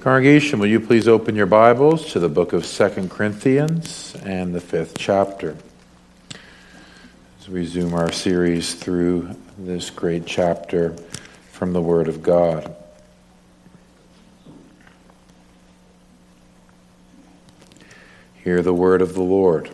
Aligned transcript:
Congregation, 0.00 0.58
will 0.58 0.66
you 0.66 0.80
please 0.80 1.06
open 1.06 1.36
your 1.36 1.44
Bibles 1.44 2.12
to 2.12 2.18
the 2.18 2.28
book 2.30 2.54
of 2.54 2.64
Second 2.64 3.10
Corinthians 3.10 4.16
and 4.24 4.54
the 4.54 4.60
fifth 4.60 4.96
chapter 4.96 5.58
as 7.38 7.48
we 7.50 7.60
resume 7.60 7.92
our 7.92 8.10
series 8.10 8.72
through 8.72 9.36
this 9.58 9.90
great 9.90 10.24
chapter 10.24 10.96
from 11.52 11.74
the 11.74 11.82
Word 11.82 12.08
of 12.08 12.22
God. 12.22 12.74
Hear 18.42 18.62
the 18.62 18.72
word 18.72 19.02
of 19.02 19.12
the 19.12 19.20
Lord. 19.20 19.68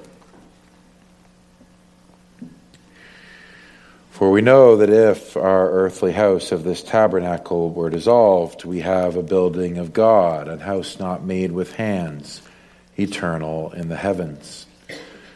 For 4.16 4.30
we 4.30 4.40
know 4.40 4.76
that 4.76 4.88
if 4.88 5.36
our 5.36 5.70
earthly 5.70 6.12
house 6.12 6.50
of 6.50 6.64
this 6.64 6.82
tabernacle 6.82 7.68
were 7.68 7.90
dissolved, 7.90 8.64
we 8.64 8.80
have 8.80 9.14
a 9.14 9.22
building 9.22 9.76
of 9.76 9.92
God, 9.92 10.48
a 10.48 10.56
house 10.56 10.98
not 10.98 11.22
made 11.22 11.52
with 11.52 11.74
hands, 11.74 12.40
eternal 12.98 13.72
in 13.72 13.90
the 13.90 13.96
heavens. 13.96 14.64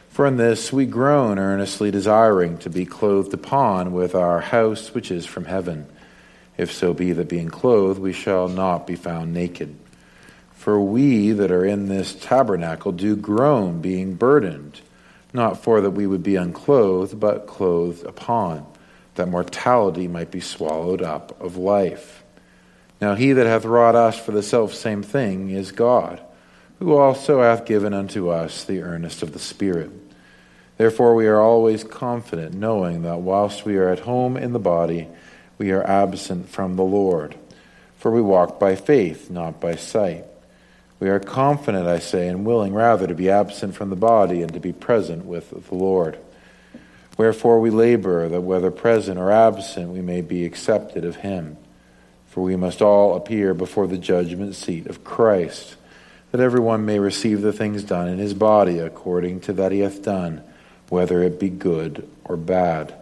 For 0.09 0.27
in 0.27 0.39
this 0.39 0.73
we 0.73 0.87
groan, 0.87 1.39
earnestly 1.39 1.91
desiring 1.91 2.57
to 2.61 2.71
be 2.71 2.87
clothed 2.87 3.35
upon 3.35 3.93
with 3.93 4.15
our 4.15 4.41
house 4.41 4.95
which 4.95 5.11
is 5.11 5.27
from 5.27 5.45
heaven, 5.45 5.87
if 6.57 6.73
so 6.73 6.95
be 6.95 7.13
that 7.13 7.29
being 7.29 7.51
clothed 7.51 8.01
we 8.01 8.15
shall 8.15 8.49
not 8.49 8.87
be 8.87 8.97
found 8.97 9.35
naked. 9.35 9.77
For 10.55 10.81
we 10.81 11.33
that 11.33 11.51
are 11.51 11.67
in 11.67 11.89
this 11.89 12.15
tabernacle 12.15 12.93
do 12.93 13.15
groan, 13.15 13.83
being 13.83 14.15
burdened 14.15 14.81
not 15.33 15.63
for 15.63 15.81
that 15.81 15.91
we 15.91 16.07
would 16.07 16.23
be 16.23 16.37
unclothed, 16.37 17.19
but 17.19 17.47
clothed 17.47 18.05
upon, 18.05 18.67
that 19.21 19.29
mortality 19.29 20.09
might 20.09 20.31
be 20.31 20.41
swallowed 20.41 21.03
up 21.03 21.39
of 21.43 21.59
life. 21.59 22.25
Now 23.03 23.17
he 23.17 23.35
that 23.35 23.47
hath 23.47 23.67
wrought 23.67 23.95
us 23.95 24.19
for 24.19 24.33
the 24.33 24.43
self 24.43 24.73
same 24.73 25.03
thing 25.03 25.51
is 25.51 25.73
God, 25.73 26.23
who 26.79 26.97
also 26.97 27.43
hath 27.43 27.67
given 27.67 27.93
unto 27.93 28.31
us 28.31 28.65
the 28.65 28.81
earnest 28.81 29.23
of 29.23 29.35
the 29.35 29.39
Spirit. 29.39 29.91
Therefore 30.79 31.15
we 31.15 31.27
are 31.27 31.39
always 31.39 31.85
confident, 31.85 32.55
knowing 32.55 33.03
that 33.03 33.21
whilst 33.21 33.67
we 33.67 33.77
are 33.77 33.91
at 33.91 34.01
home 34.01 34.39
in 34.39 34.55
the 34.55 34.59
body, 34.59 35.07
we 35.59 35.71
are 35.71 35.87
absent 35.87 36.49
from 36.49 36.77
the 36.77 36.83
Lord. 36.83 37.37
For 37.99 38.11
we 38.11 38.23
walk 38.23 38.59
by 38.59 38.75
faith, 38.75 39.29
not 39.29 39.61
by 39.61 39.77
sight. 39.77 40.25
We 40.99 41.11
are 41.11 41.21
confident, 41.21 41.87
I 41.87 41.99
say, 41.99 42.27
and 42.27 42.47
willing 42.47 42.73
rather 42.73 43.07
to 43.07 43.15
be 43.15 43.29
absent 43.29 43.75
from 43.75 43.91
the 43.91 43.97
body 43.97 44.41
and 44.41 44.55
to 44.55 44.61
be 44.61 44.73
present 44.73 45.27
with 45.27 45.51
the 45.69 45.75
Lord. 45.75 46.19
Wherefore 47.21 47.61
we 47.61 47.69
labor 47.69 48.31
that 48.31 48.41
whether 48.41 48.71
present 48.71 49.19
or 49.19 49.31
absent 49.31 49.91
we 49.91 50.01
may 50.01 50.23
be 50.23 50.47
accepted 50.47 51.05
of 51.05 51.17
him. 51.17 51.59
For 52.29 52.43
we 52.43 52.57
must 52.57 52.81
all 52.81 53.15
appear 53.15 53.53
before 53.53 53.87
the 53.87 53.99
judgment 53.99 54.55
seat 54.55 54.87
of 54.87 55.05
Christ, 55.05 55.77
that 56.31 56.41
every 56.41 56.61
one 56.61 56.87
may 56.87 56.99
receive 56.99 57.43
the 57.43 57.53
things 57.53 57.85
done 57.85 58.09
in 58.09 58.17
his 58.17 58.33
body 58.33 58.79
according 58.79 59.41
to 59.41 59.53
that 59.53 59.71
he 59.71 59.81
hath 59.81 60.03
done, 60.03 60.43
whether 60.89 61.23
it 61.23 61.39
be 61.39 61.51
good 61.51 62.09
or 62.25 62.39
bad. 62.39 62.95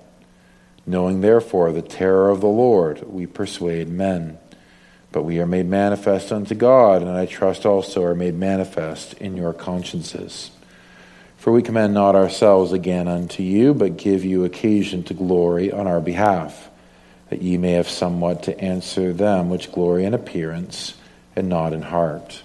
Knowing 0.85 1.21
therefore 1.21 1.71
the 1.71 1.81
terror 1.81 2.29
of 2.29 2.41
the 2.41 2.49
Lord, 2.49 3.01
we 3.09 3.25
persuade 3.25 3.89
men. 3.89 4.37
But 5.13 5.23
we 5.23 5.39
are 5.39 5.47
made 5.47 5.67
manifest 5.67 6.33
unto 6.33 6.57
God, 6.57 7.03
and 7.03 7.13
I 7.13 7.27
trust 7.27 7.65
also 7.65 8.03
are 8.03 8.17
made 8.17 8.35
manifest 8.35 9.13
in 9.13 9.37
your 9.37 9.53
consciences. 9.53 10.51
For 11.49 11.53
we 11.53 11.63
commend 11.63 11.95
not 11.95 12.15
ourselves 12.15 12.73
again 12.73 13.09
unto 13.09 13.43
you, 13.43 13.73
but 13.73 13.97
give 13.97 14.23
you 14.23 14.45
occasion 14.45 15.03
to 15.05 15.15
glory 15.15 15.73
on 15.73 15.87
our 15.87 15.99
behalf, 15.99 16.69
that 17.31 17.41
ye 17.41 17.57
may 17.57 17.73
have 17.73 17.89
somewhat 17.89 18.43
to 18.43 18.61
answer 18.61 19.15
them 19.15 19.49
which 19.49 19.73
glory 19.73 20.05
in 20.05 20.13
appearance, 20.13 20.93
and 21.35 21.49
not 21.49 21.73
in 21.73 21.81
heart. 21.81 22.43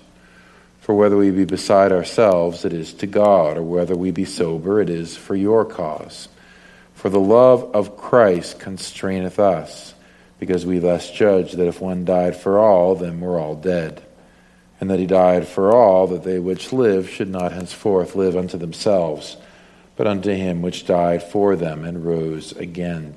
For 0.80 0.96
whether 0.96 1.18
we 1.18 1.32
be 1.32 1.44
beside 1.44 1.92
ourselves, 1.92 2.64
it 2.64 2.72
is 2.72 2.94
to 2.94 3.06
God, 3.06 3.58
or 3.58 3.64
whether 3.64 3.94
we 3.94 4.12
be 4.12 4.24
sober, 4.24 4.80
it 4.80 4.90
is 4.90 5.18
for 5.18 5.36
your 5.36 5.66
cause. 5.66 6.30
For 6.94 7.10
the 7.10 7.20
love 7.20 7.76
of 7.76 7.98
Christ 7.98 8.58
constraineth 8.58 9.38
us 9.38 9.96
because 10.40 10.66
we 10.66 10.80
thus 10.80 11.12
judge 11.12 11.52
that 11.52 11.68
if 11.68 11.82
one 11.82 12.06
died 12.06 12.38
for 12.38 12.58
all, 12.58 12.96
then 12.96 13.20
we're 13.20 13.38
all 13.38 13.56
dead. 13.56 14.02
And 14.84 14.92
that 14.92 15.00
he 15.00 15.06
died 15.06 15.48
for 15.48 15.74
all, 15.74 16.08
that 16.08 16.26
they 16.26 16.40
which 16.40 16.74
live 16.74 17.10
should 17.10 17.30
not 17.30 17.54
henceforth 17.54 18.18
live 18.18 18.36
unto 18.36 18.58
themselves, 18.58 19.38
but 19.96 20.08
unto 20.08 20.32
him 20.32 20.62
which 20.62 20.86
died 20.86 21.24
for 21.24 21.56
them 21.56 21.86
and 21.86 22.06
rose 22.06 22.52
again. 22.52 23.16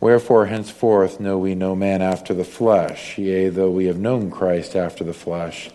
Wherefore 0.00 0.46
henceforth 0.46 1.20
know 1.20 1.38
we 1.38 1.54
no 1.54 1.76
man 1.76 2.02
after 2.02 2.34
the 2.34 2.42
flesh, 2.42 3.16
yea, 3.16 3.48
though 3.48 3.70
we 3.70 3.84
have 3.84 4.00
known 4.00 4.28
Christ 4.28 4.74
after 4.74 5.04
the 5.04 5.14
flesh, 5.14 5.70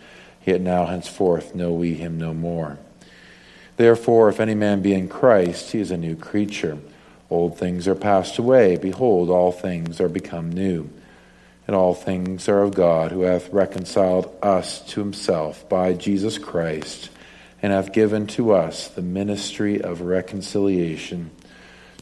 yet 0.46 0.60
now 0.60 0.88
henceforth 0.88 1.56
know 1.56 1.72
we 1.72 1.94
him 1.94 2.18
no 2.18 2.34
more. 2.34 2.78
Therefore, 3.78 4.28
if 4.28 4.42
any 4.42 4.56
man 4.56 4.82
be 4.82 4.94
in 4.94 5.08
Christ, 5.08 5.72
he 5.72 5.80
is 5.80 5.90
a 5.90 5.96
new 5.96 6.18
creature. 6.18 6.80
Old 7.30 7.58
things 7.58 7.88
are 7.88 7.96
passed 7.96 8.40
away. 8.40 8.76
Behold, 8.76 9.30
all 9.30 9.54
things 9.54 10.02
are 10.02 10.10
become 10.10 10.52
new. 10.52 10.90
And 11.68 11.76
all 11.76 11.94
things 11.94 12.48
are 12.48 12.64
of 12.64 12.74
God, 12.74 13.12
who 13.12 13.22
hath 13.22 13.52
reconciled 13.52 14.34
us 14.42 14.80
to 14.92 15.02
himself 15.02 15.68
by 15.68 15.94
Jesus 15.94 16.38
Christ, 16.38 17.10
and 17.62 17.74
hath 17.74 17.92
given 17.92 18.26
to 18.28 18.54
us 18.54 18.88
the 18.88 19.02
ministry 19.02 19.82
of 19.82 20.02
reconciliation. 20.02 21.30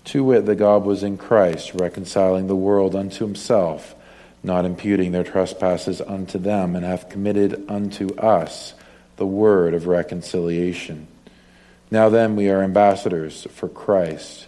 To 0.05 0.23
wit, 0.23 0.45
that 0.45 0.55
God 0.55 0.85
was 0.85 1.01
in 1.01 1.17
Christ, 1.17 1.73
reconciling 1.73 2.45
the 2.45 2.55
world 2.55 2.95
unto 2.95 3.25
himself, 3.25 3.95
not 4.43 4.65
imputing 4.65 5.11
their 5.11 5.23
trespasses 5.23 5.99
unto 5.99 6.37
them, 6.37 6.75
and 6.75 6.85
hath 6.85 7.09
committed 7.09 7.65
unto 7.67 8.13
us 8.15 8.75
the 9.17 9.25
word 9.25 9.73
of 9.73 9.87
reconciliation. 9.87 11.07
Now 11.89 12.09
then, 12.09 12.35
we 12.35 12.49
are 12.49 12.61
ambassadors 12.61 13.47
for 13.49 13.67
Christ 13.67 14.45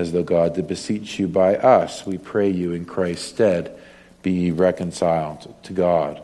as 0.00 0.12
though 0.12 0.22
God 0.22 0.54
did 0.54 0.66
beseech 0.66 1.18
you 1.18 1.28
by 1.28 1.56
us, 1.56 2.06
we 2.06 2.16
pray 2.16 2.48
you 2.48 2.72
in 2.72 2.86
Christ's 2.86 3.26
stead, 3.26 3.78
be 4.22 4.50
reconciled 4.52 5.54
to 5.64 5.72
God. 5.72 6.20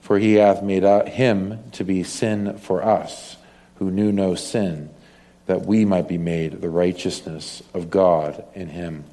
For 0.00 0.18
he 0.18 0.34
hath 0.34 0.62
made 0.62 0.84
him 1.08 1.70
to 1.72 1.84
be 1.84 2.02
sin 2.02 2.58
for 2.58 2.82
us, 2.82 3.36
who 3.76 3.90
knew 3.90 4.12
no 4.12 4.34
sin, 4.34 4.90
that 5.46 5.66
we 5.66 5.84
might 5.84 6.08
be 6.08 6.18
made 6.18 6.60
the 6.60 6.68
righteousness 6.68 7.62
of 7.72 7.90
God 7.90 8.44
in 8.54 8.68
him. 8.68 9.04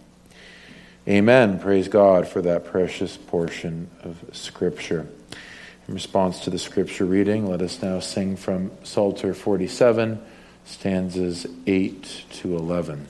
Amen. 1.07 1.59
Praise 1.59 1.87
God 1.87 2.27
for 2.27 2.41
that 2.43 2.65
precious 2.65 3.17
portion 3.17 3.89
of 4.03 4.23
Scripture. 4.33 5.07
In 5.87 5.93
response 5.93 6.41
to 6.41 6.49
the 6.49 6.59
Scripture 6.59 7.05
reading, 7.05 7.49
let 7.49 7.61
us 7.61 7.81
now 7.81 7.99
sing 7.99 8.35
from 8.35 8.71
Psalter 8.83 9.33
47, 9.33 10.21
stanzas 10.65 11.47
8 11.65 12.25
to 12.31 12.55
11. 12.55 13.07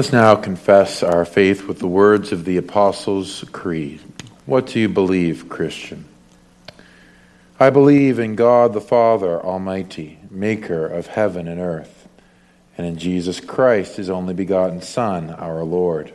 Let's 0.00 0.14
now 0.14 0.34
confess 0.34 1.02
our 1.02 1.26
faith 1.26 1.66
with 1.66 1.78
the 1.78 1.86
words 1.86 2.32
of 2.32 2.46
the 2.46 2.56
Apostles' 2.56 3.44
Creed. 3.52 4.00
What 4.46 4.68
do 4.68 4.80
you 4.80 4.88
believe, 4.88 5.50
Christian? 5.50 6.06
I 7.58 7.68
believe 7.68 8.18
in 8.18 8.34
God 8.34 8.72
the 8.72 8.80
Father 8.80 9.38
Almighty, 9.38 10.18
maker 10.30 10.86
of 10.86 11.08
heaven 11.08 11.46
and 11.46 11.60
earth, 11.60 12.08
and 12.78 12.86
in 12.86 12.96
Jesus 12.96 13.40
Christ, 13.40 13.96
his 13.98 14.08
only 14.08 14.32
begotten 14.32 14.80
Son, 14.80 15.28
our 15.32 15.64
Lord, 15.64 16.14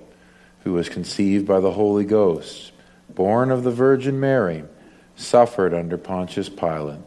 who 0.63 0.73
was 0.73 0.89
conceived 0.89 1.45
by 1.45 1.59
the 1.59 1.73
Holy 1.73 2.05
Ghost, 2.05 2.71
born 3.07 3.51
of 3.51 3.63
the 3.63 3.69
Virgin 3.69 4.19
Mary, 4.19 4.63
suffered 5.15 5.75
under 5.75 5.95
Pontius 5.95 6.49
Pilate, 6.49 7.01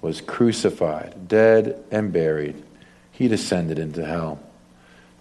was 0.00 0.20
crucified, 0.20 1.28
dead, 1.28 1.80
and 1.92 2.12
buried. 2.12 2.60
He 3.12 3.28
descended 3.28 3.78
into 3.78 4.04
hell. 4.04 4.40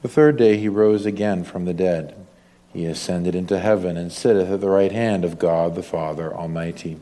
The 0.03 0.09
third 0.09 0.35
day 0.35 0.57
he 0.57 0.67
rose 0.67 1.05
again 1.05 1.45
from 1.45 1.63
the 1.63 1.73
dead. 1.73 2.13
He 2.73 2.85
ascended 2.85 3.35
into 3.35 3.57
heaven 3.57 3.95
and 3.95 4.11
sitteth 4.11 4.49
at 4.49 4.59
the 4.59 4.69
right 4.69 4.91
hand 4.91 5.23
of 5.23 5.39
God 5.39 5.75
the 5.75 5.81
Father 5.81 6.33
Almighty. 6.33 6.99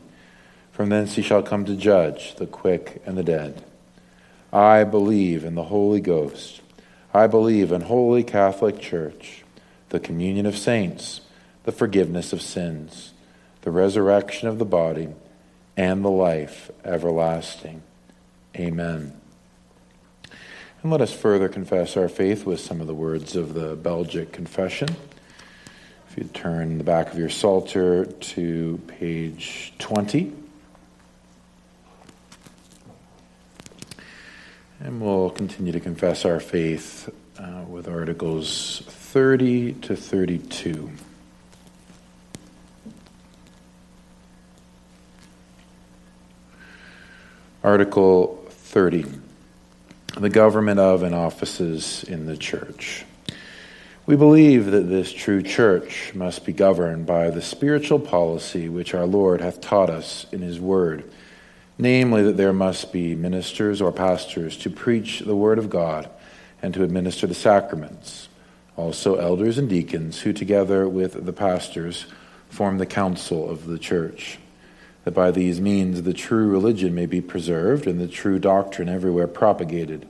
From 0.70 0.88
thence 0.88 1.16
he 1.16 1.22
shall 1.22 1.42
come 1.42 1.64
to 1.64 1.74
judge 1.74 2.36
the 2.36 2.46
quick 2.46 3.02
and 3.04 3.18
the 3.18 3.24
dead. 3.24 3.64
I 4.52 4.84
believe 4.84 5.42
in 5.44 5.56
the 5.56 5.64
Holy 5.64 6.00
Ghost. 6.00 6.60
I 7.12 7.26
believe 7.26 7.72
in 7.72 7.80
Holy 7.80 8.22
Catholic 8.22 8.78
Church, 8.78 9.42
the 9.88 9.98
communion 9.98 10.46
of 10.46 10.56
saints, 10.56 11.22
the 11.64 11.72
forgiveness 11.72 12.32
of 12.32 12.40
sins, 12.40 13.14
the 13.62 13.72
resurrection 13.72 14.46
of 14.46 14.60
the 14.60 14.64
body, 14.64 15.08
and 15.76 16.04
the 16.04 16.10
life 16.10 16.70
everlasting. 16.84 17.82
Amen. 18.54 19.21
And 20.82 20.90
let 20.90 21.00
us 21.00 21.12
further 21.12 21.48
confess 21.48 21.96
our 21.96 22.08
faith 22.08 22.44
with 22.44 22.58
some 22.58 22.80
of 22.80 22.88
the 22.88 22.94
words 22.94 23.36
of 23.36 23.54
the 23.54 23.76
Belgic 23.76 24.32
Confession. 24.32 24.88
If 26.10 26.18
you 26.18 26.24
turn 26.24 26.78
the 26.78 26.84
back 26.84 27.12
of 27.12 27.18
your 27.18 27.28
Psalter 27.28 28.06
to 28.06 28.80
page 28.88 29.74
20. 29.78 30.32
And 34.80 35.00
we'll 35.00 35.30
continue 35.30 35.70
to 35.70 35.78
confess 35.78 36.24
our 36.24 36.40
faith 36.40 37.08
uh, 37.38 37.62
with 37.68 37.86
Articles 37.86 38.82
30 38.88 39.74
to 39.74 39.94
32. 39.94 40.90
Article 47.62 48.44
30 48.50 49.21
the 50.16 50.30
government 50.30 50.78
of 50.78 51.02
and 51.02 51.14
offices 51.14 52.04
in 52.04 52.26
the 52.26 52.36
church. 52.36 53.04
We 54.04 54.16
believe 54.16 54.66
that 54.66 54.88
this 54.88 55.12
true 55.12 55.42
church 55.42 56.12
must 56.14 56.44
be 56.44 56.52
governed 56.52 57.06
by 57.06 57.30
the 57.30 57.40
spiritual 57.40 57.98
policy 57.98 58.68
which 58.68 58.94
our 58.94 59.06
Lord 59.06 59.40
hath 59.40 59.60
taught 59.60 59.90
us 59.90 60.26
in 60.32 60.42
his 60.42 60.60
word, 60.60 61.10
namely, 61.78 62.22
that 62.24 62.36
there 62.36 62.52
must 62.52 62.92
be 62.92 63.14
ministers 63.14 63.80
or 63.80 63.92
pastors 63.92 64.56
to 64.58 64.70
preach 64.70 65.20
the 65.20 65.36
word 65.36 65.58
of 65.58 65.70
God 65.70 66.10
and 66.60 66.74
to 66.74 66.82
administer 66.82 67.26
the 67.26 67.34
sacraments, 67.34 68.28
also 68.76 69.16
elders 69.16 69.56
and 69.56 69.68
deacons, 69.68 70.20
who 70.20 70.32
together 70.32 70.88
with 70.88 71.24
the 71.24 71.32
pastors 71.32 72.06
form 72.50 72.78
the 72.78 72.86
council 72.86 73.48
of 73.48 73.66
the 73.66 73.78
church 73.78 74.38
that 75.04 75.14
by 75.14 75.30
these 75.30 75.60
means 75.60 76.02
the 76.02 76.14
true 76.14 76.48
religion 76.48 76.94
may 76.94 77.06
be 77.06 77.20
preserved 77.20 77.86
and 77.86 78.00
the 78.00 78.08
true 78.08 78.38
doctrine 78.38 78.88
everywhere 78.88 79.26
propagated. 79.26 80.06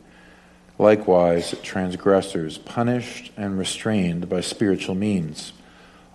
Likewise, 0.79 1.55
transgressors 1.63 2.59
punished 2.59 3.31
and 3.37 3.59
restrained 3.59 4.29
by 4.29 4.41
spiritual 4.41 4.95
means, 4.95 5.53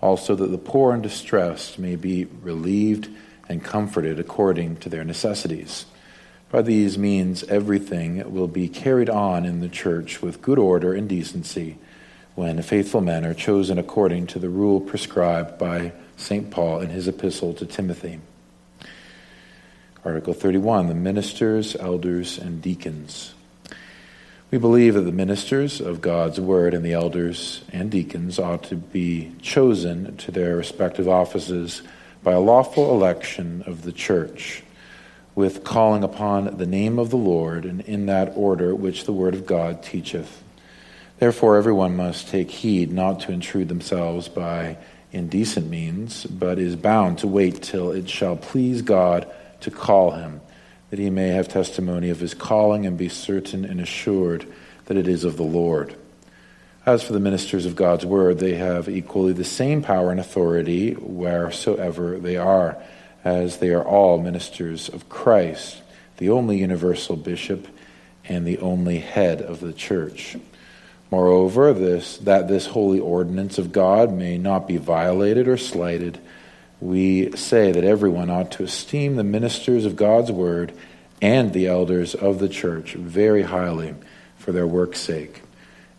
also 0.02 0.36
that 0.36 0.48
the 0.48 0.58
poor 0.58 0.94
and 0.94 1.02
distressed 1.02 1.80
may 1.80 1.96
be 1.96 2.26
relieved 2.26 3.10
and 3.50 3.64
comforted 3.64 4.20
according 4.20 4.76
to 4.78 4.90
their 4.90 5.04
necessities. 5.04 5.86
By 6.50 6.62
these 6.62 6.98
means, 6.98 7.44
everything 7.46 8.32
will 8.32 8.48
be 8.48 8.70
carried 8.70 9.10
on 9.10 9.46
in 9.46 9.60
the 9.60 9.70
church 9.70 10.22
with 10.22 10.42
good 10.42 10.60
order 10.60 10.94
and 10.94 11.08
decency, 11.08 11.78
when 12.36 12.62
faithful 12.62 13.02
men 13.02 13.26
are 13.26 13.34
chosen 13.34 13.78
according 13.78 14.28
to 14.28 14.40
the 14.40 14.50
rule 14.50 14.80
prescribed 14.80 15.58
by 15.58 15.92
St. 16.18 16.52
Paul 16.52 16.82
in 16.82 16.90
his 16.90 17.08
epistle 17.08 17.54
to 17.56 17.66
Timothy. 17.66 18.20
Article 20.08 20.34
31 20.34 20.88
the 20.88 20.96
ministers, 20.96 21.76
elders, 21.76 22.38
and 22.38 22.62
deacons. 22.62 23.34
We 24.50 24.58
believe 24.58 24.94
that 24.94 25.02
the 25.02 25.12
ministers 25.12 25.82
of 25.82 26.00
God's 26.00 26.40
word 26.40 26.74
and 26.74 26.86
the 26.86 26.94
elders 26.94 27.62
and 27.74 27.92
deacons 27.92 28.40
ought 28.40 28.64
to 28.64 28.78
be 28.78 29.36
chosen 29.42 30.16
to 30.16 30.32
their 30.32 30.56
respective 30.56 31.10
offices 31.10 31.82
by 32.24 32.32
a 32.32 32.40
lawful 32.40 32.90
election 32.92 33.64
of 33.68 33.82
the 33.82 33.92
church, 33.92 34.64
with 35.36 35.66
calling 35.66 36.06
upon 36.06 36.56
the 36.56 36.66
name 36.66 37.00
of 37.00 37.10
the 37.10 37.18
Lord 37.18 37.66
and 37.66 37.82
in 37.82 38.06
that 38.06 38.32
order 38.38 38.74
which 38.74 39.04
the 39.04 39.12
word 39.12 39.34
of 39.34 39.46
God 39.46 39.84
teacheth. 39.84 40.42
Therefore, 41.20 41.58
everyone 41.58 41.98
must 41.98 42.30
take 42.30 42.50
heed 42.50 42.94
not 42.94 43.20
to 43.22 43.34
intrude 43.34 43.68
themselves 43.68 44.30
by 44.30 44.78
indecent 45.12 45.70
means, 45.70 46.26
but 46.26 46.60
is 46.60 46.78
bound 46.78 47.18
to 47.18 47.28
wait 47.28 47.62
till 47.62 47.92
it 47.92 48.10
shall 48.10 48.38
please 48.38 48.82
God 48.82 49.30
to 49.62 49.72
call 49.72 50.12
him, 50.12 50.42
that 50.90 51.00
he 51.00 51.10
may 51.10 51.30
have 51.30 51.48
testimony 51.48 52.10
of 52.10 52.20
his 52.20 52.34
calling 52.34 52.86
and 52.86 52.98
be 52.98 53.10
certain 53.10 53.66
and 53.66 53.82
assured 53.82 54.46
that 54.86 54.98
it 54.98 55.08
is 55.08 55.24
of 55.24 55.38
the 55.38 55.44
Lord. 55.44 55.96
As 56.86 57.04
for 57.04 57.12
the 57.12 57.20
ministers 57.20 57.66
of 57.66 57.76
God's 57.76 58.06
word, 58.06 58.40
they 58.40 58.56
have 58.56 58.88
equally 58.88 59.34
the 59.34 59.44
same 59.44 59.82
power 59.82 60.10
and 60.10 60.20
authority 60.20 60.94
wheresoever 60.94 62.18
they 62.18 62.38
are, 62.38 62.78
as 63.26 63.58
they 63.58 63.72
are 63.72 63.84
all 63.84 64.22
ministers 64.22 64.88
of 64.88 65.10
Christ, 65.10 65.82
the 66.18 66.30
only 66.30 66.60
universal 66.60 67.18
bishop 67.18 67.68
and 68.24 68.46
the 68.46 68.60
only 68.60 69.00
head 69.00 69.42
of 69.42 69.60
the 69.60 69.74
church. 69.74 70.38
Moreover, 71.12 71.74
this, 71.74 72.18
that 72.20 72.48
this 72.48 72.68
holy 72.68 73.00
ordinance 73.00 73.58
of 73.58 73.72
God 73.72 74.14
may 74.14 74.38
not 74.38 74.68
be 74.68 74.78
violated 74.78 75.48
or 75.48 75.58
slighted, 75.58 76.20
we 76.80 77.32
say 77.36 77.72
that 77.72 77.84
everyone 77.84 78.30
ought 78.30 78.52
to 78.52 78.64
esteem 78.64 79.16
the 79.16 79.24
ministers 79.24 79.86
of 79.86 79.96
God's 79.96 80.32
word 80.32 80.74
and 81.22 81.54
the 81.54 81.68
elders 81.68 82.14
of 82.14 82.40
the 82.40 82.50
church 82.50 82.94
very 82.94 83.44
highly 83.44 83.96
for 84.38 84.52
their 84.52 84.68
work's 84.68 85.00
sake, 85.00 85.42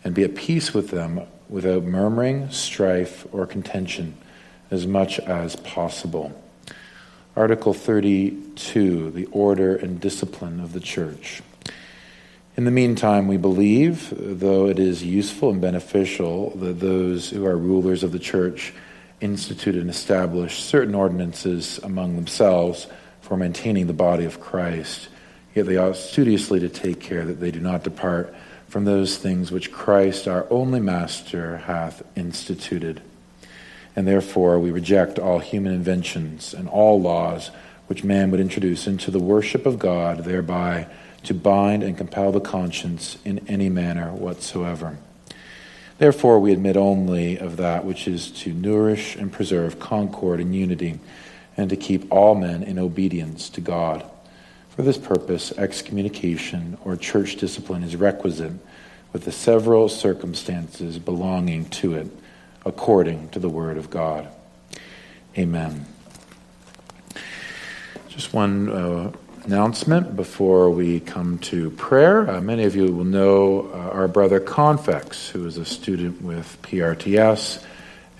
and 0.03 0.15
be 0.15 0.23
at 0.23 0.35
peace 0.35 0.73
with 0.73 0.89
them 0.89 1.21
without 1.49 1.83
murmuring, 1.83 2.49
strife, 2.51 3.25
or 3.31 3.45
contention 3.45 4.15
as 4.71 4.87
much 4.87 5.19
as 5.19 5.55
possible. 5.57 6.41
Article 7.35 7.73
32 7.73 9.11
The 9.11 9.25
Order 9.27 9.75
and 9.75 9.99
Discipline 9.99 10.59
of 10.59 10.73
the 10.73 10.79
Church. 10.79 11.41
In 12.55 12.65
the 12.65 12.71
meantime, 12.71 13.27
we 13.27 13.37
believe, 13.37 14.13
though 14.17 14.67
it 14.67 14.79
is 14.79 15.03
useful 15.03 15.49
and 15.49 15.61
beneficial, 15.61 16.51
that 16.57 16.79
those 16.79 17.29
who 17.29 17.45
are 17.45 17.57
rulers 17.57 18.03
of 18.03 18.11
the 18.11 18.19
church 18.19 18.73
institute 19.21 19.75
and 19.75 19.89
establish 19.89 20.61
certain 20.63 20.95
ordinances 20.95 21.79
among 21.79 22.15
themselves 22.15 22.87
for 23.21 23.37
maintaining 23.37 23.87
the 23.87 23.93
body 23.93 24.25
of 24.25 24.39
Christ. 24.39 25.09
Yet 25.53 25.65
they 25.65 25.77
ought 25.77 25.97
studiously 25.97 26.59
to 26.61 26.69
take 26.69 26.99
care 26.99 27.25
that 27.25 27.39
they 27.39 27.51
do 27.51 27.59
not 27.59 27.83
depart 27.83 28.33
from 28.67 28.85
those 28.85 29.17
things 29.17 29.51
which 29.51 29.71
Christ, 29.71 30.27
our 30.27 30.45
only 30.49 30.79
Master, 30.79 31.57
hath 31.57 32.03
instituted. 32.15 33.01
And 33.95 34.07
therefore 34.07 34.59
we 34.59 34.71
reject 34.71 35.19
all 35.19 35.39
human 35.39 35.73
inventions 35.73 36.53
and 36.53 36.69
all 36.69 37.01
laws 37.01 37.51
which 37.87 38.03
man 38.03 38.29
would 38.29 38.39
introduce 38.39 38.85
into 38.85 39.09
the 39.09 39.19
worship 39.19 39.65
of 39.65 39.79
God, 39.79 40.23
thereby 40.23 40.87
to 41.23 41.33
bind 41.33 41.81
and 41.83 41.97
compel 41.97 42.31
the 42.31 42.39
conscience 42.39 43.17
in 43.25 43.39
any 43.47 43.67
manner 43.67 44.11
whatsoever. 44.13 44.97
Therefore, 45.99 46.39
we 46.39 46.53
admit 46.53 46.77
only 46.77 47.37
of 47.37 47.57
that 47.57 47.83
which 47.83 48.07
is 48.07 48.31
to 48.31 48.53
nourish 48.53 49.17
and 49.17 49.31
preserve 49.31 49.79
concord 49.79 50.39
and 50.39 50.55
unity, 50.55 50.97
and 51.57 51.69
to 51.69 51.75
keep 51.75 52.09
all 52.09 52.35
men 52.35 52.63
in 52.63 52.79
obedience 52.79 53.49
to 53.49 53.61
God. 53.61 54.09
For 54.69 54.81
this 54.81 54.97
purpose, 54.97 55.51
excommunication 55.57 56.77
or 56.85 56.95
church 56.95 57.35
discipline 57.35 57.83
is 57.83 57.97
requisite, 57.97 58.53
with 59.11 59.25
the 59.25 59.31
several 59.33 59.89
circumstances 59.89 60.97
belonging 60.99 61.65
to 61.69 61.95
it, 61.95 62.07
according 62.65 63.27
to 63.29 63.39
the 63.39 63.49
Word 63.49 63.77
of 63.77 63.89
God. 63.89 64.29
Amen. 65.37 65.85
Just 68.07 68.33
one. 68.33 68.69
Uh, 68.69 69.11
announcement 69.49 70.15
before 70.15 70.69
we 70.69 70.99
come 70.99 71.39
to 71.39 71.71
prayer. 71.71 72.29
Uh, 72.29 72.39
many 72.39 72.65
of 72.65 72.75
you 72.75 72.91
will 72.91 73.03
know 73.03 73.67
uh, 73.73 73.77
our 73.77 74.07
brother 74.07 74.39
Confex, 74.39 75.27
who 75.27 75.47
is 75.47 75.57
a 75.57 75.65
student 75.65 76.21
with 76.21 76.59
PRTS 76.61 77.65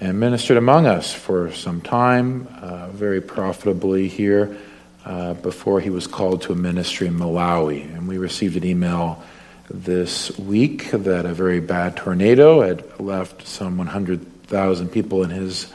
and 0.01 0.19
ministered 0.19 0.57
among 0.57 0.87
us 0.87 1.13
for 1.13 1.51
some 1.51 1.81
time, 1.81 2.47
uh, 2.59 2.87
very 2.89 3.21
profitably 3.21 4.07
here, 4.07 4.57
uh, 5.05 5.35
before 5.35 5.79
he 5.79 5.91
was 5.91 6.07
called 6.07 6.41
to 6.41 6.51
a 6.51 6.55
ministry 6.55 7.05
in 7.05 7.13
Malawi. 7.13 7.83
And 7.83 8.07
we 8.07 8.17
received 8.17 8.57
an 8.57 8.65
email 8.65 9.23
this 9.69 10.35
week 10.39 10.89
that 10.89 11.27
a 11.27 11.33
very 11.35 11.59
bad 11.59 11.95
tornado 11.95 12.61
had 12.61 12.99
left 12.99 13.45
some 13.45 13.77
100,000 13.77 14.89
people 14.89 15.21
in 15.21 15.29
his 15.29 15.71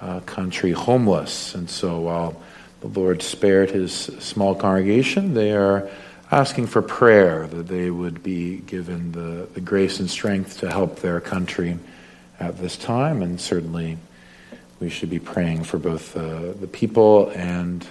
uh, 0.00 0.20
country 0.20 0.70
homeless. 0.70 1.56
And 1.56 1.68
so 1.68 1.98
while 1.98 2.40
the 2.84 3.00
Lord 3.00 3.22
spared 3.22 3.70
his 3.70 3.92
small 3.92 4.54
congregation, 4.54 5.32
they 5.32 5.52
are 5.52 5.88
asking 6.30 6.66
for 6.66 6.82
prayer 6.82 7.46
that 7.46 7.66
they 7.66 7.90
would 7.90 8.22
be 8.22 8.58
given 8.58 9.12
the, 9.12 9.48
the 9.54 9.60
grace 9.60 10.00
and 10.00 10.10
strength 10.10 10.60
to 10.60 10.70
help 10.70 10.96
their 11.00 11.20
country 11.20 11.78
at 12.38 12.58
this 12.58 12.76
time. 12.76 13.22
And 13.22 13.40
certainly 13.40 13.96
we 14.80 14.90
should 14.90 15.08
be 15.08 15.18
praying 15.18 15.64
for 15.64 15.78
both 15.78 16.14
uh, 16.14 16.52
the 16.60 16.68
people 16.70 17.30
and 17.30 17.86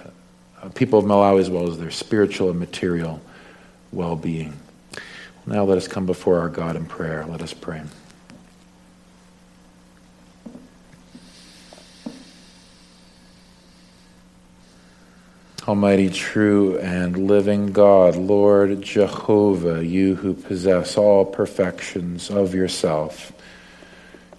uh, 0.62 0.70
people 0.70 1.00
of 1.00 1.06
Malawi 1.06 1.40
as 1.40 1.50
well 1.50 1.68
as 1.68 1.80
their 1.80 1.92
spiritual 1.92 2.52
and 2.52 2.60
material 2.60 3.20
well 3.92 4.16
being. 4.16 4.54
Now 5.48 5.64
let 5.64 5.78
us 5.78 5.88
come 5.88 6.06
before 6.06 6.40
our 6.40 6.50
God 6.50 6.76
in 6.76 6.86
prayer. 6.86 7.26
Let 7.26 7.42
us 7.42 7.54
pray. 7.54 7.82
Almighty, 15.66 16.10
true, 16.10 16.78
and 16.80 17.26
living 17.26 17.72
God, 17.72 18.18
Lord 18.18 18.82
Jehovah, 18.82 19.86
you 19.86 20.14
who 20.14 20.34
possess 20.34 20.98
all 20.98 21.24
perfections 21.24 22.30
of 22.30 22.54
yourself, 22.54 23.32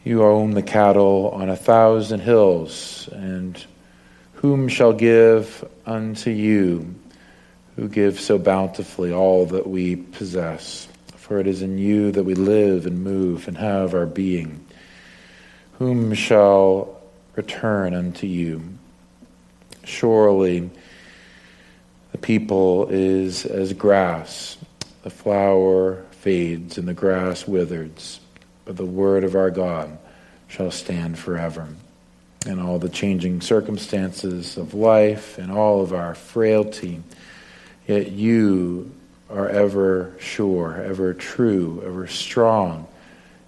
you 0.05 0.23
own 0.23 0.51
the 0.51 0.63
cattle 0.63 1.31
on 1.31 1.49
a 1.49 1.57
thousand 1.57 2.21
hills, 2.21 3.09
and 3.11 3.65
whom 4.35 4.69
shall 4.69 4.93
give 4.93 5.67
unto 5.87 6.29
you, 6.29 6.95
who 7.77 7.89
give 7.89 8.21
so 8.21 8.37
bountifully 8.37 9.11
all 9.11 9.47
that 9.47 9.67
we 9.67 9.97
possess? 9.97 10.89
For 11.17 11.39
it 11.39 11.47
is 11.47 11.63
in 11.63 11.79
you 11.79 12.13
that 12.13 12.25
we 12.25 12.35
live 12.35 12.85
and 12.85 13.03
move 13.03 13.49
and 13.49 13.57
have 13.57 13.95
our 13.95 14.05
being. 14.05 14.63
Whom 15.79 16.13
shall 16.13 17.01
return 17.35 17.95
unto 17.95 18.27
you? 18.27 18.63
Surely 19.85 20.71
the 22.15 22.19
people 22.19 22.87
is 22.91 23.45
as 23.45 23.73
grass, 23.73 24.57
the 25.03 25.11
flower 25.11 26.05
fades 26.13 26.79
and 26.79 26.87
the 26.87 26.95
grass 26.95 27.49
withers, 27.49 28.21
but 28.65 28.77
the 28.77 28.87
word 28.87 29.25
of 29.25 29.35
our 29.35 29.51
God 29.51 29.99
shall 30.47 30.71
stand 30.71 31.19
forever. 31.19 31.67
In 32.47 32.61
all 32.61 32.79
the 32.79 32.89
changing 32.89 33.41
circumstances 33.41 34.57
of 34.57 34.75
life 34.75 35.39
and 35.39 35.51
all 35.51 35.83
of 35.83 35.93
our 35.93 36.15
frailty, 36.15 37.03
yet 37.89 38.13
you 38.13 38.93
are 39.29 39.49
ever 39.49 40.15
sure, 40.21 40.81
ever 40.85 41.15
true, 41.15 41.83
ever 41.85 42.07
strong, 42.07 42.87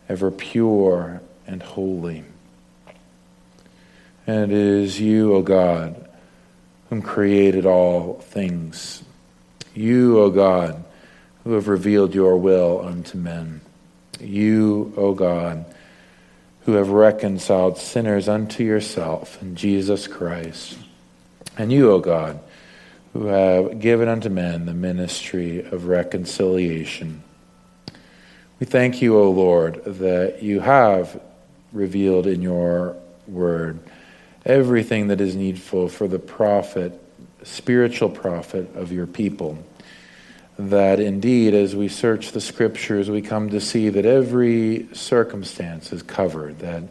ever 0.08 0.32
pure 0.32 1.20
and 1.46 1.62
holy. 1.62 2.24
And 4.26 4.50
it 4.50 4.58
is 4.58 4.98
you, 4.98 5.36
O 5.36 5.42
God, 5.42 6.05
whom 6.88 7.02
created 7.02 7.66
all 7.66 8.14
things. 8.14 9.02
You, 9.74 10.20
O 10.20 10.30
God, 10.30 10.84
who 11.44 11.52
have 11.52 11.68
revealed 11.68 12.14
your 12.14 12.36
will 12.36 12.80
unto 12.84 13.18
men. 13.18 13.60
You, 14.20 14.92
O 14.96 15.14
God, 15.14 15.64
who 16.62 16.72
have 16.72 16.88
reconciled 16.88 17.78
sinners 17.78 18.28
unto 18.28 18.64
yourself 18.64 19.40
in 19.42 19.56
Jesus 19.56 20.06
Christ. 20.06 20.78
And 21.58 21.72
you, 21.72 21.92
O 21.92 21.98
God, 21.98 22.40
who 23.12 23.26
have 23.26 23.80
given 23.80 24.08
unto 24.08 24.28
men 24.28 24.66
the 24.66 24.74
ministry 24.74 25.60
of 25.60 25.86
reconciliation. 25.86 27.22
We 28.58 28.66
thank 28.66 29.02
you, 29.02 29.18
O 29.18 29.30
Lord, 29.30 29.84
that 29.84 30.42
you 30.42 30.60
have 30.60 31.20
revealed 31.72 32.26
in 32.26 32.42
your 32.42 32.96
word 33.26 33.78
everything 34.46 35.08
that 35.08 35.20
is 35.20 35.34
needful 35.34 35.88
for 35.88 36.06
the 36.06 36.20
profit, 36.20 36.98
spiritual 37.42 38.08
profit 38.08 38.74
of 38.76 38.92
your 38.92 39.06
people. 39.06 39.58
That 40.58 41.00
indeed, 41.00 41.52
as 41.52 41.76
we 41.76 41.88
search 41.88 42.30
the 42.30 42.40
scriptures, 42.40 43.10
we 43.10 43.20
come 43.20 43.50
to 43.50 43.60
see 43.60 43.90
that 43.90 44.06
every 44.06 44.88
circumstance 44.94 45.92
is 45.92 46.02
covered, 46.02 46.60
that 46.60 46.84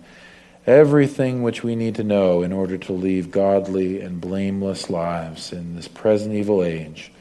everything 0.67 1.41
which 1.41 1.63
we 1.63 1.75
need 1.75 1.95
to 1.95 2.03
know 2.03 2.43
in 2.43 2.51
order 2.51 2.77
to 2.77 2.91
lead 2.91 3.31
godly 3.31 4.01
and 4.01 4.21
blameless 4.21 4.89
lives 4.89 5.51
in 5.51 5.75
this 5.75 5.87
present 5.87 6.35
evil 6.35 6.61
age. 6.61 7.11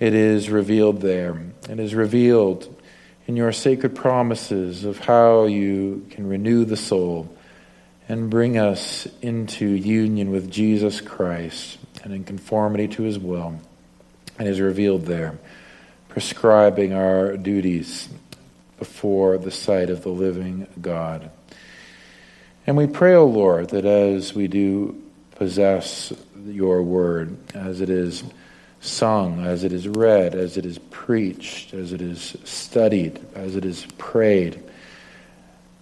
It 0.00 0.14
is 0.14 0.50
revealed 0.50 1.00
there. 1.00 1.40
It 1.70 1.78
is 1.78 1.94
revealed 1.94 2.82
in 3.26 3.36
your 3.36 3.52
sacred 3.52 3.94
promises 3.94 4.84
of 4.84 4.98
how 4.98 5.44
you 5.44 6.06
can 6.10 6.28
renew 6.28 6.64
the 6.64 6.76
soul 6.76 7.33
and 8.08 8.30
bring 8.30 8.58
us 8.58 9.06
into 9.22 9.66
union 9.66 10.30
with 10.30 10.50
Jesus 10.50 11.00
Christ 11.00 11.78
and 12.02 12.12
in 12.12 12.24
conformity 12.24 12.88
to 12.88 13.02
his 13.02 13.18
will. 13.18 13.58
And 14.38 14.48
is 14.48 14.60
revealed 14.60 15.06
there, 15.06 15.38
prescribing 16.08 16.92
our 16.92 17.36
duties 17.36 18.08
before 18.78 19.38
the 19.38 19.52
sight 19.52 19.90
of 19.90 20.02
the 20.02 20.08
living 20.08 20.66
God. 20.80 21.30
And 22.66 22.76
we 22.76 22.86
pray, 22.86 23.14
O 23.14 23.22
oh 23.22 23.26
Lord, 23.26 23.68
that 23.70 23.84
as 23.84 24.34
we 24.34 24.48
do 24.48 25.00
possess 25.36 26.12
your 26.44 26.82
word, 26.82 27.36
as 27.54 27.80
it 27.80 27.90
is 27.90 28.24
sung, 28.80 29.44
as 29.46 29.64
it 29.64 29.72
is 29.72 29.88
read, 29.88 30.34
as 30.34 30.56
it 30.56 30.66
is 30.66 30.78
preached, 30.78 31.74
as 31.74 31.92
it 31.92 32.00
is 32.00 32.36
studied, 32.44 33.20
as 33.34 33.56
it 33.56 33.64
is 33.64 33.86
prayed, 33.98 34.62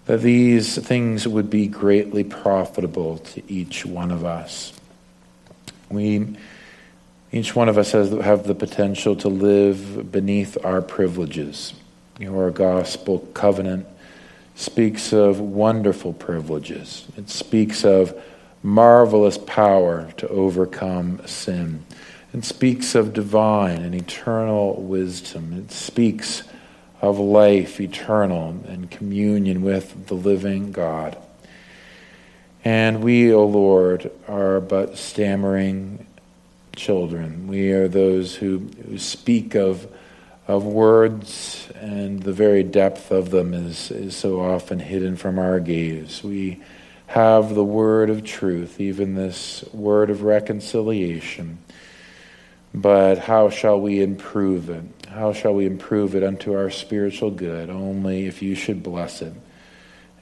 that 0.07 0.21
these 0.21 0.77
things 0.79 1.29
would 1.29 1.49
be 1.49 1.67
greatly 1.67 2.25
profitable 2.25 3.19
to 3.19 3.43
each 3.51 3.87
one 3.87 4.11
of 4.11 4.25
us. 4.25 4.73
We, 5.91 6.37
each 7.31 7.55
one 7.55 7.69
of 7.69 7.79
us 7.79 7.93
has 7.93 8.11
have 8.11 8.45
the 8.45 8.55
potential 8.55 9.15
to 9.17 9.29
live 9.29 10.11
beneath 10.11 10.63
our 10.65 10.83
privileges. 10.83 11.75
Your 12.19 12.51
gospel 12.51 13.21
covenant 13.33 13.87
speaks 14.55 15.13
of 15.13 15.41
wonderful 15.41 16.13
privileges. 16.13 17.07
It 17.17 17.31
speaks 17.31 17.85
of 17.85 18.21
marvelous 18.63 19.39
power 19.39 20.13
to 20.19 20.29
overcome 20.29 21.21
sin. 21.27 21.85
It 22.35 22.45
speaks 22.45 22.95
of 22.95 23.13
divine 23.13 23.83
and 23.83 23.95
eternal 23.95 24.81
wisdom. 24.81 25.53
It 25.53 25.73
speaks 25.73 26.43
of 27.03 27.19
life 27.19 27.81
eternal 27.81 28.57
and 28.67 28.91
communion 28.91 29.61
with 29.61 30.07
the 30.07 30.15
living 30.15 30.73
God. 30.73 31.19
And 32.65 33.03
we, 33.03 33.33
O 33.35 33.41
oh 33.41 33.47
Lord, 33.47 34.11
are 34.29 34.61
but 34.61 34.97
stammering 34.97 36.07
children. 36.75 37.49
We 37.49 37.73
are 37.73 37.89
those 37.89 38.37
who, 38.37 38.71
who 38.87 38.99
speak 38.99 39.55
of 39.55 39.87
of 40.49 40.65
words, 40.65 41.69
and 41.77 42.23
the 42.23 42.33
very 42.33 42.63
depth 42.63 43.11
of 43.11 43.31
them 43.31 43.55
is, 43.55 43.91
is 43.91 44.17
so 44.17 44.41
often 44.41 44.81
hidden 44.81 45.17
from 45.17 45.39
our 45.39 45.61
gaze. 45.61 46.23
We 46.23 46.61
have 47.07 47.55
the 47.55 47.65
word 47.65 48.11
of 48.11 48.25
truth, 48.25 48.81
even 48.81 49.15
this 49.15 49.65
word 49.73 50.11
of 50.11 50.23
reconciliation. 50.23 51.59
But 52.75 53.19
how 53.19 53.51
shall 53.51 53.81
we 53.81 54.01
improve 54.01 54.71
it? 54.71 54.85
How 55.09 55.33
shall 55.33 55.55
we 55.55 55.67
improve 55.67 56.15
it 56.15 56.23
unto 56.23 56.55
our 56.55 56.71
spiritual 56.71 57.31
good? 57.31 57.69
Only 57.69 58.27
if 58.27 58.43
you 58.43 58.55
should 58.55 58.83
bless 58.83 59.21
it, 59.21 59.35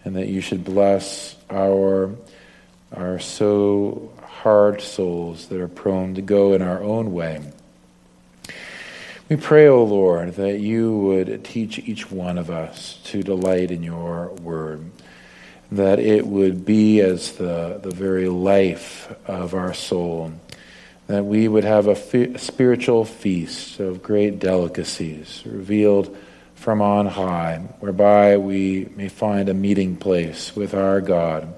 and 0.04 0.16
that 0.16 0.28
you 0.28 0.40
should 0.40 0.64
bless 0.64 1.36
our, 1.48 2.10
our 2.92 3.20
so 3.20 4.12
hard 4.22 4.80
souls 4.80 5.46
that 5.46 5.60
are 5.60 5.68
prone 5.68 6.16
to 6.16 6.22
go 6.22 6.54
in 6.54 6.62
our 6.62 6.82
own 6.82 7.12
way 7.12 7.40
we 9.30 9.36
pray, 9.36 9.68
O 9.68 9.76
oh 9.76 9.84
Lord, 9.84 10.34
that 10.34 10.58
you 10.58 10.92
would 10.92 11.44
teach 11.44 11.78
each 11.78 12.10
one 12.10 12.36
of 12.36 12.50
us 12.50 12.98
to 13.04 13.22
delight 13.22 13.70
in 13.70 13.84
your 13.84 14.30
word, 14.42 14.90
that 15.70 16.00
it 16.00 16.26
would 16.26 16.64
be 16.64 17.00
as 17.00 17.36
the, 17.36 17.78
the 17.80 17.92
very 17.92 18.28
life 18.28 19.14
of 19.28 19.54
our 19.54 19.72
soul, 19.72 20.32
that 21.10 21.24
we 21.24 21.48
would 21.48 21.64
have 21.64 21.88
a 21.88 22.38
spiritual 22.38 23.04
feast 23.04 23.80
of 23.80 24.00
great 24.00 24.38
delicacies 24.38 25.42
revealed 25.44 26.16
from 26.54 26.80
on 26.80 27.04
high, 27.04 27.56
whereby 27.80 28.36
we 28.36 28.88
may 28.94 29.08
find 29.08 29.48
a 29.48 29.54
meeting 29.54 29.96
place 29.96 30.54
with 30.54 30.72
our 30.72 31.00
God. 31.00 31.52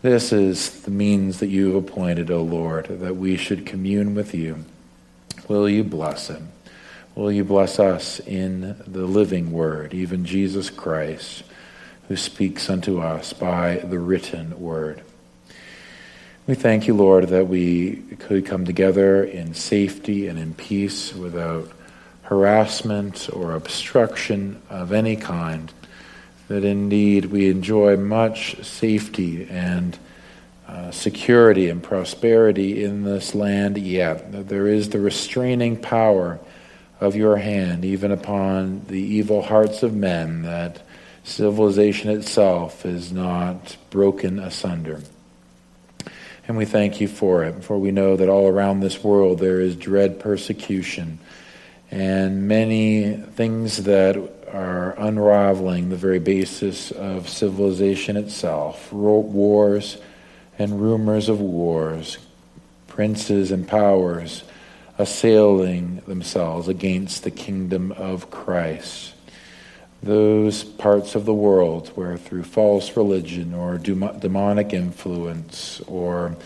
This 0.00 0.32
is 0.32 0.80
the 0.80 0.90
means 0.90 1.40
that 1.40 1.48
you 1.48 1.74
have 1.74 1.84
appointed, 1.84 2.30
O 2.30 2.40
Lord, 2.40 2.86
that 2.86 3.16
we 3.16 3.36
should 3.36 3.66
commune 3.66 4.14
with 4.14 4.34
you. 4.34 4.64
Will 5.46 5.68
you 5.68 5.84
bless 5.84 6.28
him? 6.28 6.48
Will 7.14 7.30
you 7.30 7.44
bless 7.44 7.78
us 7.78 8.18
in 8.20 8.82
the 8.86 9.04
living 9.04 9.52
word, 9.52 9.92
even 9.92 10.24
Jesus 10.24 10.70
Christ, 10.70 11.42
who 12.08 12.16
speaks 12.16 12.70
unto 12.70 12.98
us 12.98 13.34
by 13.34 13.76
the 13.76 13.98
written 13.98 14.58
word? 14.58 15.02
We 16.46 16.54
thank 16.54 16.88
you, 16.88 16.94
Lord, 16.94 17.28
that 17.28 17.46
we 17.46 17.96
could 18.18 18.46
come 18.46 18.64
together 18.64 19.22
in 19.22 19.54
safety 19.54 20.26
and 20.26 20.38
in 20.38 20.54
peace 20.54 21.14
without 21.14 21.70
harassment 22.22 23.28
or 23.32 23.52
obstruction 23.52 24.60
of 24.70 24.90
any 24.92 25.16
kind, 25.16 25.72
that 26.48 26.64
indeed 26.64 27.26
we 27.26 27.50
enjoy 27.50 27.96
much 27.96 28.64
safety 28.64 29.46
and 29.50 29.98
uh, 30.66 30.90
security 30.90 31.68
and 31.68 31.82
prosperity 31.82 32.82
in 32.84 33.04
this 33.04 33.34
land 33.34 33.76
yet. 33.76 34.32
That 34.32 34.48
there 34.48 34.66
is 34.66 34.88
the 34.88 35.00
restraining 35.00 35.76
power 35.76 36.40
of 37.00 37.14
your 37.16 37.36
hand 37.36 37.84
even 37.84 38.10
upon 38.10 38.86
the 38.86 39.00
evil 39.00 39.42
hearts 39.42 39.82
of 39.82 39.94
men, 39.94 40.42
that 40.42 40.82
civilization 41.22 42.10
itself 42.10 42.86
is 42.86 43.12
not 43.12 43.76
broken 43.90 44.38
asunder. 44.38 45.02
And 46.50 46.56
we 46.56 46.64
thank 46.64 47.00
you 47.00 47.06
for 47.06 47.44
it, 47.44 47.62
for 47.62 47.78
we 47.78 47.92
know 47.92 48.16
that 48.16 48.28
all 48.28 48.48
around 48.48 48.80
this 48.80 49.04
world 49.04 49.38
there 49.38 49.60
is 49.60 49.76
dread 49.76 50.18
persecution 50.18 51.20
and 51.92 52.48
many 52.48 53.14
things 53.14 53.84
that 53.84 54.16
are 54.52 54.96
unraveling 54.98 55.90
the 55.90 55.96
very 55.96 56.18
basis 56.18 56.90
of 56.90 57.28
civilization 57.28 58.16
itself 58.16 58.92
wars 58.92 59.98
and 60.58 60.82
rumors 60.82 61.28
of 61.28 61.40
wars, 61.40 62.18
princes 62.88 63.52
and 63.52 63.68
powers 63.68 64.42
assailing 64.98 66.02
themselves 66.08 66.66
against 66.66 67.22
the 67.22 67.30
kingdom 67.30 67.92
of 67.92 68.28
Christ. 68.32 69.14
Those 70.02 70.64
parts 70.64 71.14
of 71.14 71.26
the 71.26 71.34
world 71.34 71.88
where, 71.94 72.16
through 72.16 72.44
false 72.44 72.96
religion 72.96 73.52
or 73.54 73.76
demonic 73.78 74.72
influence 74.72 75.80
or 75.86 76.36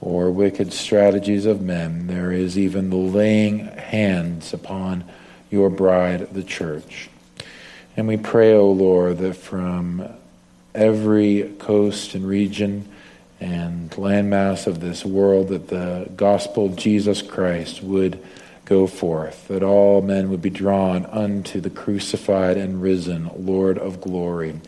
or 0.00 0.30
wicked 0.30 0.72
strategies 0.72 1.44
of 1.44 1.60
men, 1.60 2.06
there 2.06 2.30
is 2.30 2.56
even 2.56 2.90
the 2.90 2.96
laying 2.96 3.66
hands 3.66 4.52
upon 4.52 5.04
your 5.50 5.70
bride, 5.70 6.32
the 6.32 6.42
church. 6.42 7.10
And 7.96 8.06
we 8.06 8.16
pray, 8.16 8.52
O 8.52 8.70
Lord, 8.70 9.18
that 9.18 9.34
from 9.34 10.08
every 10.74 11.54
coast 11.58 12.14
and 12.14 12.26
region 12.26 12.88
and 13.40 13.90
landmass 13.92 14.66
of 14.66 14.80
this 14.80 15.04
world, 15.04 15.48
that 15.48 15.68
the 15.68 16.08
gospel 16.16 16.66
of 16.66 16.76
Jesus 16.76 17.22
Christ 17.22 17.82
would 17.82 18.24
go 18.68 18.86
forth, 18.86 19.48
that 19.48 19.62
all 19.62 20.02
men 20.02 20.30
would 20.30 20.42
be 20.42 20.50
drawn 20.50 21.06
unto 21.06 21.60
the 21.60 21.70
crucified 21.70 22.56
and 22.56 22.82
risen 22.82 23.30
Lord 23.36 23.78
of 23.78 24.00
glory 24.00 24.60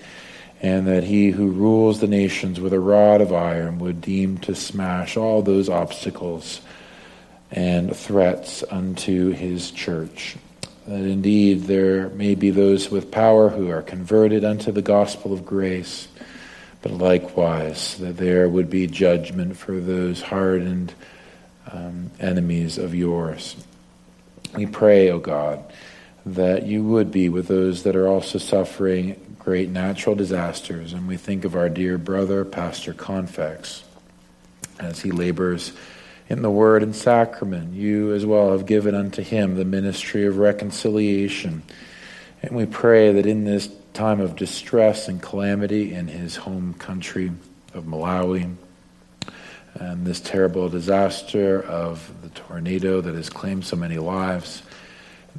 and 0.63 0.87
that 0.87 1.05
he 1.05 1.31
who 1.31 1.51
rules 1.51 2.01
the 2.01 2.07
nations 2.07 2.61
with 2.61 2.73
a 2.73 2.81
rod 2.81 3.21
of 3.21 3.33
iron 3.33 3.79
would 3.79 4.01
deem 4.01 4.37
to 4.39 4.55
smash 4.55 5.17
all 5.17 5.43
those 5.43 5.69
obstacles 5.69 6.61
and 7.51 7.97
threats 7.97 8.63
unto 8.71 9.31
his 9.31 9.71
church. 9.71 10.37
That 10.87 11.01
indeed 11.01 11.63
there 11.63 12.11
may 12.11 12.35
be 12.35 12.51
those 12.51 12.91
with 12.91 13.11
power 13.11 13.49
who 13.49 13.71
are 13.71 13.83
converted 13.83 14.45
unto 14.45 14.71
the 14.71 14.83
gospel 14.83 15.33
of 15.33 15.47
grace, 15.47 16.09
but 16.83 16.93
likewise 16.93 17.97
that 17.97 18.19
there 18.19 18.49
would 18.49 18.69
be 18.69 18.87
judgment 18.87 19.57
for 19.57 19.81
those 19.81 20.21
hardened 20.21 20.93
um, 21.73 22.11
enemies 22.21 22.77
of 22.77 22.95
yours. 22.95 23.57
We 24.55 24.67
pray, 24.67 25.11
O 25.11 25.15
oh 25.15 25.19
God, 25.19 25.73
that 26.27 26.67
you 26.67 26.83
would 26.83 27.11
be 27.11 27.29
with 27.29 27.49
those 27.49 27.85
that 27.85 27.97
are 27.97 28.09
also 28.09 28.39
suffering 28.39 29.37
great 29.39 29.71
natural 29.71 30.15
disasters, 30.15 30.93
and 30.93 31.09
we 31.09 31.17
think 31.17 31.45
of 31.45 31.57
our 31.57 31.69
dear 31.69 31.97
brother, 31.99 32.45
Pastor 32.45 32.93
Confex, 32.93 33.83
as 34.79 35.01
he 35.01 35.11
labors 35.11 35.73
in 36.29 36.43
the 36.43 36.51
word 36.51 36.83
and 36.83 36.95
sacrament. 36.95 37.73
You 37.73 38.13
as 38.15 38.27
well 38.27 38.53
have 38.53 38.67
given 38.67 38.95
unto 38.95 39.23
him 39.23 39.57
the 39.57 39.65
ministry 39.65 40.27
of 40.27 40.39
reconciliation. 40.39 41.63
And 42.43 42.53
we 42.53 42.67
pray 42.67 43.13
that 43.13 43.27
in 43.27 43.45
this 43.45 43.69
time 43.93 44.21
of 44.21 44.37
distress 44.37 45.09
and 45.09 45.21
calamity 45.21 45.93
in 45.93 46.09
his 46.09 46.37
home 46.37 46.75
country 46.75 47.33
of 47.75 47.85
Malawi, 47.85 48.55
and 49.75 50.07
this 50.07 50.21
terrible 50.21 50.69
disaster 50.69 51.63
of 51.63 52.13
the 52.23 52.29
tornado 52.31 53.01
that 53.01 53.15
has 53.15 53.31
claimed 53.31 53.65
so 53.65 53.77
many 53.77 53.99
lives, 53.99 54.63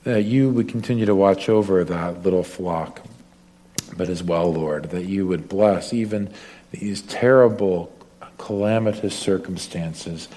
that 0.03 0.23
you 0.23 0.49
would 0.49 0.69
continue 0.69 1.05
to 1.05 1.15
watch 1.15 1.49
over 1.49 1.83
that 1.83 2.23
little 2.23 2.43
flock 2.43 3.01
but 3.95 4.09
as 4.09 4.23
well, 4.23 4.53
Lord, 4.53 4.91
that 4.91 5.05
you 5.05 5.27
would 5.27 5.49
bless 5.49 5.93
even 5.93 6.33
these 6.71 7.01
terrible, 7.01 7.93
calamitous 8.37 9.17
circumstances 9.17 10.27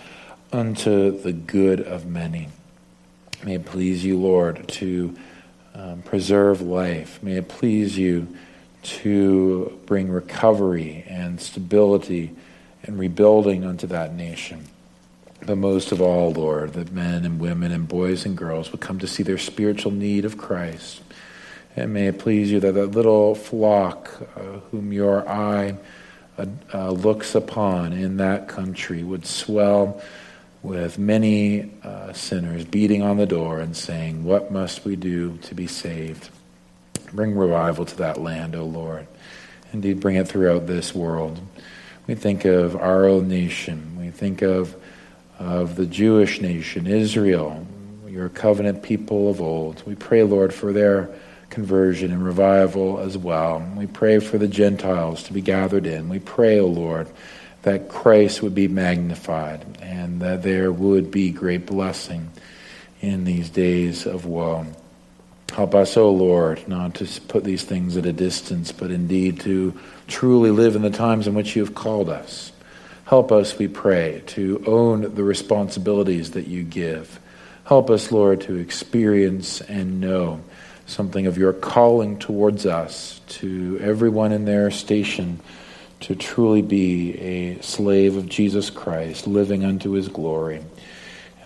unto 0.53 1.21
the 1.21 1.33
good 1.33 1.81
of 1.81 2.07
many. 2.07 2.49
May 3.45 3.55
it 3.55 3.67
please 3.67 4.05
you, 4.05 4.19
Lord, 4.19 4.69
to 4.69 5.17
um, 5.75 6.03
preserve 6.03 6.61
life. 6.61 7.23
May 7.23 7.37
it 7.37 7.49
please 7.49 7.97
you 7.97 8.37
to 8.83 9.81
bring 9.87 10.11
recovery 10.11 11.05
and 11.09 11.41
stability 11.41 12.35
and 12.85 12.99
rebuilding 12.99 13.65
unto 13.65 13.87
that 13.89 14.15
nation. 14.15 14.65
But 15.45 15.59
most 15.59 15.93
of 15.93 16.01
all, 16.01 16.33
Lord, 16.33 16.75
that 16.75 16.93
men 16.93 17.25
and 17.25 17.41
women 17.41 17.73
and 17.73 17.87
boys 17.87 18.25
and 18.25 18.37
girls 18.37 18.73
would 18.73 18.81
come 18.81 18.99
to 19.01 19.07
see 19.07 19.23
their 19.23 19.39
spiritual 19.39 19.93
need 19.93 20.25
of 20.25 20.39
Christ 20.39 21.03
and 21.77 21.93
may 21.93 22.07
it 22.09 22.19
please 22.19 22.51
you 22.51 22.61
that 22.61 22.73
that 22.73 22.93
little 22.93 23.35
flock 23.35 24.11
uh, 24.37 24.41
whom 24.71 24.93
your 24.93 25.29
eye 25.29 25.77
uh, 26.39 26.47
uh, 26.73 26.91
looks 26.91 27.35
upon 27.35 27.93
in 27.93 28.19
that 28.19 28.49
country 28.49 29.03
would 29.03 29.27
swell 29.27 30.01
with 30.63 30.99
many 30.99 31.71
uh, 31.83 32.13
sinners 32.13 32.65
beating 32.65 33.03
on 33.03 33.17
the 33.17 33.27
door 33.27 33.61
and 33.61 33.77
saying, 33.77 34.25
What 34.25 34.51
must 34.51 34.85
we 34.85 34.97
do 34.97 35.37
to 35.39 35.55
be 35.55 35.67
saved? 35.67 36.31
Bring 37.13 37.37
revival 37.37 37.85
to 37.85 37.97
that 37.99 38.21
land, 38.21 38.55
O 38.55 38.65
Lord. 38.65 39.07
Indeed, 39.73 40.01
bring 40.01 40.17
it 40.17 40.29
throughout 40.29 40.67
this 40.67 40.95
world. 40.95 41.41
We 42.07 42.15
think 42.15 42.45
of 42.45 42.77
our 42.77 43.07
own 43.07 43.29
nation. 43.29 43.97
We 43.99 44.11
think 44.11 44.43
of, 44.43 44.77
of 45.39 45.77
the 45.77 45.87
Jewish 45.87 46.41
nation, 46.41 46.87
Israel, 46.87 47.67
your 48.07 48.29
covenant 48.29 48.83
people 48.83 49.31
of 49.31 49.41
old. 49.41 49.83
We 49.87 49.95
pray, 49.95 50.23
Lord, 50.23 50.53
for 50.53 50.73
their 50.73 51.11
conversion 51.49 52.13
and 52.13 52.25
revival 52.25 52.99
as 52.99 53.17
well. 53.17 53.67
We 53.77 53.87
pray 53.87 54.19
for 54.19 54.39
the 54.39 54.49
Gentiles 54.49 55.23
to 55.25 55.33
be 55.33 55.41
gathered 55.41 55.87
in. 55.87 56.09
We 56.09 56.19
pray, 56.19 56.59
O 56.61 56.65
oh 56.65 56.69
Lord, 56.69 57.09
that 57.63 57.89
Christ 57.89 58.43
would 58.43 58.55
be 58.55 58.69
magnified 58.69 59.65
and 59.81 60.21
that 60.21 60.43
there 60.43 60.71
would 60.71 61.11
be 61.11 61.31
great 61.31 61.65
blessing 61.65 62.31
in 63.01 63.25
these 63.25 63.49
days 63.49 64.05
of 64.05 64.27
woe. 64.27 64.67
Help 65.55 65.77
us, 65.77 65.97
O 65.97 66.07
oh 66.07 66.11
Lord, 66.11 66.67
not 66.67 66.97
to 66.97 67.21
put 67.29 67.45
these 67.45 67.63
things 67.63 67.97
at 67.97 68.07
a 68.07 68.13
distance, 68.13 68.73
but 68.73 68.91
indeed 68.91 69.39
to 69.43 69.73
truly 70.09 70.51
live 70.51 70.75
in 70.75 70.83
the 70.83 70.91
times 70.91 71.29
in 71.29 71.35
which 71.35 71.55
you 71.55 71.65
have 71.65 71.77
called 71.77 72.09
us. 72.09 72.51
Help 73.05 73.31
us, 73.31 73.57
we 73.57 73.69
pray, 73.69 74.21
to 74.27 74.65
own 74.67 75.15
the 75.15 75.23
responsibilities 75.23 76.33
that 76.33 76.49
you 76.49 76.65
give. 76.65 77.21
Help 77.67 77.89
us, 77.89 78.11
Lord, 78.11 78.41
to 78.41 78.57
experience 78.57 79.61
and 79.61 80.01
know 80.01 80.41
something 80.87 81.29
of 81.29 81.39
your 81.39 81.53
calling 81.53 82.19
towards 82.19 82.67
us, 82.67 83.21
to 83.29 83.79
everyone 83.81 84.33
in 84.33 84.47
their 84.47 84.73
station, 84.73 85.39
to 86.01 86.17
truly 86.17 86.63
be 86.63 87.17
a 87.21 87.63
slave 87.63 88.17
of 88.17 88.29
Jesus 88.29 88.71
Christ, 88.71 89.29
living 89.29 89.65
unto 89.65 89.93
his 89.93 90.09
glory. 90.09 90.65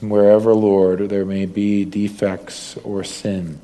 And 0.00 0.10
wherever, 0.10 0.54
Lord, 0.54 1.10
there 1.10 1.26
may 1.26 1.44
be 1.44 1.84
defects 1.84 2.78
or 2.78 3.04
sin, 3.04 3.60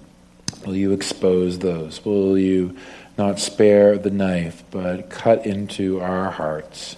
will 0.67 0.77
you 0.77 0.93
expose 0.93 1.59
those? 1.59 2.05
Will 2.05 2.39
you 2.39 2.77
not 3.17 3.39
spare 3.39 3.99
the 3.99 4.11
knife, 4.11 4.65
but 4.71 5.11
cut 5.11 5.47
into 5.47 6.01
our 6.01 6.31
hearts? 6.31 6.97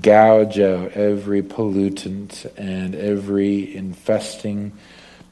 Gouge 0.00 0.58
out 0.60 0.92
every 0.92 1.42
pollutant 1.42 2.46
and 2.56 2.94
every 2.94 3.74
infesting 3.74 4.72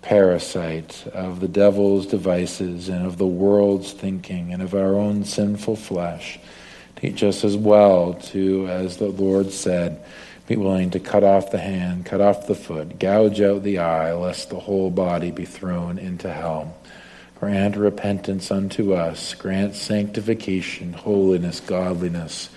parasite 0.02 1.06
of 1.12 1.40
the 1.40 1.48
devil's 1.48 2.06
devices 2.06 2.88
and 2.88 3.06
of 3.06 3.18
the 3.18 3.26
world's 3.26 3.92
thinking 3.92 4.52
and 4.52 4.62
of 4.62 4.74
our 4.74 4.94
own 4.94 5.24
sinful 5.24 5.76
flesh. 5.76 6.38
Teach 6.96 7.22
us 7.22 7.44
as 7.44 7.56
well 7.56 8.14
to, 8.14 8.66
as 8.68 8.96
the 8.96 9.08
Lord 9.08 9.52
said, 9.52 10.02
be 10.46 10.56
willing 10.56 10.90
to 10.90 11.00
cut 11.00 11.22
off 11.22 11.52
the 11.52 11.58
hand, 11.58 12.04
cut 12.04 12.20
off 12.20 12.46
the 12.46 12.54
foot, 12.54 12.98
gouge 12.98 13.40
out 13.40 13.62
the 13.62 13.78
eye, 13.78 14.12
lest 14.14 14.50
the 14.50 14.58
whole 14.58 14.90
body 14.90 15.30
be 15.30 15.44
thrown 15.44 15.98
into 15.98 16.30
hell. 16.30 16.76
Grant 17.40 17.76
repentance 17.76 18.50
unto 18.50 18.92
us, 18.92 19.32
grant 19.32 19.74
sanctification, 19.74 20.92
holiness, 20.92 21.58
godliness, 21.58 22.50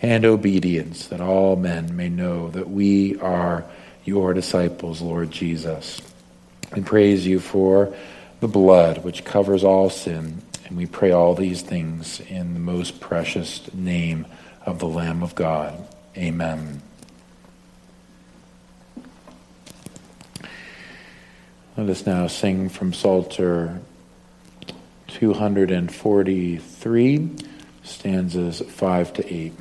and 0.00 0.24
obedience, 0.24 1.08
that 1.08 1.20
all 1.20 1.56
men 1.56 1.94
may 1.94 2.08
know 2.08 2.48
that 2.48 2.70
we 2.70 3.20
are 3.20 3.66
your 4.02 4.32
disciples, 4.32 5.02
Lord 5.02 5.30
Jesus. 5.30 6.00
We 6.74 6.80
praise 6.80 7.26
you 7.26 7.38
for 7.38 7.94
the 8.40 8.48
blood 8.48 9.04
which 9.04 9.26
covers 9.26 9.62
all 9.62 9.90
sin. 9.90 10.40
And 10.66 10.76
we 10.76 10.86
pray 10.86 11.10
all 11.10 11.34
these 11.34 11.60
things 11.62 12.20
in 12.20 12.54
the 12.54 12.60
most 12.60 12.98
precious 13.00 13.72
name 13.74 14.24
of 14.64 14.78
the 14.78 14.86
Lamb 14.86 15.22
of 15.22 15.34
God. 15.34 15.86
Amen. 16.16 16.80
Let 21.76 21.88
us 21.88 22.06
now 22.06 22.26
sing 22.26 22.68
from 22.68 22.92
Psalter 22.92 23.80
243, 25.10 27.30
stanzas 27.82 28.62
5 28.62 29.12
to 29.12 29.34
8. 29.34 29.52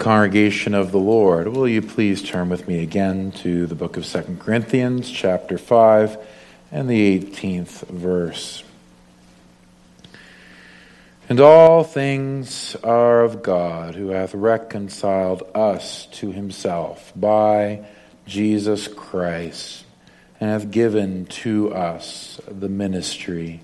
Congregation 0.00 0.72
of 0.72 0.92
the 0.92 0.98
Lord, 0.98 1.48
will 1.48 1.68
you 1.68 1.82
please 1.82 2.22
turn 2.22 2.48
with 2.48 2.66
me 2.66 2.82
again 2.82 3.32
to 3.32 3.66
the 3.66 3.74
book 3.74 3.98
of 3.98 4.06
Second 4.06 4.40
Corinthians, 4.40 5.10
chapter 5.10 5.58
5, 5.58 6.16
and 6.72 6.88
the 6.88 7.20
18th 7.20 7.86
verse. 7.88 8.64
And 11.28 11.38
all 11.38 11.84
things 11.84 12.74
are 12.76 13.22
of 13.22 13.42
God, 13.42 13.94
who 13.94 14.08
hath 14.08 14.34
reconciled 14.34 15.42
us 15.54 16.06
to 16.12 16.32
himself 16.32 17.12
by 17.14 17.84
Jesus 18.26 18.88
Christ, 18.88 19.84
and 20.40 20.48
hath 20.48 20.70
given 20.70 21.26
to 21.26 21.74
us 21.74 22.40
the 22.48 22.70
ministry 22.70 23.60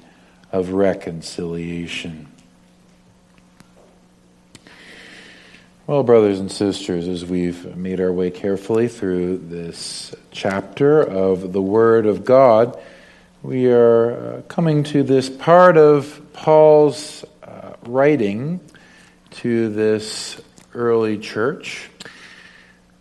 of 0.52 0.68
reconciliation. 0.72 2.28
Well, 5.88 6.02
brothers 6.02 6.40
and 6.40 6.50
sisters, 6.50 7.06
as 7.06 7.24
we've 7.24 7.76
made 7.76 8.00
our 8.00 8.12
way 8.12 8.32
carefully 8.32 8.88
through 8.88 9.38
this 9.38 10.12
chapter 10.32 11.00
of 11.00 11.52
the 11.52 11.62
Word 11.62 12.06
of 12.06 12.24
God, 12.24 12.76
we 13.40 13.70
are 13.70 14.10
uh, 14.10 14.42
coming 14.48 14.82
to 14.82 15.04
this 15.04 15.30
part 15.30 15.76
of 15.76 16.20
Paul's 16.32 17.24
uh, 17.44 17.74
writing 17.84 18.58
to 19.36 19.68
this 19.68 20.40
early 20.74 21.18
church 21.18 21.88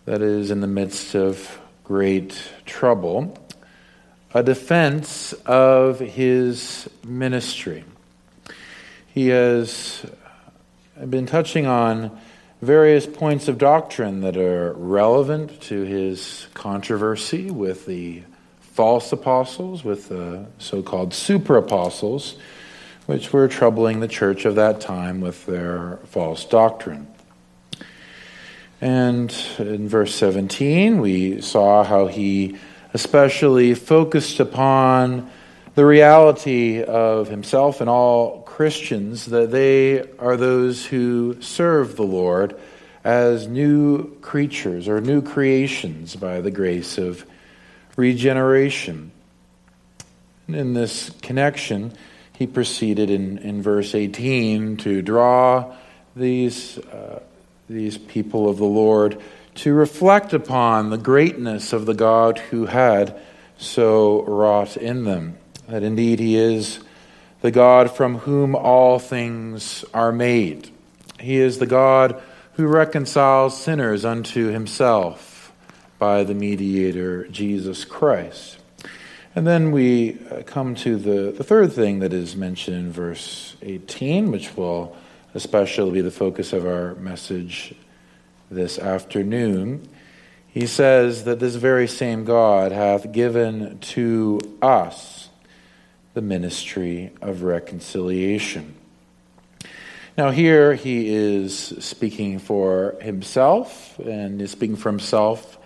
that 0.06 0.22
is 0.22 0.52
in 0.52 0.62
the 0.62 0.68
midst 0.68 1.16
of 1.16 1.60
great 1.84 2.40
trouble, 2.68 3.36
a 4.36 4.44
defense 4.44 5.34
of 5.48 6.00
his 6.00 6.88
ministry. 7.04 7.84
He 9.08 9.30
has 9.30 10.06
been 11.10 11.26
touching 11.26 11.66
on 11.66 12.22
various 12.66 13.06
points 13.06 13.48
of 13.48 13.58
doctrine 13.58 14.22
that 14.22 14.36
are 14.36 14.74
relevant 14.74 15.62
to 15.62 15.84
his 15.84 16.48
controversy 16.54 17.52
with 17.52 17.86
the 17.86 18.24
false 18.60 19.12
apostles, 19.12 19.84
with 19.84 20.10
the 20.10 20.48
so 20.58 20.82
called 20.82 21.14
super 21.14 21.58
apostles, 21.58 22.36
which 23.06 23.32
were 23.32 23.48
troubling 23.48 24.00
the 24.00 24.08
church 24.08 24.46
of 24.46 24.56
that 24.56 24.82
time 24.82 25.22
with 25.22 25.46
their 25.46 26.00
false 26.06 26.44
doctrine. 26.44 27.08
And 28.82 29.34
in 29.60 29.88
verse 29.88 30.14
17, 30.16 31.00
we 31.00 31.42
saw 31.42 31.84
how 31.84 32.08
he 32.08 32.58
especially 32.94 33.76
focused 33.76 34.40
upon 34.40 35.30
the 35.76 35.86
reality 35.86 36.82
of 36.82 37.28
himself 37.28 37.80
and 37.82 37.90
all 37.90 38.42
Christians 38.56 39.26
that 39.26 39.52
they 39.52 40.00
are 40.18 40.38
those 40.38 40.86
who 40.86 41.42
serve 41.42 41.98
the 41.98 42.04
Lord 42.04 42.58
as 43.04 43.50
new 43.50 44.16
creatures 44.22 44.88
or 44.88 45.02
new 45.02 45.22
creations 45.22 46.16
by 46.16 46.40
the 46.40 46.52
grace 46.52 46.98
of 46.98 47.26
regeneration. 47.98 49.12
In 50.48 50.74
this 50.74 51.10
connection, 51.22 51.92
he 52.32 52.48
proceeded 52.48 53.10
in, 53.10 53.40
in 53.40 53.62
verse 53.62 53.94
18 53.94 54.78
to 54.78 55.02
draw 55.02 55.76
these, 56.16 56.78
uh, 56.78 57.22
these 57.68 57.98
people 57.98 58.48
of 58.48 58.56
the 58.56 58.64
Lord 58.64 59.22
to 59.56 59.74
reflect 59.74 60.32
upon 60.32 60.92
the 60.92 60.98
greatness 60.98 61.74
of 61.74 61.86
the 61.86 61.94
God 61.94 62.40
who 62.40 62.68
had 62.68 63.20
so 63.58 64.24
wrought 64.24 64.78
in 64.78 65.04
them. 65.04 65.38
That 65.68 65.84
indeed 65.84 66.20
he 66.20 66.38
is 66.38 66.80
the 67.46 67.52
God 67.52 67.92
from 67.92 68.18
whom 68.18 68.56
all 68.56 68.98
things 68.98 69.86
are 69.94 70.12
made. 70.12 70.68
He 71.20 71.36
is 71.36 71.60
the 71.60 71.68
God 71.68 72.20
who 72.54 72.66
reconciles 72.66 73.62
sinners 73.62 74.04
unto 74.04 74.48
himself 74.48 75.54
by 76.00 76.24
the 76.24 76.34
mediator 76.34 77.28
Jesus 77.28 77.86
Christ. 77.86 78.58
And 79.36 79.46
then 79.46 79.72
we 79.72 80.18
uh, 80.32 80.42
come 80.42 80.74
to 80.74 80.96
the, 80.96 81.34
the 81.34 81.44
third 81.44 81.72
thing 81.72 82.00
that 82.00 82.14
is 82.14 82.36
mentioned 82.36 82.78
in 82.78 82.92
verse 82.92 83.56
18, 83.62 84.32
which 84.32 84.58
will 84.58 84.98
especially 85.36 85.92
be 85.92 86.02
the 86.02 86.10
focus 86.10 86.52
of 86.52 86.66
our 86.66 86.96
message 86.96 87.76
this 88.50 88.80
afternoon. 88.80 89.88
He 90.48 90.66
says 90.66 91.26
that 91.26 91.40
this 91.40 91.54
very 91.54 91.88
same 91.88 92.26
God 92.26 92.72
hath 92.72 93.12
given 93.12 93.78
to 93.94 94.40
us 94.64 95.15
the 96.16 96.22
ministry 96.22 97.12
of 97.22 97.44
reconciliation. 97.44 98.74
Now, 100.18 100.32
here 100.32 100.74
he 100.74 101.14
is 101.14 101.58
speaking 101.80 102.40
for 102.40 102.96
himself, 103.02 104.00
and 104.00 104.42
is 104.42 104.52
speaking 104.52 104.78
for 104.78 104.90
himself 104.90 105.58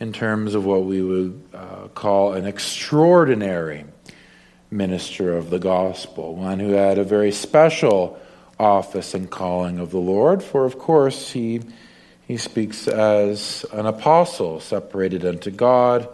in 0.00 0.12
terms 0.12 0.56
of 0.56 0.64
what 0.64 0.84
we 0.84 1.00
would 1.00 1.40
uh, 1.54 1.86
call 1.94 2.32
an 2.32 2.46
extraordinary 2.46 3.84
minister 4.72 5.36
of 5.36 5.50
the 5.50 5.60
gospel, 5.60 6.34
one 6.34 6.58
who 6.58 6.72
had 6.72 6.98
a 6.98 7.04
very 7.04 7.30
special 7.30 8.18
office 8.58 9.14
and 9.14 9.30
calling 9.30 9.78
of 9.78 9.92
the 9.92 10.00
Lord, 10.00 10.42
for 10.42 10.64
of 10.64 10.80
course 10.80 11.30
he, 11.30 11.60
he 12.26 12.36
speaks 12.36 12.88
as 12.88 13.64
an 13.72 13.86
apostle 13.86 14.58
separated 14.58 15.24
unto 15.24 15.52
God, 15.52 16.08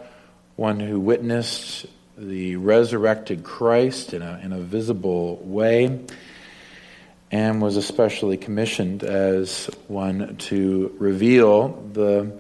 one 0.57 0.79
who 0.79 1.01
witnessed 1.01 1.87
the 2.19 2.57
resurrected 2.57 3.45
Christ 3.45 4.13
in 4.13 4.23
a, 4.23 4.41
in 4.43 4.53
a 4.53 4.59
visible 4.59 5.37
way, 5.37 6.01
and 7.31 7.63
was 7.63 7.77
especially 7.77 8.37
commissioned 8.37 9.05
as 9.05 9.71
one 9.87 10.37
to 10.37 10.95
reveal 10.99 11.69
the 11.93 12.33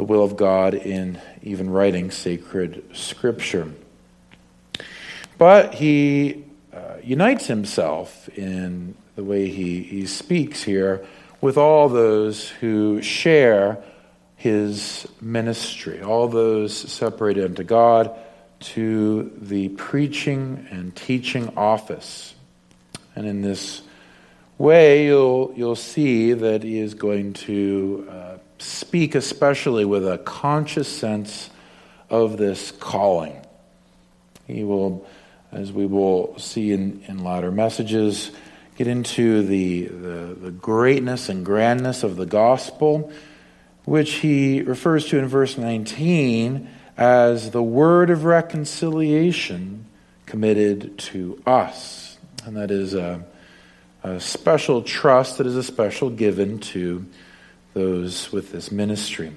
the 0.00 0.04
will 0.04 0.24
of 0.24 0.34
God 0.34 0.72
in 0.72 1.20
even 1.42 1.68
writing 1.68 2.10
sacred 2.10 2.82
scripture. 2.94 3.70
But 5.36 5.74
he 5.74 6.44
uh, 6.72 6.94
unites 7.04 7.46
himself 7.46 8.26
in 8.30 8.94
the 9.16 9.22
way 9.22 9.48
he, 9.50 9.82
he 9.82 10.06
speaks 10.06 10.62
here 10.62 11.06
with 11.42 11.58
all 11.58 11.90
those 11.90 12.48
who 12.48 13.02
share 13.02 13.76
his 14.36 15.06
ministry, 15.20 16.02
all 16.02 16.28
those 16.28 16.74
separated 16.74 17.44
unto 17.44 17.62
God 17.62 18.10
to 18.60 19.32
the 19.40 19.70
preaching 19.70 20.66
and 20.70 20.94
teaching 20.94 21.52
office. 21.56 22.34
And 23.16 23.26
in 23.26 23.42
this 23.42 23.82
way, 24.58 25.06
you'll, 25.06 25.52
you'll 25.56 25.76
see 25.76 26.32
that 26.34 26.62
he 26.62 26.78
is 26.78 26.94
going 26.94 27.32
to 27.32 28.06
uh, 28.10 28.38
speak 28.58 29.14
especially 29.14 29.84
with 29.84 30.06
a 30.06 30.18
conscious 30.18 30.88
sense 30.88 31.50
of 32.10 32.36
this 32.36 32.70
calling. 32.70 33.40
He 34.46 34.64
will, 34.64 35.06
as 35.52 35.72
we 35.72 35.86
will 35.86 36.38
see 36.38 36.72
in, 36.72 37.02
in 37.08 37.24
latter 37.24 37.50
messages, 37.50 38.30
get 38.76 38.86
into 38.86 39.42
the, 39.42 39.86
the, 39.86 40.36
the 40.40 40.50
greatness 40.50 41.28
and 41.28 41.44
grandness 41.44 42.02
of 42.02 42.16
the 42.16 42.26
gospel, 42.26 43.10
which 43.84 44.14
he 44.14 44.60
refers 44.62 45.06
to 45.06 45.18
in 45.18 45.26
verse 45.26 45.56
19 45.56 46.68
as 46.96 47.50
the 47.50 47.62
word 47.62 48.10
of 48.10 48.24
reconciliation 48.24 49.86
committed 50.26 50.96
to 50.98 51.42
us. 51.46 52.18
And 52.44 52.56
that 52.56 52.70
is 52.70 52.94
a, 52.94 53.24
a 54.02 54.20
special 54.20 54.82
trust 54.82 55.38
that 55.38 55.46
is 55.46 55.56
a 55.56 55.62
special 55.62 56.10
given 56.10 56.58
to 56.60 57.04
those 57.74 58.32
with 58.32 58.52
this 58.52 58.70
ministry. 58.70 59.32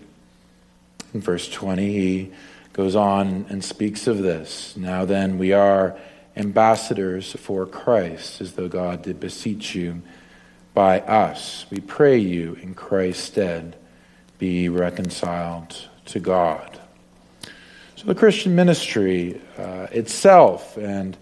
In 1.14 1.22
verse 1.22 1.50
20, 1.50 1.94
he 1.94 2.32
goes 2.74 2.96
on 2.96 3.46
and 3.50 3.64
speaks 3.64 4.08
of 4.08 4.20
this. 4.20 4.76
Now 4.76 5.06
then, 5.06 5.38
we 5.38 5.54
are 5.54 5.98
ambassadors 6.36 7.34
for 7.34 7.66
Christ, 7.66 8.42
as 8.42 8.54
though 8.54 8.68
God 8.68 9.04
did 9.04 9.20
beseech 9.20 9.76
you 9.76 10.02
by 10.74 11.02
us. 11.02 11.66
We 11.70 11.80
pray 11.80 12.18
you 12.18 12.56
in 12.56 12.74
Christ's 12.74 13.24
stead, 13.24 13.76
be 14.40 14.70
reconciled 14.70 15.88
to 16.06 16.20
God. 16.20 16.80
The 18.06 18.16
Christian 18.16 18.54
ministry 18.54 19.40
uh, 19.58 19.88
itself 19.92 20.76
and 20.76 21.16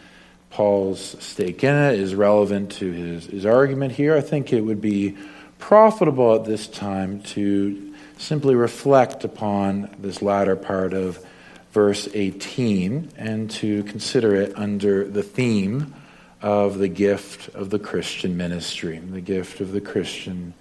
Paul's 0.50 1.16
stake 1.24 1.64
in 1.64 1.76
it 1.76 2.00
is 2.00 2.16
relevant 2.16 2.72
to 2.74 2.92
his, 2.92 3.28
his 3.28 3.46
argument 3.46 3.92
here. 3.92 4.18
I 4.18 4.22
think 4.22 4.52
it 4.52 4.62
would 4.62 4.82
be 4.82 5.16
profitable 5.60 6.34
at 6.34 6.46
this 6.46 6.66
time 6.66 7.22
to 7.22 7.94
simply 8.18 8.56
reflect 8.56 9.24
upon 9.24 9.96
this 10.00 10.24
latter 10.24 10.56
part 10.56 10.94
of 10.94 11.24
verse 11.72 12.10
18 12.16 13.12
and 13.16 13.52
to 13.52 13.84
consider 13.84 14.34
it 14.34 14.58
under 14.58 15.08
the 15.08 15.22
theme 15.22 15.94
of 16.42 16.80
the 16.80 16.88
gift 16.88 17.54
of 17.54 17.70
the 17.70 17.78
Christian 17.78 18.38
ministry, 18.38 18.98
the 18.98 19.22
gift 19.22 19.62
of 19.62 19.72
the 19.72 19.82
Christian 19.82 20.56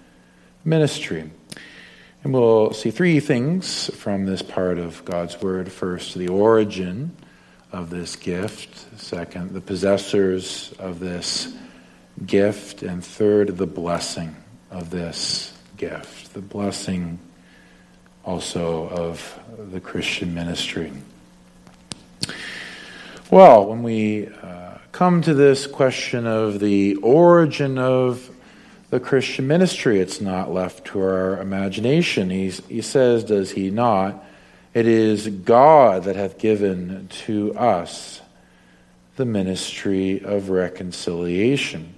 ministry. 0.63 1.31
And 2.23 2.33
we'll 2.33 2.71
see 2.71 2.91
three 2.91 3.19
things 3.19 3.89
from 3.95 4.25
this 4.25 4.43
part 4.43 4.77
of 4.77 5.03
God's 5.05 5.41
Word. 5.41 5.71
First, 5.71 6.13
the 6.13 6.27
origin 6.27 7.15
of 7.71 7.89
this 7.89 8.15
gift. 8.15 8.99
Second, 8.99 9.53
the 9.53 9.61
possessors 9.61 10.71
of 10.77 10.99
this 10.99 11.55
gift. 12.23 12.83
And 12.83 13.03
third, 13.03 13.57
the 13.57 13.65
blessing 13.65 14.35
of 14.69 14.91
this 14.91 15.57
gift, 15.77 16.35
the 16.35 16.41
blessing 16.41 17.17
also 18.23 18.87
of 18.89 19.39
the 19.71 19.79
Christian 19.79 20.35
ministry. 20.35 20.93
Well, 23.31 23.65
when 23.65 23.81
we 23.81 24.27
uh, 24.27 24.77
come 24.91 25.23
to 25.23 25.33
this 25.33 25.65
question 25.65 26.27
of 26.27 26.59
the 26.59 26.95
origin 26.97 27.79
of 27.79 28.29
the 28.91 28.99
Christian 28.99 29.47
ministry, 29.47 29.99
it's 29.99 30.19
not 30.19 30.53
left 30.53 30.85
to 30.87 30.99
our 30.99 31.39
imagination. 31.39 32.29
He's, 32.29 32.63
he 32.67 32.81
says, 32.81 33.23
does 33.23 33.51
he 33.51 33.71
not? 33.71 34.23
It 34.73 34.85
is 34.85 35.27
God 35.27 36.03
that 36.03 36.17
hath 36.17 36.37
given 36.37 37.07
to 37.25 37.55
us 37.55 38.21
the 39.15 39.25
ministry 39.25 40.21
of 40.23 40.49
reconciliation. 40.49 41.95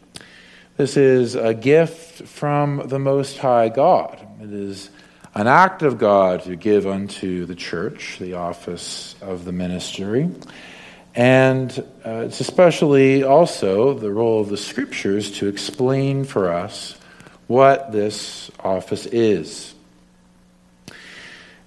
This 0.77 0.95
is 0.95 1.33
a 1.33 1.55
gift 1.55 2.27
from 2.27 2.87
the 2.87 2.99
Most 2.99 3.39
High 3.39 3.69
God. 3.69 4.19
It 4.41 4.53
is 4.53 4.91
an 5.33 5.47
act 5.47 5.81
of 5.81 5.97
God 5.97 6.43
to 6.43 6.55
give 6.55 6.85
unto 6.85 7.45
the 7.45 7.55
church 7.55 8.17
the 8.19 8.33
office 8.33 9.15
of 9.19 9.45
the 9.45 9.51
ministry. 9.51 10.29
And 11.15 11.71
uh, 12.05 12.25
it's 12.25 12.39
especially 12.39 13.23
also 13.23 13.93
the 13.93 14.11
role 14.11 14.41
of 14.41 14.49
the 14.49 14.57
scriptures 14.57 15.31
to 15.39 15.47
explain 15.47 16.23
for 16.25 16.51
us 16.51 16.97
what 17.47 17.91
this 17.91 18.49
office 18.59 19.05
is. 19.05 19.73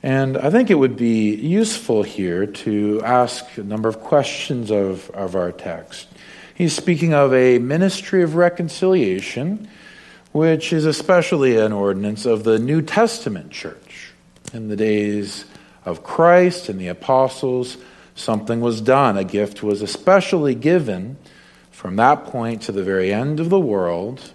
And 0.02 0.36
I 0.36 0.50
think 0.50 0.70
it 0.70 0.74
would 0.74 0.96
be 0.96 1.34
useful 1.34 2.02
here 2.02 2.46
to 2.46 3.02
ask 3.02 3.56
a 3.56 3.62
number 3.62 3.88
of 3.88 4.00
questions 4.00 4.70
of, 4.70 5.10
of 5.10 5.34
our 5.34 5.52
text. 5.52 6.08
He's 6.54 6.74
speaking 6.74 7.12
of 7.12 7.34
a 7.34 7.58
ministry 7.58 8.22
of 8.22 8.34
reconciliation, 8.34 9.68
which 10.32 10.72
is 10.72 10.86
especially 10.86 11.56
an 11.58 11.72
ordinance 11.72 12.24
of 12.24 12.44
the 12.44 12.58
New 12.58 12.82
Testament 12.82 13.50
church. 13.50 14.12
In 14.52 14.68
the 14.68 14.76
days 14.76 15.44
of 15.84 16.02
Christ 16.02 16.68
and 16.68 16.80
the 16.80 16.88
apostles, 16.88 17.76
something 18.16 18.60
was 18.60 18.80
done. 18.80 19.16
A 19.16 19.24
gift 19.24 19.62
was 19.62 19.82
especially 19.82 20.56
given 20.56 21.16
from 21.70 21.96
that 21.96 22.24
point 22.24 22.62
to 22.62 22.72
the 22.72 22.82
very 22.82 23.12
end 23.12 23.38
of 23.38 23.50
the 23.50 23.60
world 23.60 24.32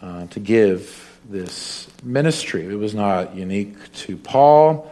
uh, 0.00 0.26
to 0.28 0.40
give 0.40 1.18
this 1.28 1.88
ministry. 2.02 2.64
It 2.64 2.78
was 2.78 2.94
not 2.94 3.34
unique 3.34 3.92
to 3.92 4.16
Paul, 4.16 4.90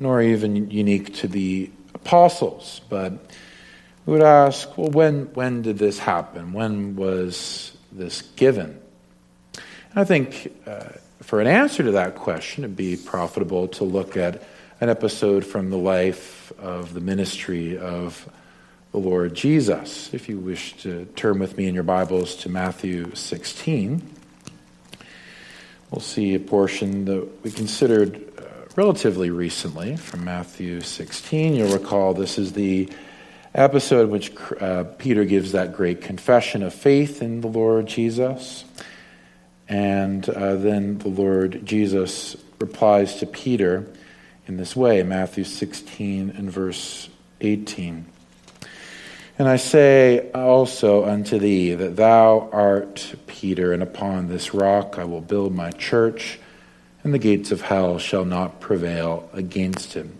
nor 0.00 0.20
even 0.20 0.70
unique 0.70 1.14
to 1.16 1.28
the 1.28 1.70
apostles, 1.94 2.80
but 2.88 3.12
we 4.06 4.14
would 4.14 4.22
ask, 4.22 4.76
well, 4.76 4.90
when, 4.90 5.26
when 5.34 5.62
did 5.62 5.78
this 5.78 5.98
happen? 5.98 6.52
When 6.52 6.96
was 6.96 7.76
this 7.92 8.22
given? 8.22 8.80
And 9.54 10.00
I 10.00 10.04
think, 10.04 10.52
uh, 10.66 10.84
for 11.20 11.40
an 11.40 11.46
answer 11.46 11.82
to 11.82 11.92
that 11.92 12.14
question, 12.16 12.64
it'd 12.64 12.76
be 12.76 12.96
profitable 12.96 13.68
to 13.68 13.84
look 13.84 14.16
at 14.16 14.42
an 14.80 14.88
episode 14.88 15.44
from 15.44 15.68
the 15.68 15.76
life 15.76 16.54
of 16.58 16.94
the 16.94 17.00
ministry 17.00 17.76
of 17.76 18.26
the 18.92 18.98
Lord 18.98 19.34
Jesus. 19.34 20.14
If 20.14 20.26
you 20.26 20.38
wish 20.38 20.74
to 20.78 21.04
turn 21.16 21.38
with 21.38 21.58
me 21.58 21.66
in 21.66 21.74
your 21.74 21.82
Bibles 21.82 22.34
to 22.36 22.48
Matthew 22.48 23.14
16, 23.14 24.02
we'll 25.90 26.00
see 26.00 26.34
a 26.34 26.40
portion 26.40 27.04
that 27.04 27.42
we 27.42 27.50
considered 27.50 28.26
uh, 28.38 28.42
relatively 28.74 29.28
recently 29.28 29.96
from 29.98 30.24
Matthew 30.24 30.80
16. 30.80 31.56
You'll 31.56 31.76
recall 31.76 32.14
this 32.14 32.38
is 32.38 32.54
the 32.54 32.88
episode 33.54 34.04
in 34.04 34.10
which 34.10 34.32
uh, 34.62 34.84
Peter 34.96 35.26
gives 35.26 35.52
that 35.52 35.74
great 35.74 36.00
confession 36.00 36.62
of 36.62 36.72
faith 36.72 37.20
in 37.20 37.42
the 37.42 37.48
Lord 37.48 37.84
Jesus. 37.84 38.64
And 39.68 40.26
uh, 40.26 40.56
then 40.56 40.96
the 40.96 41.08
Lord 41.08 41.66
Jesus 41.66 42.34
replies 42.58 43.16
to 43.16 43.26
Peter 43.26 43.86
in 44.50 44.56
this 44.56 44.74
way 44.74 45.00
Matthew 45.04 45.44
16 45.44 46.30
and 46.30 46.50
verse 46.50 47.08
18. 47.40 48.04
And 49.38 49.48
I 49.48 49.54
say 49.54 50.28
also 50.32 51.04
unto 51.04 51.38
thee 51.38 51.74
that 51.74 51.94
thou 51.94 52.50
art 52.52 53.14
Peter, 53.28 53.72
and 53.72 53.80
upon 53.80 54.26
this 54.26 54.52
rock 54.52 54.98
I 54.98 55.04
will 55.04 55.20
build 55.20 55.54
my 55.54 55.70
church, 55.70 56.40
and 57.04 57.14
the 57.14 57.18
gates 57.20 57.52
of 57.52 57.60
hell 57.60 58.00
shall 58.00 58.24
not 58.24 58.60
prevail 58.60 59.30
against 59.32 59.92
him. 59.92 60.18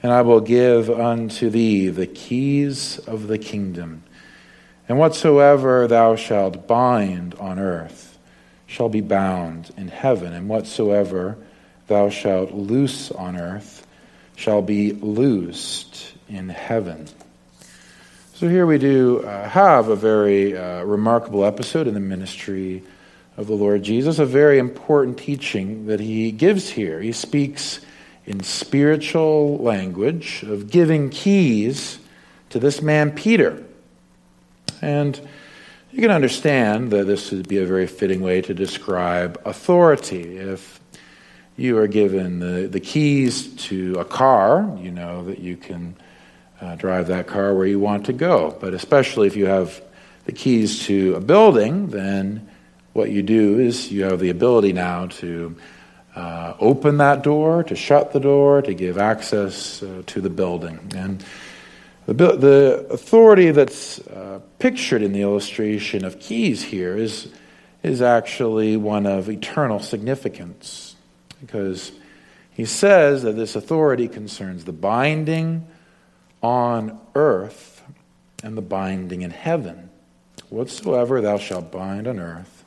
And 0.00 0.12
I 0.12 0.22
will 0.22 0.40
give 0.40 0.88
unto 0.88 1.50
thee 1.50 1.88
the 1.88 2.06
keys 2.06 3.00
of 3.00 3.26
the 3.26 3.36
kingdom. 3.36 4.04
And 4.88 4.96
whatsoever 4.96 5.88
thou 5.88 6.14
shalt 6.14 6.68
bind 6.68 7.34
on 7.34 7.58
earth 7.58 8.16
shall 8.64 8.88
be 8.88 9.00
bound 9.00 9.72
in 9.76 9.88
heaven, 9.88 10.32
and 10.32 10.48
whatsoever 10.48 11.36
thou 11.86 12.10
shalt 12.10 12.52
loose 12.52 13.10
on 13.10 13.36
earth 13.36 13.86
shall 14.36 14.62
be 14.62 14.92
loosed 14.92 16.12
in 16.28 16.48
heaven. 16.48 17.06
So 18.34 18.48
here 18.48 18.66
we 18.66 18.76
do 18.76 19.20
uh, 19.20 19.48
have 19.48 19.88
a 19.88 19.96
very 19.96 20.56
uh, 20.56 20.82
remarkable 20.84 21.44
episode 21.44 21.86
in 21.86 21.94
the 21.94 22.00
ministry 22.00 22.82
of 23.36 23.46
the 23.46 23.54
Lord 23.54 23.82
Jesus, 23.82 24.18
a 24.18 24.26
very 24.26 24.58
important 24.58 25.18
teaching 25.18 25.86
that 25.86 26.00
he 26.00 26.32
gives 26.32 26.68
here. 26.68 27.00
He 27.00 27.12
speaks 27.12 27.80
in 28.26 28.42
spiritual 28.42 29.58
language 29.58 30.42
of 30.42 30.70
giving 30.70 31.10
keys 31.10 31.98
to 32.50 32.58
this 32.58 32.82
man 32.82 33.12
Peter. 33.12 33.64
And 34.82 35.18
you 35.90 36.02
can 36.02 36.10
understand 36.10 36.90
that 36.90 37.06
this 37.06 37.30
would 37.30 37.48
be 37.48 37.58
a 37.58 37.66
very 37.66 37.86
fitting 37.86 38.20
way 38.20 38.42
to 38.42 38.52
describe 38.52 39.40
authority. 39.46 40.36
If 40.36 40.78
you 41.56 41.78
are 41.78 41.86
given 41.86 42.38
the, 42.38 42.68
the 42.68 42.80
keys 42.80 43.54
to 43.68 43.94
a 43.98 44.04
car, 44.04 44.76
you 44.80 44.90
know 44.90 45.24
that 45.24 45.38
you 45.38 45.56
can 45.56 45.96
uh, 46.60 46.76
drive 46.76 47.06
that 47.08 47.26
car 47.26 47.54
where 47.54 47.66
you 47.66 47.78
want 47.78 48.06
to 48.06 48.12
go. 48.12 48.56
But 48.60 48.74
especially 48.74 49.26
if 49.26 49.36
you 49.36 49.46
have 49.46 49.82
the 50.26 50.32
keys 50.32 50.84
to 50.86 51.14
a 51.14 51.20
building, 51.20 51.88
then 51.88 52.48
what 52.92 53.10
you 53.10 53.22
do 53.22 53.58
is 53.58 53.90
you 53.90 54.04
have 54.04 54.20
the 54.20 54.30
ability 54.30 54.72
now 54.72 55.06
to 55.06 55.56
uh, 56.14 56.54
open 56.60 56.98
that 56.98 57.22
door, 57.22 57.62
to 57.64 57.76
shut 57.76 58.12
the 58.12 58.20
door, 58.20 58.62
to 58.62 58.74
give 58.74 58.98
access 58.98 59.82
uh, 59.82 60.02
to 60.06 60.20
the 60.20 60.30
building. 60.30 60.92
And 60.94 61.24
the, 62.06 62.36
the 62.36 62.86
authority 62.90 63.50
that's 63.50 63.98
uh, 63.98 64.40
pictured 64.58 65.02
in 65.02 65.12
the 65.12 65.22
illustration 65.22 66.04
of 66.04 66.20
keys 66.20 66.62
here 66.62 66.96
is, 66.96 67.28
is 67.82 68.00
actually 68.00 68.76
one 68.76 69.06
of 69.06 69.28
eternal 69.28 69.80
significance 69.80 70.85
because 71.46 71.92
he 72.50 72.64
says 72.64 73.22
that 73.22 73.32
this 73.32 73.54
authority 73.54 74.08
concerns 74.08 74.64
the 74.64 74.72
binding 74.72 75.66
on 76.42 76.98
earth 77.14 77.82
and 78.42 78.56
the 78.56 78.62
binding 78.62 79.22
in 79.22 79.30
heaven. 79.30 79.90
Whatsoever 80.48 81.20
thou 81.20 81.38
shalt 81.38 81.70
bind 81.70 82.06
on 82.06 82.18
earth 82.18 82.64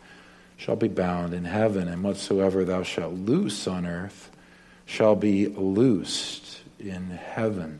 shall 0.58 0.76
be 0.76 0.88
bound 0.88 1.34
in 1.34 1.46
heaven, 1.46 1.88
and 1.88 2.04
whatsoever 2.04 2.65
thou 2.65 2.84
shalt 2.84 3.13
loose 3.13 3.68
on 3.68 3.86
earth 3.86 4.30
shall 4.86 5.15
be 5.15 5.48
loosed 5.48 6.62
in 6.80 7.10
heaven. 7.10 7.80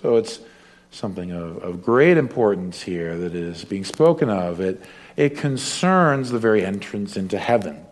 So 0.00 0.16
it's 0.16 0.40
something 0.92 1.32
of, 1.32 1.62
of 1.62 1.82
great 1.82 2.16
importance 2.16 2.82
here 2.82 3.16
that 3.18 3.34
is 3.34 3.64
being 3.64 3.84
spoken 3.84 4.30
of. 4.30 4.60
It, 4.60 4.82
it 5.16 5.36
concerns 5.36 6.30
the 6.30 6.38
very 6.38 6.64
entrance 6.64 7.16
into 7.16 7.38
heaven, 7.38 7.84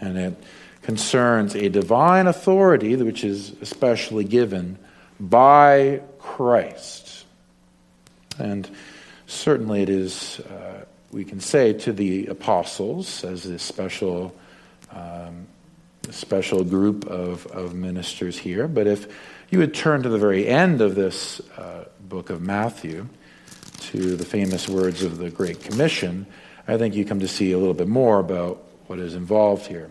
and 0.00 0.18
it 0.18 0.44
concerns 0.88 1.54
a 1.54 1.68
divine 1.68 2.26
authority 2.26 2.96
which 2.96 3.22
is 3.22 3.54
especially 3.60 4.24
given 4.24 4.78
by 5.20 6.00
Christ. 6.18 7.26
And 8.38 8.66
certainly 9.26 9.82
it 9.82 9.90
is, 9.90 10.40
uh, 10.40 10.86
we 11.12 11.26
can 11.26 11.40
say, 11.40 11.74
to 11.74 11.92
the 11.92 12.28
apostles 12.28 13.22
as 13.22 13.44
a 13.44 13.58
special, 13.58 14.34
um, 14.90 15.46
special 16.08 16.64
group 16.64 17.04
of, 17.04 17.46
of 17.48 17.74
ministers 17.74 18.38
here. 18.38 18.66
But 18.66 18.86
if 18.86 19.14
you 19.50 19.58
would 19.58 19.74
turn 19.74 20.04
to 20.04 20.08
the 20.08 20.16
very 20.16 20.48
end 20.48 20.80
of 20.80 20.94
this 20.94 21.40
uh, 21.58 21.84
book 22.00 22.30
of 22.30 22.40
Matthew, 22.40 23.06
to 23.92 24.16
the 24.16 24.24
famous 24.24 24.66
words 24.70 25.02
of 25.02 25.18
the 25.18 25.28
Great 25.28 25.62
Commission, 25.62 26.26
I 26.66 26.78
think 26.78 26.94
you 26.94 27.04
come 27.04 27.20
to 27.20 27.28
see 27.28 27.52
a 27.52 27.58
little 27.58 27.74
bit 27.74 27.88
more 27.88 28.20
about 28.20 28.64
what 28.86 28.98
is 28.98 29.14
involved 29.14 29.66
here. 29.66 29.90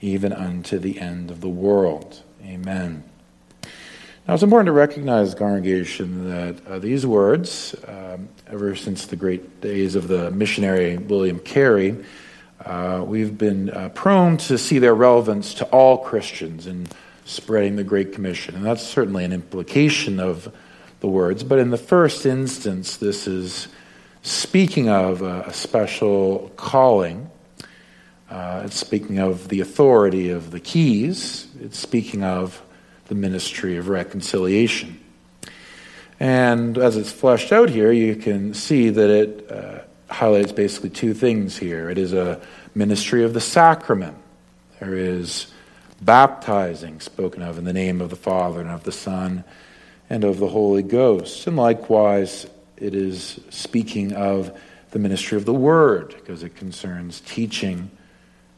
even 0.00 0.32
unto 0.32 0.78
the 0.78 1.00
end 1.00 1.30
of 1.30 1.40
the 1.40 1.48
world. 1.48 2.22
Amen. 2.44 3.04
Now, 4.26 4.34
it's 4.34 4.42
important 4.42 4.66
to 4.66 4.72
recognize, 4.72 5.34
congregation, 5.34 6.28
that 6.30 6.66
uh, 6.66 6.78
these 6.78 7.06
words, 7.06 7.74
um, 7.88 8.28
ever 8.46 8.76
since 8.76 9.06
the 9.06 9.16
great 9.16 9.60
days 9.60 9.94
of 9.94 10.08
the 10.08 10.30
missionary 10.30 10.96
William 10.98 11.38
Carey, 11.38 11.96
uh, 12.64 13.02
we've 13.06 13.36
been 13.36 13.70
uh, 13.70 13.88
prone 13.88 14.36
to 14.36 14.58
see 14.58 14.78
their 14.78 14.94
relevance 14.94 15.54
to 15.54 15.64
all 15.66 15.98
Christians 15.98 16.66
in 16.66 16.86
spreading 17.24 17.76
the 17.76 17.84
Great 17.84 18.12
Commission. 18.12 18.54
And 18.54 18.64
that's 18.64 18.86
certainly 18.86 19.24
an 19.24 19.32
implication 19.32 20.20
of 20.20 20.52
the 21.00 21.08
words. 21.08 21.42
But 21.42 21.58
in 21.58 21.70
the 21.70 21.78
first 21.78 22.26
instance, 22.26 22.98
this 22.98 23.26
is 23.26 23.68
speaking 24.22 24.88
of 24.88 25.22
a, 25.22 25.42
a 25.42 25.52
special 25.52 26.52
calling. 26.56 27.30
Uh, 28.30 28.62
it's 28.64 28.76
speaking 28.76 29.18
of 29.18 29.48
the 29.48 29.60
authority 29.60 30.30
of 30.30 30.52
the 30.52 30.60
keys. 30.60 31.48
It's 31.60 31.78
speaking 31.78 32.22
of 32.22 32.62
the 33.08 33.16
ministry 33.16 33.76
of 33.76 33.88
reconciliation. 33.88 35.00
And 36.20 36.78
as 36.78 36.96
it's 36.96 37.10
fleshed 37.10 37.50
out 37.50 37.70
here, 37.70 37.90
you 37.90 38.14
can 38.14 38.54
see 38.54 38.90
that 38.90 39.10
it 39.10 39.50
uh, 39.50 39.80
highlights 40.08 40.52
basically 40.52 40.90
two 40.90 41.12
things 41.12 41.56
here. 41.56 41.90
It 41.90 41.98
is 41.98 42.12
a 42.12 42.40
ministry 42.72 43.24
of 43.24 43.34
the 43.34 43.40
sacrament. 43.40 44.16
There 44.78 44.94
is 44.94 45.48
baptizing 46.00 47.00
spoken 47.00 47.42
of 47.42 47.58
in 47.58 47.64
the 47.64 47.72
name 47.72 48.00
of 48.00 48.10
the 48.10 48.16
Father 48.16 48.60
and 48.60 48.70
of 48.70 48.84
the 48.84 48.92
Son 48.92 49.42
and 50.08 50.22
of 50.22 50.38
the 50.38 50.48
Holy 50.48 50.84
Ghost. 50.84 51.48
And 51.48 51.56
likewise, 51.56 52.46
it 52.76 52.94
is 52.94 53.40
speaking 53.50 54.12
of 54.12 54.56
the 54.92 55.00
ministry 55.00 55.36
of 55.36 55.46
the 55.46 55.54
Word, 55.54 56.14
because 56.16 56.44
it 56.44 56.54
concerns 56.54 57.20
teaching 57.22 57.90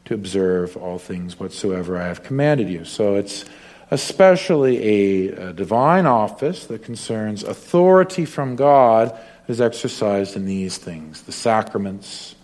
to 0.05 0.13
observe 0.13 0.75
all 0.77 0.97
things 0.97 1.39
whatsoever 1.39 1.97
I 1.97 2.07
have 2.07 2.23
commanded 2.23 2.69
you. 2.69 2.85
So 2.85 3.15
it's 3.15 3.45
especially 3.91 5.27
a, 5.27 5.49
a 5.49 5.53
divine 5.53 6.05
office 6.05 6.65
that 6.67 6.83
concerns 6.83 7.43
authority 7.43 8.25
from 8.25 8.55
God 8.55 9.17
is 9.47 9.61
exercised 9.61 10.35
in 10.35 10.45
these 10.45 10.77
things 10.77 11.21
the 11.23 11.31
sacraments 11.31 12.35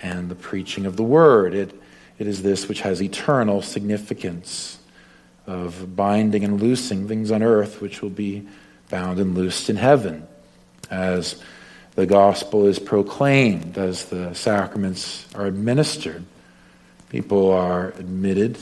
and 0.00 0.28
the 0.28 0.34
preaching 0.34 0.86
of 0.86 0.96
the 0.96 1.02
word. 1.02 1.54
It, 1.54 1.80
it 2.18 2.26
is 2.26 2.42
this 2.42 2.68
which 2.68 2.80
has 2.80 3.02
eternal 3.02 3.62
significance 3.62 4.78
of 5.46 5.94
binding 5.94 6.44
and 6.44 6.60
loosing 6.60 7.06
things 7.06 7.30
on 7.30 7.42
earth 7.42 7.80
which 7.80 8.02
will 8.02 8.10
be 8.10 8.48
bound 8.88 9.18
and 9.20 9.34
loosed 9.34 9.70
in 9.70 9.76
heaven 9.76 10.26
as 10.90 11.42
the 11.94 12.06
gospel 12.06 12.66
is 12.66 12.78
proclaimed, 12.78 13.78
as 13.78 14.06
the 14.06 14.34
sacraments 14.34 15.26
are 15.34 15.46
administered 15.46 16.24
people 17.16 17.50
are 17.50 17.92
admitted 17.92 18.58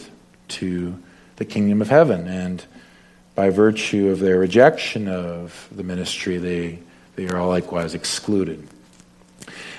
to 0.46 0.96
the 1.34 1.44
kingdom 1.44 1.82
of 1.82 1.88
heaven. 1.88 2.28
And 2.28 2.64
by 3.34 3.50
virtue 3.50 4.10
of 4.10 4.20
their 4.20 4.38
rejection 4.38 5.08
of 5.08 5.68
the 5.72 5.82
ministry, 5.82 6.36
they, 6.36 6.78
they 7.16 7.26
are 7.26 7.44
likewise 7.44 7.94
excluded. 7.94 8.64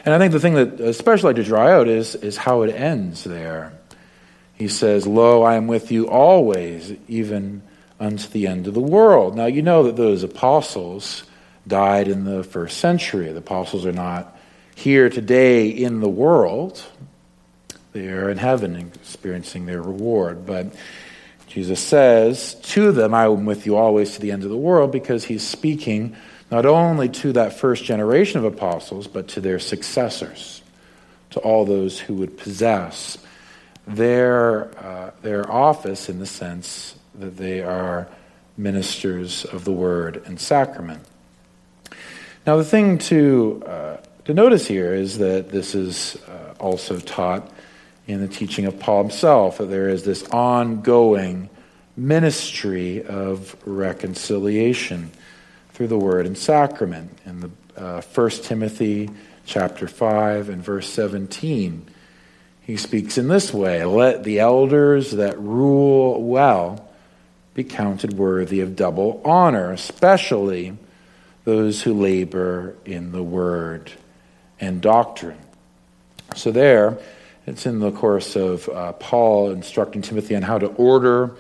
And 0.04 0.14
I 0.14 0.18
think 0.18 0.34
the 0.34 0.42
thing 0.42 0.56
that 0.56 0.82
especially 0.82 1.30
like 1.30 1.36
to 1.38 1.46
draw 1.46 1.66
out 1.66 1.88
is, 1.88 2.16
is 2.16 2.36
how 2.36 2.64
it 2.64 2.76
ends 2.76 3.24
there. 3.24 3.72
He 4.56 4.68
says, 4.68 5.08
Lo, 5.08 5.44
I 5.44 5.56
am 5.56 5.68
with 5.68 5.90
you 5.90 6.10
always, 6.10 6.92
even 7.08 7.62
unto 7.98 8.28
the 8.28 8.46
end 8.46 8.68
of 8.68 8.74
the 8.74 8.82
world. 8.82 9.38
Now, 9.38 9.46
you 9.46 9.62
know 9.62 9.84
that 9.84 9.96
those 9.96 10.22
apostles 10.24 11.24
died 11.66 12.10
in 12.10 12.26
the 12.26 12.44
first 12.44 12.80
century. 12.80 13.32
The 13.32 13.38
apostles 13.38 13.86
are 13.86 13.94
not 13.94 14.38
here 14.76 15.10
today 15.10 15.70
in 15.70 16.02
the 16.02 16.10
world, 16.10 16.86
they 17.96 18.10
are 18.10 18.30
in 18.30 18.38
heaven 18.38 18.76
experiencing 18.76 19.66
their 19.66 19.82
reward. 19.82 20.46
But 20.46 20.68
Jesus 21.48 21.80
says 21.80 22.56
to 22.56 22.92
them, 22.92 23.14
I 23.14 23.24
am 23.24 23.46
with 23.46 23.66
you 23.66 23.78
always 23.78 24.16
to 24.16 24.20
the 24.20 24.32
end 24.32 24.44
of 24.44 24.50
the 24.50 24.58
world, 24.58 24.92
because 24.92 25.24
he's 25.24 25.48
speaking 25.48 26.14
not 26.52 26.66
only 26.66 27.08
to 27.08 27.32
that 27.32 27.58
first 27.58 27.86
generation 27.86 28.38
of 28.38 28.44
apostles, 28.44 29.08
but 29.08 29.30
to 29.30 29.40
their 29.40 29.60
successors, 29.60 30.62
to 31.30 31.40
all 31.40 31.64
those 31.64 31.98
who 31.98 32.16
would 32.16 32.38
possess 32.38 33.18
their, 33.88 34.78
uh, 34.78 35.12
their 35.22 35.50
office 35.50 36.10
in 36.10 36.20
the 36.20 36.26
sense 36.26 36.96
that 37.18 37.38
they 37.38 37.62
are 37.62 38.10
ministers 38.58 39.46
of 39.46 39.64
the 39.64 39.72
word 39.72 40.22
and 40.26 40.38
sacrament. 40.38 41.02
Now, 42.46 42.58
the 42.58 42.66
thing 42.66 42.98
to, 42.98 43.64
uh, 43.66 43.98
to 44.26 44.34
notice 44.34 44.68
here 44.68 44.94
is 44.94 45.18
that 45.20 45.50
this 45.50 45.74
is 45.74 46.18
uh, 46.28 46.56
also 46.60 47.00
taught 47.00 47.50
in 48.08 48.22
the 48.22 48.28
teaching 48.28 48.66
of 48.66 48.80
Paul 48.80 49.04
himself, 49.04 49.58
that 49.58 49.66
there 49.66 49.90
is 49.90 50.04
this 50.04 50.24
ongoing 50.30 51.50
ministry 51.98 53.04
of 53.04 53.56
reconciliation 53.66 55.12
through 55.74 55.88
the 55.88 55.98
word 55.98 56.26
and 56.26 56.38
sacrament. 56.38 57.18
In 57.26 57.40
the 57.40 57.50
uh, 57.76 58.02
1 58.02 58.30
Timothy 58.30 59.10
chapter 59.46 59.88
5 59.88 60.50
and 60.50 60.64
verse 60.64 60.90
17, 60.90 61.88
he 62.62 62.78
speaks 62.78 63.18
in 63.18 63.28
this 63.28 63.54
way 63.54 63.84
Let 63.86 64.24
the 64.24 64.40
elders 64.40 65.12
that 65.12 65.40
rule 65.40 66.22
well 66.24 66.88
be 67.54 67.64
counted 67.64 68.14
worthy 68.14 68.60
of 68.60 68.76
double 68.76 69.22
honor, 69.24 69.72
especially 69.72 70.78
those 71.46 71.82
who 71.84 71.94
labor 71.94 72.76
in 72.86 73.12
the 73.12 73.24
word 73.24 73.92
and 74.60 74.82
doctrine. 74.82 75.40
So, 76.36 76.52
there, 76.52 76.98
it's 77.46 77.66
in 77.66 77.80
the 77.80 77.92
course 77.92 78.36
of 78.36 78.68
uh, 78.70 78.94
Paul 78.94 79.52
instructing 79.52 80.02
Timothy 80.02 80.36
on 80.36 80.42
how 80.42 80.58
to 80.58 80.68
order 80.68 81.36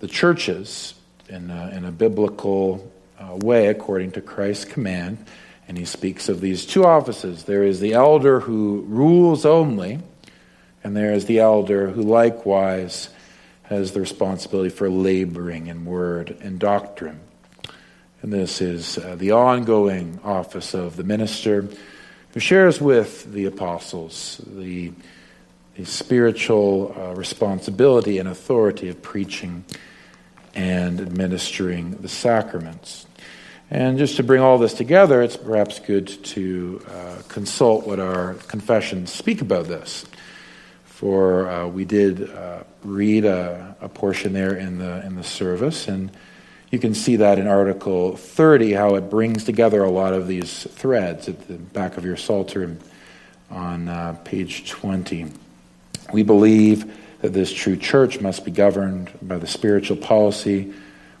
the 0.00 0.08
churches 0.08 0.94
in 1.28 1.50
a, 1.50 1.70
in 1.70 1.84
a 1.84 1.92
biblical 1.92 2.90
uh, 3.18 3.36
way 3.36 3.68
according 3.68 4.12
to 4.12 4.20
Christ's 4.20 4.66
command. 4.66 5.24
And 5.66 5.76
he 5.76 5.84
speaks 5.84 6.28
of 6.28 6.40
these 6.40 6.64
two 6.64 6.84
offices 6.84 7.44
there 7.44 7.64
is 7.64 7.80
the 7.80 7.94
elder 7.94 8.40
who 8.40 8.84
rules 8.88 9.44
only, 9.44 10.00
and 10.84 10.96
there 10.96 11.12
is 11.12 11.26
the 11.26 11.40
elder 11.40 11.90
who 11.90 12.02
likewise 12.02 13.10
has 13.64 13.92
the 13.92 14.00
responsibility 14.00 14.70
for 14.70 14.88
laboring 14.88 15.66
in 15.66 15.84
word 15.84 16.36
and 16.40 16.58
doctrine. 16.58 17.20
And 18.22 18.32
this 18.32 18.60
is 18.60 18.98
uh, 18.98 19.14
the 19.16 19.32
ongoing 19.32 20.20
office 20.24 20.74
of 20.74 20.96
the 20.96 21.04
minister 21.04 21.68
who 22.32 22.40
shares 22.40 22.80
with 22.80 23.30
the 23.32 23.44
apostles 23.44 24.40
the, 24.46 24.92
the 25.78 25.86
spiritual 25.86 26.92
uh, 26.98 27.14
responsibility 27.14 28.18
and 28.18 28.28
authority 28.28 28.88
of 28.88 29.00
preaching 29.00 29.64
and 30.52 31.00
administering 31.00 31.92
the 32.02 32.08
sacraments. 32.08 33.06
And 33.70 33.96
just 33.96 34.16
to 34.16 34.24
bring 34.24 34.42
all 34.42 34.58
this 34.58 34.74
together, 34.74 35.22
it's 35.22 35.36
perhaps 35.36 35.78
good 35.78 36.08
to 36.08 36.84
uh, 36.88 37.22
consult 37.28 37.86
what 37.86 38.00
our 38.00 38.34
confessions 38.48 39.12
speak 39.12 39.40
about 39.40 39.68
this. 39.68 40.04
For 40.84 41.48
uh, 41.48 41.68
we 41.68 41.84
did 41.84 42.28
uh, 42.28 42.64
read 42.82 43.24
a, 43.24 43.76
a, 43.80 43.88
portion 43.88 44.32
there 44.32 44.56
in 44.56 44.78
the, 44.78 45.06
in 45.06 45.14
the 45.14 45.22
service, 45.22 45.86
and 45.86 46.10
you 46.72 46.80
can 46.80 46.92
see 46.92 47.16
that 47.16 47.38
in 47.38 47.46
Article 47.46 48.16
30, 48.16 48.72
how 48.72 48.96
it 48.96 49.02
brings 49.02 49.44
together 49.44 49.84
a 49.84 49.90
lot 49.90 50.12
of 50.12 50.26
these 50.26 50.64
threads 50.64 51.28
at 51.28 51.46
the 51.46 51.54
back 51.54 51.96
of 51.96 52.04
your 52.04 52.16
Psalter 52.16 52.76
on 53.48 53.88
uh, 53.88 54.16
page 54.24 54.68
20. 54.68 55.30
We 56.12 56.22
believe 56.22 56.96
that 57.20 57.32
this 57.32 57.52
true 57.52 57.76
church 57.76 58.20
must 58.20 58.44
be 58.44 58.50
governed 58.50 59.10
by 59.20 59.38
the 59.38 59.46
spiritual 59.46 59.96
policy 59.96 60.72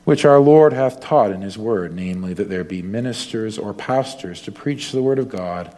which 0.08 0.24
our 0.24 0.38
Lord 0.38 0.72
hath 0.72 1.00
taught 1.00 1.32
in 1.32 1.42
his 1.42 1.58
word, 1.58 1.94
namely, 1.94 2.32
that 2.32 2.48
there 2.48 2.64
be 2.64 2.80
ministers 2.80 3.58
or 3.58 3.74
pastors 3.74 4.40
to 4.40 4.50
preach 4.50 4.90
the 4.90 5.02
word 5.02 5.18
of 5.18 5.28
God 5.28 5.76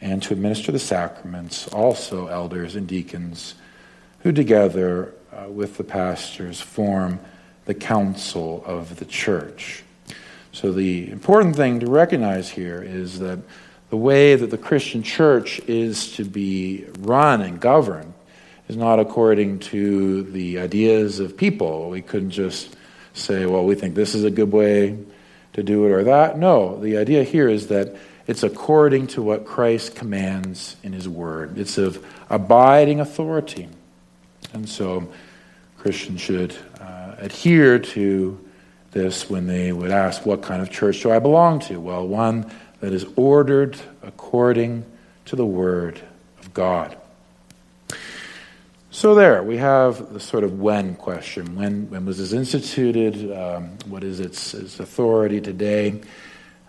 and 0.00 0.22
to 0.22 0.32
administer 0.34 0.70
the 0.70 0.78
sacraments, 0.78 1.66
also 1.68 2.28
elders 2.28 2.76
and 2.76 2.86
deacons, 2.86 3.56
who 4.20 4.30
together 4.30 5.14
uh, 5.32 5.48
with 5.48 5.78
the 5.78 5.82
pastors 5.82 6.60
form 6.60 7.18
the 7.64 7.74
council 7.74 8.62
of 8.64 9.00
the 9.00 9.04
church. 9.04 9.82
So, 10.52 10.70
the 10.70 11.10
important 11.10 11.56
thing 11.56 11.80
to 11.80 11.86
recognize 11.86 12.48
here 12.48 12.80
is 12.80 13.18
that 13.18 13.40
the 13.90 13.96
way 13.96 14.36
that 14.36 14.52
the 14.52 14.58
Christian 14.58 15.02
church 15.02 15.58
is 15.66 16.12
to 16.12 16.24
be 16.24 16.86
run 17.00 17.42
and 17.42 17.58
governed 17.58 18.14
is 18.68 18.76
not 18.76 18.98
according 18.98 19.60
to 19.60 20.22
the 20.24 20.58
ideas 20.58 21.20
of 21.20 21.36
people. 21.36 21.90
We 21.90 22.02
couldn't 22.02 22.30
just 22.30 22.76
say, 23.14 23.46
well, 23.46 23.64
we 23.64 23.74
think 23.74 23.94
this 23.94 24.14
is 24.14 24.24
a 24.24 24.30
good 24.30 24.52
way 24.52 24.98
to 25.54 25.62
do 25.62 25.86
it 25.86 25.90
or 25.90 26.04
that. 26.04 26.38
No, 26.38 26.78
the 26.80 26.98
idea 26.98 27.22
here 27.24 27.48
is 27.48 27.68
that 27.68 27.96
it's 28.26 28.42
according 28.42 29.06
to 29.08 29.22
what 29.22 29.46
Christ 29.46 29.94
commands 29.94 30.76
in 30.82 30.92
his 30.92 31.08
word, 31.08 31.58
it's 31.58 31.78
of 31.78 32.04
abiding 32.28 33.00
authority. 33.00 33.68
And 34.52 34.68
so 34.68 35.12
Christians 35.78 36.20
should 36.20 36.56
uh, 36.80 37.14
adhere 37.18 37.78
to 37.78 38.38
this 38.90 39.30
when 39.30 39.46
they 39.46 39.72
would 39.72 39.90
ask, 39.90 40.26
What 40.26 40.42
kind 40.42 40.60
of 40.60 40.70
church 40.70 41.02
do 41.02 41.12
I 41.12 41.18
belong 41.18 41.60
to? 41.60 41.78
Well, 41.78 42.06
one 42.06 42.50
that 42.80 42.92
is 42.92 43.06
ordered 43.16 43.76
according 44.02 44.84
to 45.26 45.36
the 45.36 45.46
Word 45.46 46.00
of 46.40 46.52
God. 46.52 46.96
So, 48.96 49.14
there, 49.14 49.42
we 49.42 49.58
have 49.58 50.14
the 50.14 50.20
sort 50.20 50.42
of 50.42 50.58
when 50.58 50.94
question. 50.94 51.54
When, 51.54 51.90
when 51.90 52.06
was 52.06 52.16
this 52.16 52.32
instituted? 52.32 53.30
Um, 53.30 53.76
what 53.84 54.02
is 54.02 54.20
its, 54.20 54.54
its 54.54 54.80
authority 54.80 55.38
today? 55.38 56.00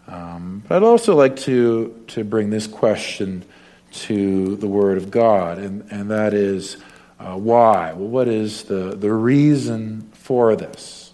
Um, 0.09 0.61
but 0.67 0.75
I'd 0.75 0.84
also 0.84 1.15
like 1.15 1.38
to, 1.38 2.03
to 2.07 2.25
bring 2.25 2.49
this 2.49 2.67
question 2.67 3.45
to 3.91 4.57
the 4.57 4.67
Word 4.67 4.97
of 4.97 5.09
God, 5.09 5.57
and, 5.57 5.89
and 5.89 6.11
that 6.11 6.34
is 6.34 6.75
uh, 7.17 7.38
why? 7.38 7.93
Well, 7.93 8.09
what 8.09 8.28
is 8.28 8.63
the, 8.63 8.93
the 8.93 9.13
reason 9.13 10.09
for 10.11 10.57
this? 10.57 11.13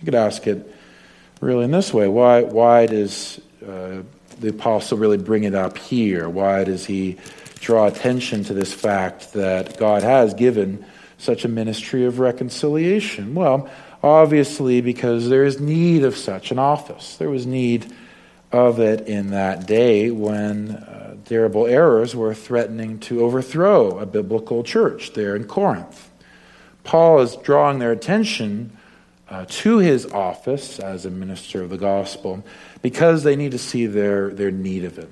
You 0.00 0.06
could 0.06 0.16
ask 0.16 0.44
it 0.48 0.74
really 1.40 1.66
in 1.66 1.70
this 1.70 1.94
way 1.94 2.08
why, 2.08 2.42
why 2.42 2.86
does 2.86 3.40
uh, 3.64 4.02
the 4.40 4.48
apostle 4.48 4.98
really 4.98 5.18
bring 5.18 5.44
it 5.44 5.54
up 5.54 5.78
here? 5.78 6.28
Why 6.28 6.64
does 6.64 6.84
he 6.84 7.16
draw 7.60 7.86
attention 7.86 8.44
to 8.44 8.54
this 8.54 8.72
fact 8.72 9.32
that 9.34 9.78
God 9.78 10.02
has 10.02 10.34
given 10.34 10.84
such 11.18 11.44
a 11.44 11.48
ministry 11.48 12.04
of 12.04 12.18
reconciliation? 12.18 13.34
Well, 13.34 13.68
obviously, 14.02 14.80
because 14.80 15.28
there 15.28 15.44
is 15.44 15.60
need 15.60 16.04
of 16.04 16.16
such 16.16 16.50
an 16.50 16.58
office. 16.58 17.16
There 17.16 17.30
was 17.30 17.46
need 17.46 17.92
of 18.52 18.80
it 18.80 19.06
in 19.08 19.30
that 19.30 19.66
day 19.66 20.10
when 20.10 20.70
uh, 20.70 21.16
terrible 21.24 21.66
errors 21.66 22.14
were 22.14 22.34
threatening 22.34 22.98
to 23.00 23.20
overthrow 23.22 23.98
a 23.98 24.06
biblical 24.06 24.62
church 24.62 25.12
there 25.12 25.36
in 25.36 25.44
Corinth. 25.44 26.10
Paul 26.84 27.20
is 27.20 27.36
drawing 27.36 27.78
their 27.78 27.92
attention 27.92 28.76
uh, 29.28 29.44
to 29.46 29.78
his 29.78 30.06
office 30.06 30.78
as 30.78 31.04
a 31.04 31.10
minister 31.10 31.62
of 31.62 31.68
the 31.68 31.76
gospel 31.76 32.42
because 32.80 33.24
they 33.24 33.36
need 33.36 33.52
to 33.52 33.58
see 33.58 33.84
their, 33.84 34.30
their 34.30 34.50
need 34.50 34.84
of 34.84 34.98
it. 34.98 35.10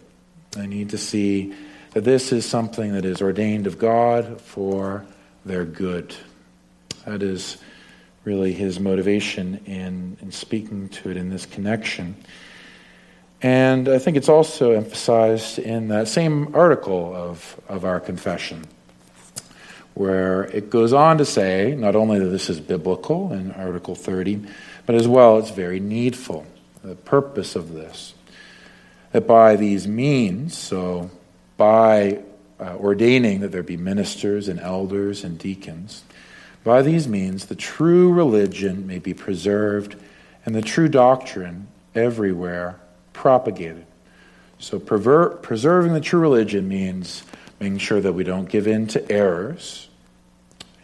They 0.52 0.66
need 0.66 0.90
to 0.90 0.98
see 0.98 1.54
that 1.96 2.04
this 2.04 2.30
is 2.30 2.44
something 2.44 2.92
that 2.92 3.06
is 3.06 3.22
ordained 3.22 3.66
of 3.66 3.78
God 3.78 4.38
for 4.38 5.06
their 5.46 5.64
good. 5.64 6.14
That 7.06 7.22
is 7.22 7.56
really 8.22 8.52
his 8.52 8.78
motivation 8.78 9.62
in, 9.64 10.18
in 10.20 10.30
speaking 10.30 10.90
to 10.90 11.08
it 11.10 11.16
in 11.16 11.30
this 11.30 11.46
connection. 11.46 12.14
And 13.40 13.88
I 13.88 13.98
think 13.98 14.18
it's 14.18 14.28
also 14.28 14.72
emphasized 14.72 15.58
in 15.58 15.88
that 15.88 16.06
same 16.06 16.54
article 16.54 17.16
of, 17.16 17.58
of 17.66 17.86
our 17.86 17.98
confession, 17.98 18.66
where 19.94 20.44
it 20.54 20.68
goes 20.68 20.92
on 20.92 21.16
to 21.16 21.24
say 21.24 21.74
not 21.78 21.96
only 21.96 22.18
that 22.18 22.28
this 22.28 22.50
is 22.50 22.60
biblical 22.60 23.32
in 23.32 23.52
Article 23.52 23.94
30, 23.94 24.44
but 24.84 24.96
as 24.96 25.08
well 25.08 25.38
it's 25.38 25.48
very 25.48 25.80
needful. 25.80 26.46
The 26.84 26.94
purpose 26.94 27.56
of 27.56 27.72
this. 27.72 28.12
That 29.12 29.26
by 29.26 29.56
these 29.56 29.88
means, 29.88 30.58
so 30.58 31.10
by 31.56 32.20
uh, 32.60 32.76
ordaining 32.76 33.40
that 33.40 33.52
there 33.52 33.62
be 33.62 33.76
ministers 33.76 34.48
and 34.48 34.60
elders 34.60 35.24
and 35.24 35.38
deacons. 35.38 36.04
By 36.64 36.82
these 36.82 37.06
means, 37.06 37.46
the 37.46 37.54
true 37.54 38.12
religion 38.12 38.86
may 38.86 38.98
be 38.98 39.14
preserved 39.14 39.96
and 40.44 40.54
the 40.54 40.62
true 40.62 40.88
doctrine 40.88 41.68
everywhere 41.94 42.80
propagated. 43.12 43.86
So, 44.58 44.78
preserving 44.78 45.92
the 45.92 46.00
true 46.00 46.20
religion 46.20 46.66
means 46.66 47.22
making 47.60 47.78
sure 47.78 48.00
that 48.00 48.12
we 48.12 48.24
don't 48.24 48.48
give 48.48 48.66
in 48.66 48.86
to 48.88 49.12
errors. 49.12 49.88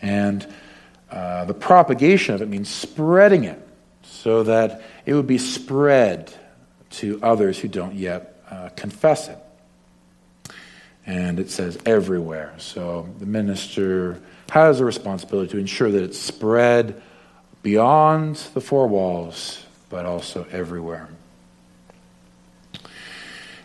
And 0.02 0.46
uh, 1.10 1.46
the 1.46 1.54
propagation 1.54 2.34
of 2.34 2.42
it 2.42 2.48
means 2.48 2.68
spreading 2.68 3.44
it 3.44 3.60
so 4.02 4.42
that 4.44 4.82
it 5.06 5.14
would 5.14 5.26
be 5.26 5.38
spread 5.38 6.32
to 6.90 7.18
others 7.22 7.58
who 7.58 7.68
don't 7.68 7.94
yet 7.94 8.40
uh, 8.50 8.68
confess 8.76 9.28
it. 9.28 9.38
And 11.04 11.40
it 11.40 11.50
says 11.50 11.78
everywhere. 11.84 12.54
So 12.58 13.08
the 13.18 13.26
minister 13.26 14.20
has 14.50 14.80
a 14.80 14.84
responsibility 14.84 15.50
to 15.52 15.58
ensure 15.58 15.90
that 15.90 16.02
it's 16.02 16.18
spread 16.18 17.02
beyond 17.62 18.36
the 18.54 18.60
four 18.60 18.86
walls, 18.86 19.64
but 19.88 20.06
also 20.06 20.46
everywhere. 20.52 21.08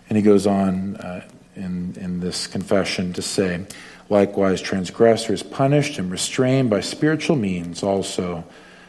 And 0.10 0.18
he 0.18 0.22
goes 0.22 0.48
on 0.48 0.96
uh, 0.98 1.28
in, 1.56 1.96
in 2.00 2.20
this 2.20 2.48
confession 2.48 3.14
to 3.14 3.22
say, 3.22 3.66
likewise, 4.10 4.62
transgressors 4.62 5.44
punished 5.44 6.00
and 6.00 6.10
restrained 6.10 6.70
by 6.70 6.82
spiritual 6.82 7.36
means 7.36 7.84
also, 7.84 8.44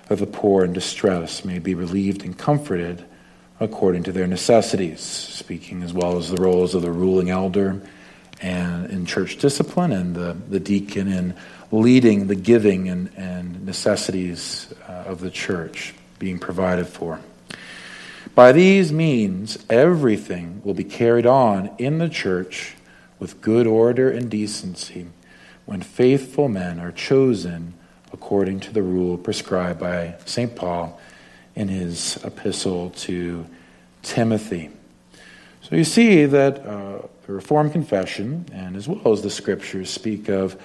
that 0.07 0.17
the 0.17 0.27
poor 0.27 0.65
in 0.65 0.73
distress 0.73 1.45
may 1.45 1.59
be 1.59 1.75
relieved 1.75 2.25
and 2.25 2.39
comforted 2.39 3.05
according 3.61 4.05
to 4.05 4.13
their 4.13 4.27
necessities, 4.27 5.01
speaking 5.01 5.83
as 5.83 5.93
well 5.93 6.17
as 6.17 6.31
the 6.31 6.41
roles 6.41 6.75
of 6.75 6.83
the 6.83 6.93
ruling 6.93 7.29
elder 7.29 7.83
and 8.41 8.91
in 8.91 9.07
church 9.07 9.39
discipline 9.39 9.93
and 9.93 10.15
the, 10.15 10.37
the 10.49 10.61
deacon 10.61 11.09
in 11.09 11.35
leading 11.71 12.29
the 12.29 12.35
giving 12.35 12.89
and, 12.89 13.11
and 13.17 13.65
necessities 13.67 14.73
uh, 14.89 15.05
of 15.07 15.21
the 15.21 15.31
church 15.31 15.95
being 16.19 16.39
provided 16.39 16.87
for. 16.87 17.21
By 18.35 18.53
these 18.53 18.93
means, 18.93 19.59
everything 19.69 20.63
will 20.65 20.75
be 20.75 20.85
carried 20.85 21.27
on 21.27 21.71
in 21.79 21.99
the 21.99 22.09
church 22.09 22.77
with 23.19 23.41
good 23.41 23.67
order 23.67 24.11
and 24.11 24.31
decency 24.31 25.09
when 25.67 25.83
faithful 25.83 26.49
men 26.49 26.79
are 26.79 26.93
chosen 26.93 27.75
according 28.13 28.61
to 28.61 28.73
the 28.73 28.83
rule 28.83 29.19
prescribed 29.19 29.81
by 29.81 30.15
St. 30.25 30.55
Paul 30.55 30.99
in 31.55 31.69
his 31.69 32.17
epistle 32.25 32.91
to 32.91 33.47
Timothy. 34.03 34.71
So 35.63 35.77
you 35.77 35.85
see 35.85 36.25
that 36.25 36.65
uh, 36.65 37.03
the 37.29 37.35
Reformed 37.35 37.73
Confession, 37.73 38.47
and 38.55 38.75
as 38.75 38.89
well 38.89 39.13
as 39.13 39.21
the 39.21 39.29
Scriptures, 39.29 39.91
speak 39.91 40.31
of 40.31 40.59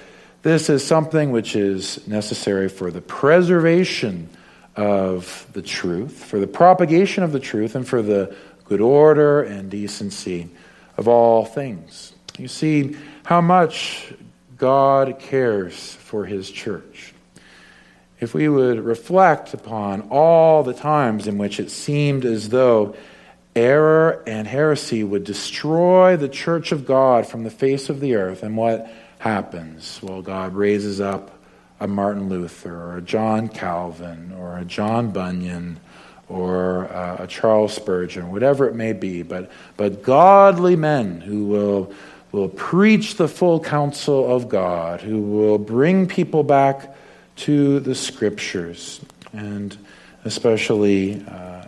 this 0.44 0.70
as 0.70 0.82
something 0.82 1.32
which 1.32 1.58
is 1.58 2.08
necessary 2.08 2.70
for 2.70 2.90
the 2.90 3.02
preservation 3.02 4.30
of 4.78 5.46
the 5.52 5.62
truth, 5.62 6.24
for 6.24 6.40
the 6.40 6.48
propagation 6.48 7.22
of 7.22 7.34
the 7.34 7.40
truth, 7.42 7.76
and 7.76 7.86
for 7.86 8.02
the 8.02 8.34
good 8.64 8.80
order 8.80 9.44
and 9.44 9.70
decency 9.70 10.50
of 10.96 11.10
all 11.10 11.44
things. 11.44 12.14
You 12.38 12.48
see 12.48 12.96
how 13.26 13.42
much 13.42 14.14
God 14.58 15.20
cares 15.20 15.96
for 15.96 16.24
His 16.24 16.50
church. 16.50 17.14
If 18.22 18.34
we 18.34 18.48
would 18.48 18.80
reflect 18.80 19.54
upon 19.54 20.08
all 20.10 20.64
the 20.64 20.74
times 20.74 21.28
in 21.28 21.38
which 21.38 21.60
it 21.60 21.70
seemed 21.70 22.24
as 22.24 22.48
though 22.48 22.96
error 23.56 24.24
and 24.26 24.48
heresy 24.48 25.04
would 25.04 25.24
destroy 25.24 26.18
the 26.18 26.30
church 26.30 26.72
of 26.72 26.86
God 26.86 27.28
from 27.28 27.44
the 27.44 27.52
face 27.52 27.90
of 27.90 28.00
the 28.00 28.16
earth, 28.16 28.44
and 28.44 28.58
what 28.58 28.92
happens? 29.20 30.00
Well, 30.02 30.22
God 30.22 30.54
raises 30.56 31.00
up 31.00 31.32
a 31.80 31.88
Martin 31.88 32.30
Luther 32.30 32.76
or 32.76 32.98
a 32.98 33.02
John 33.02 33.48
Calvin 33.48 34.34
or 34.38 34.58
a 34.58 34.66
John 34.66 35.12
Bunyan 35.12 35.80
or 36.30 36.92
uh, 36.92 37.24
a 37.24 37.28
Charles 37.28 37.74
Spurgeon, 37.74 38.32
whatever 38.32 38.68
it 38.68 38.76
may 38.76 38.94
be, 38.94 39.22
but, 39.22 39.52
but 39.78 40.02
godly 40.02 40.76
men 40.76 41.22
who 41.22 41.46
will, 41.46 41.94
will 42.32 42.50
preach 42.50 43.16
the 43.16 43.28
full 43.28 43.60
counsel 43.60 44.34
of 44.34 44.50
God, 44.50 45.02
who 45.02 45.22
will 45.22 45.58
bring 45.58 46.08
people 46.08 46.44
back 46.44 46.96
to 47.36 47.80
the 47.82 47.94
scriptures, 47.94 49.02
and 49.34 49.78
especially 50.24 51.24
uh, 51.28 51.66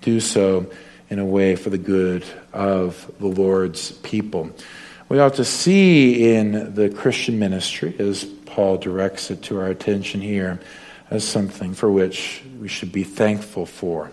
do 0.00 0.20
so 0.20 0.66
in 1.08 1.18
a 1.18 1.24
way 1.24 1.56
for 1.56 1.70
the 1.70 1.78
good 1.78 2.24
of 2.52 3.10
the 3.18 3.26
Lord's 3.26 3.92
people. 3.92 4.50
We 5.08 5.20
ought 5.20 5.34
to 5.34 5.44
see 5.44 6.34
in 6.34 6.74
the 6.74 6.90
Christian 6.90 7.38
ministry, 7.38 7.94
as 7.98 8.24
Paul 8.24 8.78
directs 8.78 9.30
it 9.30 9.42
to 9.44 9.60
our 9.60 9.68
attention 9.68 10.20
here, 10.20 10.58
as 11.10 11.26
something 11.26 11.74
for 11.74 11.90
which 11.90 12.42
we 12.60 12.66
should 12.66 12.90
be 12.90 13.04
thankful 13.04 13.66
for. 13.66 14.10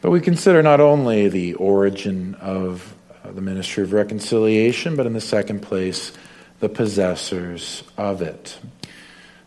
But 0.00 0.12
we 0.12 0.20
consider 0.20 0.62
not 0.62 0.78
only 0.78 1.28
the 1.28 1.54
origin 1.54 2.36
of 2.36 2.94
uh, 3.24 3.32
the 3.32 3.40
ministry 3.40 3.82
of 3.82 3.92
reconciliation, 3.92 4.94
but 4.94 5.06
in 5.06 5.14
the 5.14 5.20
second 5.20 5.60
place, 5.62 6.12
the 6.60 6.68
possessors 6.68 7.82
of 7.98 8.22
it. 8.22 8.56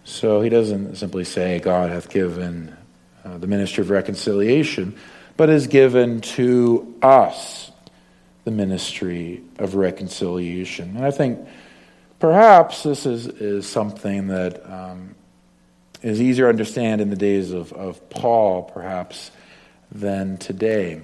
So 0.03 0.41
he 0.41 0.49
doesn't 0.49 0.95
simply 0.95 1.23
say, 1.23 1.59
God 1.59 1.89
hath 1.89 2.09
given 2.09 2.75
uh, 3.23 3.37
the 3.37 3.47
ministry 3.47 3.81
of 3.83 3.89
reconciliation, 3.89 4.97
but 5.39 5.49
is 5.49 5.67
given 5.67 6.19
to 6.19 6.93
us 7.01 7.71
the 8.43 8.51
ministry 8.51 9.41
of 9.57 9.75
reconciliation. 9.75 10.97
And 10.97 11.05
I 11.05 11.11
think 11.11 11.39
perhaps 12.19 12.83
this 12.83 13.05
is, 13.05 13.25
is 13.25 13.65
something 13.65 14.27
that 14.27 14.69
um, 14.69 15.15
is 16.01 16.21
easier 16.21 16.47
to 16.47 16.49
understand 16.49 16.99
in 16.99 17.09
the 17.09 17.15
days 17.15 17.53
of, 17.53 17.71
of 17.71 18.09
Paul, 18.09 18.63
perhaps, 18.63 19.31
than 19.93 20.35
today. 20.39 20.99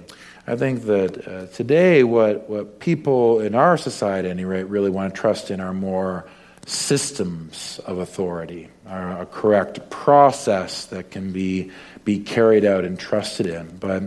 I 0.46 0.54
think 0.56 0.82
that 0.82 1.26
uh, 1.26 1.46
today, 1.46 2.04
what, 2.04 2.46
what 2.50 2.78
people 2.78 3.40
in 3.40 3.54
our 3.54 3.78
society, 3.78 4.28
at 4.28 4.32
any 4.32 4.44
rate, 4.44 4.64
really 4.64 4.90
want 4.90 5.14
to 5.14 5.18
trust 5.18 5.50
in 5.50 5.62
are 5.62 5.72
more 5.72 6.28
systems 6.66 7.80
of 7.86 7.98
authority, 7.98 8.68
a 8.86 9.26
correct 9.30 9.88
process 9.88 10.86
that 10.86 11.12
can 11.12 11.32
be, 11.32 11.70
be 12.04 12.18
carried 12.18 12.64
out 12.64 12.84
and 12.84 12.98
trusted 12.98 13.46
in. 13.46 13.78
But, 13.78 14.02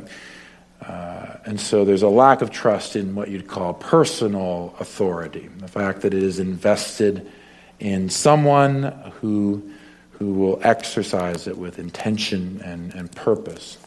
uh, 0.85 1.37
and 1.45 1.59
so 1.59 1.85
there's 1.85 2.03
a 2.03 2.09
lack 2.09 2.41
of 2.41 2.51
trust 2.51 2.97
in 2.97 3.15
what 3.15 3.29
you'd 3.29 3.47
call 3.47 3.73
personal 3.73 4.75
authority, 4.79 5.49
the 5.59 5.69
fact 5.69 6.01
that 6.01 6.13
it 6.13 6.21
is 6.21 6.39
invested 6.39 7.31
in 7.79 8.09
someone 8.09 8.83
who, 9.21 9.71
who 10.11 10.33
will 10.33 10.59
exercise 10.61 11.47
it 11.47 11.57
with 11.57 11.79
intention 11.79 12.61
and, 12.65 12.93
and 12.93 13.09
purpose. 13.13 13.77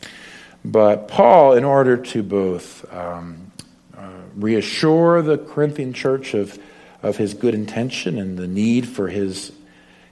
But 0.65 1.09
Paul, 1.09 1.55
in 1.55 1.65
order 1.65 1.99
to 1.99 2.23
both 2.23 2.91
um, 2.91 3.53
uh, 3.95 4.09
reassure 4.35 5.21
the 5.21 5.37
Corinthian 5.37 5.93
church 5.93 6.33
of 6.33 6.59
of 7.03 7.17
his 7.17 7.35
good 7.35 7.55
intention 7.55 8.19
and 8.19 8.39
the 8.39 8.47
need 8.47 8.87
for 8.87 9.09
his, 9.09 9.53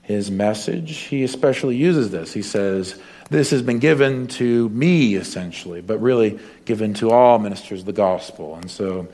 his 0.02 0.30
message, 0.30 0.98
he 0.98 1.22
especially 1.22 1.76
uses 1.76 2.10
this. 2.10 2.32
He 2.32 2.42
says, 2.42 3.00
This 3.30 3.50
has 3.50 3.62
been 3.62 3.78
given 3.78 4.26
to 4.28 4.68
me, 4.70 5.14
essentially, 5.14 5.80
but 5.80 5.98
really 5.98 6.38
given 6.64 6.94
to 6.94 7.10
all 7.10 7.38
ministers 7.38 7.80
of 7.80 7.86
the 7.86 7.92
gospel. 7.92 8.56
And 8.56 8.70
so 8.70 9.08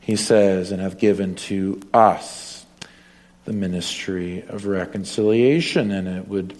he 0.00 0.16
says, 0.16 0.72
And 0.72 0.80
have 0.80 0.98
given 0.98 1.34
to 1.34 1.80
us 1.92 2.64
the 3.44 3.52
ministry 3.52 4.44
of 4.48 4.66
reconciliation. 4.66 5.90
And 5.90 6.08
it 6.08 6.28
would. 6.28 6.56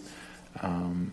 Um, 0.60 1.12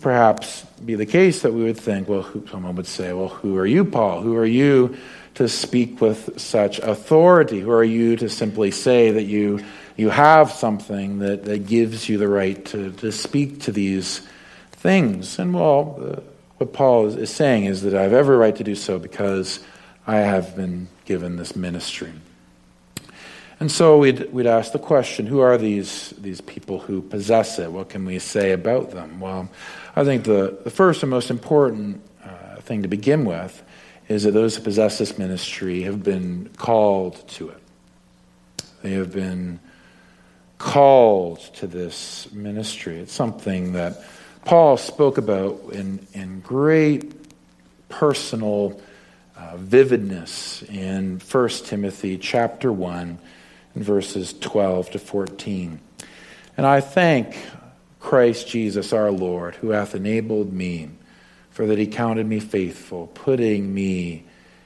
perhaps 0.00 0.64
be 0.84 0.94
the 0.94 1.06
case 1.06 1.42
that 1.42 1.52
we 1.52 1.64
would 1.64 1.78
think, 1.78 2.08
well, 2.08 2.22
who, 2.22 2.46
someone 2.48 2.76
would 2.76 2.86
say, 2.86 3.12
well, 3.12 3.28
who 3.28 3.56
are 3.56 3.66
you, 3.66 3.84
Paul? 3.84 4.20
Who 4.20 4.36
are 4.36 4.46
you 4.46 4.96
to 5.38 5.48
speak 5.48 6.00
with 6.00 6.40
such 6.40 6.80
authority? 6.80 7.60
Who 7.60 7.70
are 7.70 7.84
you 7.84 8.16
to 8.16 8.28
simply 8.28 8.72
say 8.72 9.12
that 9.12 9.22
you, 9.22 9.64
you 9.96 10.10
have 10.10 10.50
something 10.50 11.20
that, 11.20 11.44
that 11.44 11.64
gives 11.64 12.08
you 12.08 12.18
the 12.18 12.26
right 12.26 12.64
to, 12.66 12.90
to 12.94 13.12
speak 13.12 13.60
to 13.62 13.70
these 13.70 14.26
things? 14.72 15.38
And 15.38 15.54
well, 15.54 15.96
uh, 16.00 16.20
what 16.56 16.72
Paul 16.72 17.06
is, 17.06 17.14
is 17.14 17.30
saying 17.30 17.66
is 17.66 17.82
that 17.82 17.94
I 17.94 18.02
have 18.02 18.12
every 18.12 18.36
right 18.36 18.56
to 18.56 18.64
do 18.64 18.74
so 18.74 18.98
because 18.98 19.60
I 20.08 20.16
have 20.16 20.56
been 20.56 20.88
given 21.04 21.36
this 21.36 21.54
ministry. 21.54 22.12
And 23.60 23.70
so 23.70 23.96
we'd, 23.96 24.32
we'd 24.32 24.48
ask 24.48 24.72
the 24.72 24.80
question 24.80 25.24
who 25.24 25.38
are 25.38 25.56
these, 25.56 26.10
these 26.18 26.40
people 26.40 26.80
who 26.80 27.00
possess 27.00 27.60
it? 27.60 27.70
What 27.70 27.90
can 27.90 28.04
we 28.04 28.18
say 28.18 28.50
about 28.50 28.90
them? 28.90 29.20
Well, 29.20 29.48
I 29.94 30.02
think 30.02 30.24
the, 30.24 30.58
the 30.64 30.70
first 30.70 31.04
and 31.04 31.10
most 31.10 31.30
important 31.30 32.02
uh, 32.24 32.56
thing 32.56 32.82
to 32.82 32.88
begin 32.88 33.24
with 33.24 33.62
is 34.08 34.24
that 34.24 34.32
those 34.32 34.56
who 34.56 34.62
possess 34.62 34.98
this 34.98 35.18
ministry 35.18 35.82
have 35.82 36.02
been 36.02 36.50
called 36.56 37.28
to 37.28 37.50
it. 37.50 37.62
They 38.82 38.92
have 38.92 39.12
been 39.12 39.60
called 40.56 41.40
to 41.56 41.66
this 41.66 42.30
ministry. 42.32 42.98
It's 42.98 43.12
something 43.12 43.72
that 43.74 44.02
Paul 44.44 44.76
spoke 44.76 45.18
about 45.18 45.72
in, 45.72 46.06
in 46.14 46.40
great 46.40 47.14
personal 47.88 48.80
uh, 49.36 49.56
vividness 49.56 50.62
in 50.62 51.20
1 51.20 51.48
Timothy 51.66 52.18
chapter 52.18 52.72
1 52.72 53.18
in 53.74 53.82
verses 53.82 54.32
12 54.40 54.92
to 54.92 54.98
14. 54.98 55.80
And 56.56 56.66
I 56.66 56.80
thank 56.80 57.38
Christ 58.00 58.48
Jesus 58.48 58.92
our 58.92 59.10
Lord, 59.10 59.56
who 59.56 59.70
hath 59.70 59.94
enabled 59.94 60.52
me, 60.52 60.90
for 61.58 61.66
that 61.66 61.76
he 61.76 61.88
counted 61.88 62.24
me 62.24 62.38
faithful, 62.38 63.08
putting 63.08 63.74
me 63.74 64.22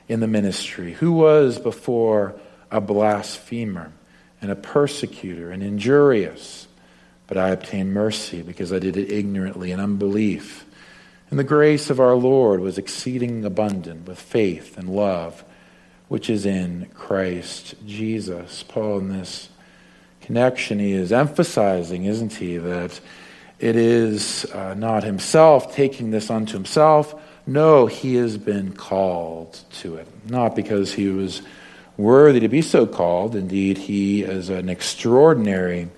in 0.09 0.21
the 0.21 0.27
ministry, 0.27 0.93
who 0.93 1.11
was 1.11 1.59
before 1.59 2.39
a 2.71 2.83
blasphemer 2.83 3.91
and 4.43 4.51
a 4.51 4.55
persecutor 4.55 5.51
and 5.51 5.63
injurious. 5.63 6.69
But 7.27 7.39
I 7.39 7.49
obtained 7.49 7.95
mercy 7.95 8.43
because 8.43 8.75
I 8.75 8.79
did 8.79 8.99
it 8.99 9.11
ignorantly 9.11 9.73
in 9.73 9.81
unbelief. 9.81 10.67
And 11.31 11.39
the 11.39 11.45
grace 11.45 11.89
of 11.89 11.99
our 11.99 12.15
Lord 12.15 12.61
was 12.61 12.77
exceeding 12.77 13.43
abundant 13.47 14.07
with 14.07 14.21
faith 14.21 14.77
and 14.77 14.91
love, 14.91 15.43
which 16.09 16.29
is 16.29 16.45
in 16.45 16.91
Christ 16.93 17.75
Jesus. 17.87 18.65
Paul, 18.65 18.99
in 18.99 19.09
this 19.09 19.49
connection, 20.21 20.79
he 20.79 20.93
is 20.93 21.11
emphasizing, 21.11 22.05
isn't 22.05 22.35
he, 22.35 22.59
that 22.59 23.01
it 23.63 23.77
is 23.77 24.45
uh, 24.47 24.75
not 24.75 25.05
himself 25.05 25.73
taking 25.73 26.11
this 26.11 26.31
unto 26.31 26.55
himself. 26.55 27.15
No, 27.47 27.87
he 27.87 28.17
has 28.17 28.37
been 28.37 28.73
called 28.73 29.61
to 29.75 29.95
it. 29.95 30.09
Not 30.29 30.57
because 30.57 30.93
he 30.93 31.07
was 31.07 31.43
worthy 31.97 32.41
to 32.41 32.49
be 32.49 32.61
so 32.61 32.87
called. 32.87 33.37
Indeed, 33.37 33.79
he, 33.79 34.25
as 34.25 34.49
an 34.49 34.69
extraordinary 34.69 35.91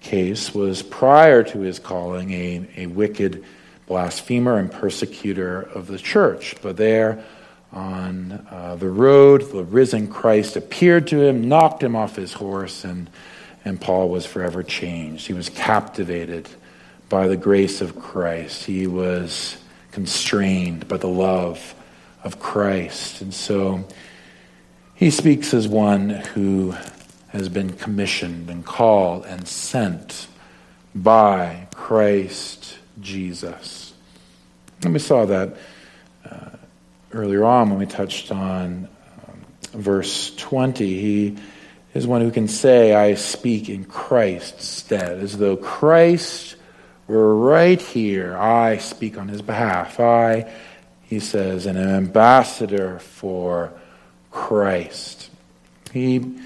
case, 0.00 0.54
was 0.54 0.82
prior 0.82 1.42
to 1.44 1.60
his 1.60 1.78
calling 1.78 2.30
a, 2.32 2.68
a 2.76 2.86
wicked 2.88 3.42
blasphemer 3.86 4.58
and 4.58 4.70
persecutor 4.70 5.62
of 5.62 5.86
the 5.86 5.96
church. 5.96 6.56
But 6.60 6.76
there 6.76 7.24
on 7.72 8.46
uh, 8.50 8.76
the 8.76 8.90
road, 8.90 9.50
the 9.50 9.64
risen 9.64 10.08
Christ 10.08 10.56
appeared 10.56 11.06
to 11.06 11.22
him, 11.22 11.48
knocked 11.48 11.82
him 11.82 11.96
off 11.96 12.16
his 12.16 12.34
horse, 12.34 12.84
and, 12.84 13.08
and 13.64 13.80
Paul 13.80 14.10
was 14.10 14.26
forever 14.26 14.62
changed. 14.62 15.26
He 15.26 15.32
was 15.32 15.48
captivated 15.48 16.50
by 17.08 17.28
the 17.28 17.36
grace 17.36 17.80
of 17.80 17.98
Christ. 17.98 18.64
He 18.64 18.86
was 18.86 19.56
constrained 19.92 20.88
by 20.88 20.98
the 20.98 21.08
love 21.08 21.74
of 22.24 22.38
Christ. 22.38 23.20
And 23.20 23.32
so 23.32 23.84
he 24.94 25.10
speaks 25.10 25.54
as 25.54 25.66
one 25.66 26.10
who 26.10 26.74
has 27.28 27.48
been 27.48 27.72
commissioned 27.72 28.50
and 28.50 28.64
called 28.64 29.24
and 29.26 29.46
sent 29.46 30.28
by 30.94 31.68
Christ 31.74 32.78
Jesus. 33.00 33.92
And 34.82 34.92
we 34.92 34.98
saw 34.98 35.26
that 35.26 35.56
uh, 36.28 36.50
earlier 37.12 37.44
on 37.44 37.70
when 37.70 37.78
we 37.78 37.86
touched 37.86 38.30
on 38.30 38.88
um, 39.26 39.80
verse 39.80 40.34
20. 40.36 40.84
He 40.86 41.36
is 41.94 42.06
one 42.06 42.20
who 42.20 42.30
can 42.30 42.48
say, 42.48 42.94
I 42.94 43.14
speak 43.14 43.68
in 43.68 43.84
Christ's 43.84 44.66
stead, 44.66 45.18
as 45.20 45.36
though 45.36 45.56
Christ 45.56 46.56
were 47.16 47.34
right 47.34 47.80
here. 47.80 48.36
I 48.36 48.78
speak 48.78 49.18
on 49.18 49.28
his 49.28 49.42
behalf. 49.42 49.98
I, 49.98 50.52
he 51.02 51.20
says, 51.20 51.66
an 51.66 51.76
ambassador 51.76 52.98
for 52.98 53.72
Christ. 54.30 55.30
He 55.92 56.38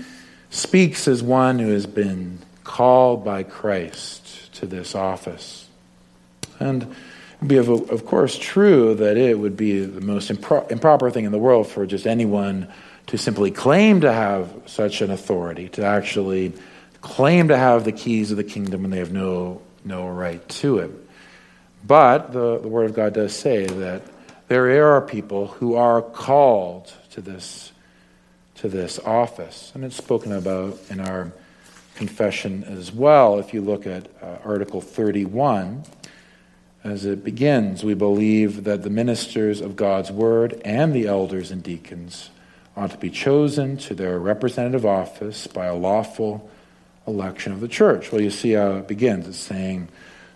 speaks 0.50 1.08
as 1.08 1.22
one 1.22 1.58
who 1.58 1.70
has 1.72 1.86
been 1.86 2.38
called 2.62 3.24
by 3.24 3.42
Christ 3.42 4.54
to 4.54 4.66
this 4.66 4.94
office. 4.94 5.68
And 6.60 6.82
it 6.82 6.88
would 7.40 7.48
be, 7.48 7.56
of, 7.56 7.68
of 7.68 8.06
course, 8.06 8.38
true 8.38 8.94
that 8.94 9.16
it 9.16 9.38
would 9.38 9.56
be 9.56 9.84
the 9.84 10.00
most 10.00 10.30
impro- 10.30 10.70
improper 10.70 11.10
thing 11.10 11.24
in 11.24 11.32
the 11.32 11.38
world 11.38 11.66
for 11.66 11.84
just 11.86 12.06
anyone 12.06 12.68
to 13.08 13.18
simply 13.18 13.50
claim 13.50 14.02
to 14.02 14.12
have 14.12 14.48
such 14.66 15.00
an 15.00 15.10
authority, 15.10 15.68
to 15.70 15.84
actually 15.84 16.52
claim 17.00 17.48
to 17.48 17.56
have 17.56 17.84
the 17.84 17.90
keys 17.90 18.30
of 18.30 18.36
the 18.36 18.44
kingdom 18.44 18.82
when 18.82 18.92
they 18.92 18.98
have 18.98 19.12
no, 19.12 19.60
no 19.84 20.08
right 20.08 20.46
to 20.48 20.78
it. 20.78 20.90
But 21.84 22.32
the, 22.32 22.58
the 22.58 22.68
Word 22.68 22.90
of 22.90 22.94
God 22.94 23.14
does 23.14 23.34
say 23.34 23.66
that 23.66 24.02
there 24.48 24.94
are 24.94 25.00
people 25.00 25.48
who 25.48 25.74
are 25.76 26.02
called 26.02 26.92
to 27.12 27.20
this 27.20 27.72
to 28.62 28.68
this 28.68 29.00
office. 29.00 29.72
And 29.74 29.84
it's 29.84 29.96
spoken 29.96 30.32
about 30.32 30.78
in 30.88 31.00
our 31.00 31.32
confession 31.96 32.62
as 32.62 32.92
well. 32.92 33.40
If 33.40 33.52
you 33.52 33.60
look 33.60 33.88
at 33.88 34.06
uh, 34.22 34.36
Article 34.44 34.80
31, 34.80 35.82
as 36.84 37.04
it 37.04 37.24
begins, 37.24 37.82
we 37.82 37.94
believe 37.94 38.62
that 38.64 38.82
the 38.82 38.90
ministers 38.90 39.60
of 39.60 39.74
God's 39.74 40.12
word 40.12 40.60
and 40.64 40.92
the 40.92 41.08
elders 41.08 41.50
and 41.50 41.60
deacons 41.62 42.30
ought 42.76 42.92
to 42.92 42.98
be 42.98 43.10
chosen 43.10 43.76
to 43.78 43.94
their 43.94 44.18
representative 44.18 44.86
office 44.86 45.48
by 45.48 45.66
a 45.66 45.74
lawful 45.74 46.48
election 47.06 47.52
of 47.52 47.60
the 47.60 47.68
church. 47.68 48.12
Well, 48.12 48.20
you 48.20 48.30
see 48.30 48.52
how 48.52 48.72
it 48.72 48.88
begins. 48.88 49.28
It's 49.28 49.38
saying 49.38 49.88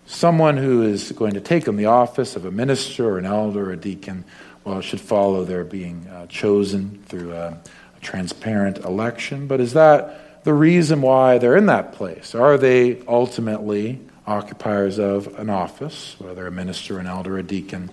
someone 0.06 0.56
who 0.56 0.82
is 0.82 1.12
going 1.12 1.34
to 1.34 1.40
take 1.40 1.68
on 1.68 1.76
the 1.76 1.86
office 1.86 2.36
of 2.36 2.44
a 2.44 2.50
minister 2.50 3.08
or 3.08 3.18
an 3.18 3.26
elder 3.26 3.70
or 3.70 3.72
a 3.72 3.76
deacon, 3.76 4.24
well, 4.64 4.78
it 4.78 4.82
should 4.82 5.00
follow 5.00 5.44
their 5.44 5.64
being 5.64 6.06
uh, 6.08 6.26
chosen 6.26 7.02
through 7.06 7.32
a 7.32 7.58
transparent 8.00 8.78
election, 8.78 9.46
but 9.46 9.60
is 9.60 9.72
that 9.72 10.44
the 10.44 10.54
reason 10.54 11.02
why 11.02 11.38
they're 11.38 11.56
in 11.56 11.66
that 11.66 11.92
place? 11.92 12.34
Are 12.34 12.56
they 12.56 13.02
ultimately 13.08 14.00
occupiers 14.26 14.98
of 14.98 15.38
an 15.38 15.50
office, 15.50 16.14
whether 16.18 16.46
a 16.46 16.52
minister, 16.52 16.98
an 16.98 17.06
elder, 17.06 17.36
a 17.36 17.42
deacon, 17.42 17.90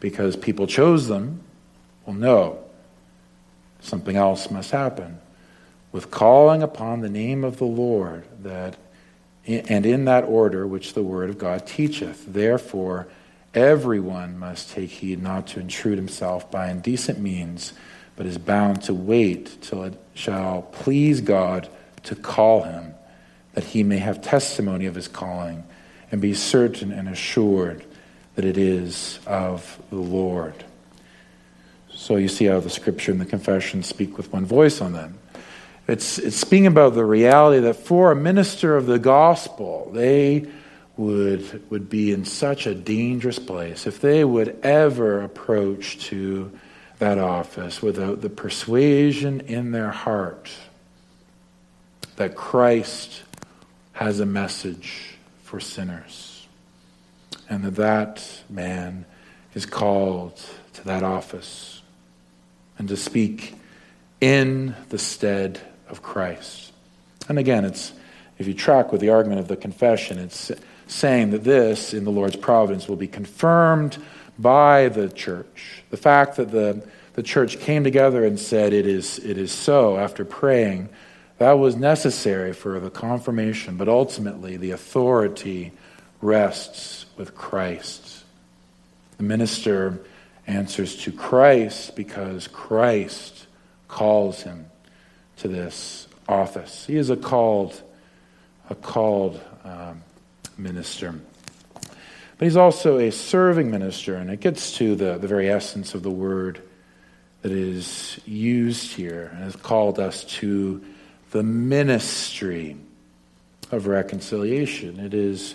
because 0.00 0.36
people 0.36 0.66
chose 0.66 1.08
them? 1.08 1.40
Well, 2.04 2.16
no. 2.16 2.58
Something 3.80 4.16
else 4.16 4.50
must 4.50 4.70
happen. 4.70 5.18
With 5.94 6.10
calling 6.10 6.60
upon 6.60 7.02
the 7.02 7.08
name 7.08 7.44
of 7.44 7.58
the 7.58 7.66
Lord, 7.66 8.24
that 8.42 8.76
and 9.46 9.86
in 9.86 10.06
that 10.06 10.24
order 10.24 10.66
which 10.66 10.94
the 10.94 11.04
word 11.04 11.30
of 11.30 11.38
God 11.38 11.68
teacheth. 11.68 12.24
Therefore, 12.26 13.06
everyone 13.54 14.36
must 14.36 14.70
take 14.70 14.90
heed 14.90 15.22
not 15.22 15.46
to 15.48 15.60
intrude 15.60 15.98
himself 15.98 16.50
by 16.50 16.68
indecent 16.68 17.20
means 17.20 17.74
but 18.16 18.26
is 18.26 18.38
bound 18.38 18.82
to 18.82 18.92
wait 18.92 19.62
till 19.62 19.84
it 19.84 19.94
shall 20.14 20.62
please 20.62 21.20
God 21.20 21.68
to 22.02 22.16
call 22.16 22.62
him, 22.62 22.94
that 23.52 23.62
he 23.62 23.84
may 23.84 23.98
have 23.98 24.20
testimony 24.20 24.86
of 24.86 24.96
his 24.96 25.06
calling 25.06 25.62
and 26.10 26.20
be 26.20 26.34
certain 26.34 26.90
and 26.90 27.08
assured 27.08 27.84
that 28.34 28.44
it 28.44 28.58
is 28.58 29.20
of 29.28 29.80
the 29.90 29.96
Lord. 29.96 30.64
So 31.92 32.16
you 32.16 32.26
see 32.26 32.46
how 32.46 32.58
the 32.58 32.70
scripture 32.70 33.12
and 33.12 33.20
the 33.20 33.26
confession 33.26 33.84
speak 33.84 34.16
with 34.16 34.32
one 34.32 34.44
voice 34.44 34.80
on 34.80 34.92
them. 34.92 35.20
It's, 35.86 36.18
it's 36.18 36.36
speaking 36.36 36.66
about 36.66 36.94
the 36.94 37.04
reality 37.04 37.60
that 37.60 37.74
for 37.74 38.10
a 38.10 38.16
minister 38.16 38.76
of 38.76 38.86
the 38.86 38.98
gospel, 38.98 39.90
they 39.92 40.46
would, 40.96 41.70
would 41.70 41.90
be 41.90 42.12
in 42.12 42.24
such 42.24 42.66
a 42.66 42.74
dangerous 42.74 43.38
place 43.38 43.86
if 43.86 44.00
they 44.00 44.24
would 44.24 44.58
ever 44.62 45.22
approach 45.22 45.98
to 46.06 46.50
that 46.98 47.18
office 47.18 47.82
without 47.82 48.20
the 48.20 48.30
persuasion 48.30 49.40
in 49.40 49.72
their 49.72 49.90
heart 49.90 50.50
that 52.16 52.36
Christ 52.36 53.22
has 53.92 54.20
a 54.20 54.26
message 54.26 55.16
for 55.42 55.58
sinners 55.60 56.46
and 57.50 57.64
that 57.64 57.74
that 57.76 58.42
man 58.48 59.04
is 59.54 59.66
called 59.66 60.40
to 60.74 60.84
that 60.84 61.02
office 61.02 61.82
and 62.78 62.88
to 62.88 62.96
speak 62.96 63.54
in 64.20 64.74
the 64.88 64.98
stead 64.98 65.60
of 65.88 66.02
Christ. 66.02 66.72
And 67.28 67.38
again, 67.38 67.64
it's 67.64 67.92
if 68.38 68.46
you 68.46 68.54
track 68.54 68.90
with 68.92 69.00
the 69.00 69.10
argument 69.10 69.40
of 69.40 69.48
the 69.48 69.56
confession, 69.56 70.18
it's 70.18 70.50
saying 70.86 71.30
that 71.30 71.44
this, 71.44 71.94
in 71.94 72.04
the 72.04 72.10
Lord's 72.10 72.36
providence, 72.36 72.88
will 72.88 72.96
be 72.96 73.06
confirmed 73.06 74.02
by 74.38 74.88
the 74.88 75.08
church. 75.08 75.84
The 75.90 75.96
fact 75.96 76.36
that 76.36 76.50
the, 76.50 76.86
the 77.14 77.22
church 77.22 77.60
came 77.60 77.84
together 77.84 78.24
and 78.24 78.38
said, 78.38 78.72
it 78.72 78.86
is, 78.86 79.18
it 79.20 79.38
is 79.38 79.52
so, 79.52 79.96
after 79.96 80.24
praying, 80.24 80.88
that 81.38 81.52
was 81.52 81.76
necessary 81.76 82.52
for 82.52 82.78
the 82.80 82.90
confirmation, 82.90 83.76
but 83.76 83.88
ultimately 83.88 84.56
the 84.56 84.72
authority 84.72 85.72
rests 86.20 87.06
with 87.16 87.34
Christ. 87.34 88.24
The 89.18 89.24
minister 89.24 90.00
answers 90.46 90.96
to 91.04 91.12
Christ 91.12 91.94
because 91.94 92.48
Christ 92.48 93.46
calls 93.88 94.42
him 94.42 94.66
to 95.38 95.48
this 95.48 96.08
office. 96.28 96.86
He 96.86 96.96
is 96.96 97.10
a 97.10 97.16
called, 97.16 97.80
a 98.70 98.74
called 98.74 99.40
um, 99.64 100.02
minister. 100.56 101.14
But 101.72 102.46
he's 102.46 102.56
also 102.56 102.98
a 102.98 103.10
serving 103.10 103.70
minister, 103.70 104.16
and 104.16 104.30
it 104.30 104.40
gets 104.40 104.76
to 104.78 104.96
the, 104.96 105.18
the 105.18 105.28
very 105.28 105.48
essence 105.50 105.94
of 105.94 106.02
the 106.02 106.10
word 106.10 106.60
that 107.42 107.52
is 107.52 108.18
used 108.24 108.92
here 108.92 109.30
and 109.34 109.44
has 109.44 109.54
called 109.54 109.98
us 109.98 110.24
to 110.24 110.82
the 111.30 111.42
ministry 111.42 112.76
of 113.70 113.86
reconciliation. 113.86 114.98
It 114.98 115.14
is, 115.14 115.54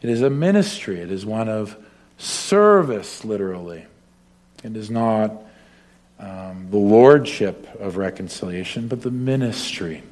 it 0.00 0.10
is 0.10 0.22
a 0.22 0.30
ministry, 0.30 1.00
it 1.00 1.12
is 1.12 1.26
one 1.26 1.48
of 1.48 1.76
service, 2.16 3.24
literally. 3.24 3.84
It 4.64 4.76
is 4.76 4.90
not 4.90 5.42
um, 6.18 6.68
the 6.70 6.78
lordship 6.78 7.68
of 7.80 7.96
reconciliation, 7.96 8.88
but 8.88 9.02
the 9.02 9.10
ministry 9.10 10.02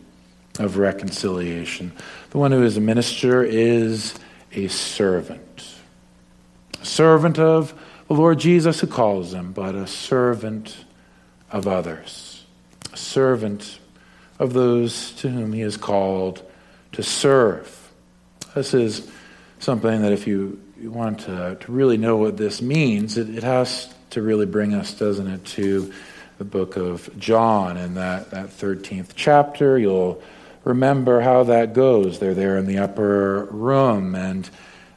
of 0.59 0.77
reconciliation. 0.79 1.93
The 2.31 2.39
one 2.39 2.53
who 2.53 2.63
is 2.63 2.77
a 2.77 2.81
minister 2.81 3.43
is 3.43 4.15
a 4.53 4.69
servant. 4.69 5.75
A 6.81 6.87
servant 6.87 7.39
of 7.39 7.75
the 8.09 8.15
Lord 8.15 8.39
Jesus 8.39 8.81
who 8.81 8.87
calls 8.87 9.35
him, 9.35 9.53
but 9.53 9.75
a 9.75 9.87
servant 9.87 10.77
of 11.51 11.67
others. 11.67 12.45
A 12.93 12.97
servant 12.97 13.79
of 14.39 14.53
those 14.53 15.13
to 15.17 15.29
whom 15.29 15.53
he 15.53 15.63
is 15.63 15.77
called 15.77 16.43
to 16.93 17.03
serve. 17.03 17.93
This 18.55 18.75
is 18.75 19.11
something 19.59 20.03
that 20.03 20.13
if 20.13 20.27
you, 20.27 20.63
you 20.81 20.91
want 20.91 21.21
to, 21.21 21.57
to 21.61 21.73
really 21.73 21.97
know 21.97 22.17
what 22.17 22.37
this 22.37 22.63
means, 22.63 23.19
it, 23.19 23.29
it 23.29 23.43
has 23.43 23.93
to 24.17 24.23
really 24.23 24.47
bring 24.47 24.73
us, 24.73 24.95
doesn't 24.95 25.27
it, 25.27 25.45
to 25.45 25.93
the 26.39 26.45
book 26.45 26.79
of 26.79 27.11
John 27.19 27.77
and 27.77 27.99
that, 27.99 28.31
that 28.31 28.49
13th 28.49 29.11
chapter. 29.15 29.79
You'll 29.79 30.23
remember 30.65 31.21
how 31.21 31.43
that 31.45 31.75
goes. 31.75 32.19
They're 32.19 32.33
there 32.33 32.57
in 32.57 32.65
the 32.65 32.79
upper 32.79 33.45
room 33.45 34.15
and 34.15 34.49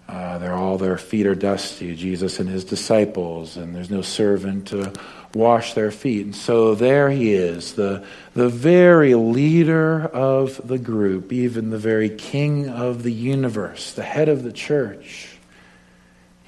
uh, 0.07 0.37
they're 0.37 0.53
all 0.53 0.77
their 0.77 0.97
feet 0.97 1.27
are 1.27 1.35
dusty, 1.35 1.97
Jesus 1.97 2.39
and 2.39 2.47
his 2.47 2.63
disciples, 2.63 3.57
and 3.57 3.75
there's 3.75 3.89
no 3.89 4.01
servant 4.01 4.69
to 4.69 4.93
wash 5.33 5.73
their 5.73 5.91
feet. 5.91 6.23
And 6.23 6.35
so 6.35 6.73
there 6.73 7.09
he 7.09 7.33
is, 7.33 7.73
the, 7.73 8.05
the 8.35 8.47
very 8.47 9.15
leader 9.15 10.05
of 10.05 10.65
the 10.65 10.79
group, 10.79 11.33
even 11.33 11.71
the 11.71 11.77
very 11.77 12.09
king 12.09 12.69
of 12.69 13.03
the 13.03 13.11
universe, 13.11 13.91
the 13.91 14.03
head 14.03 14.29
of 14.29 14.43
the 14.43 14.53
church. 14.53 15.38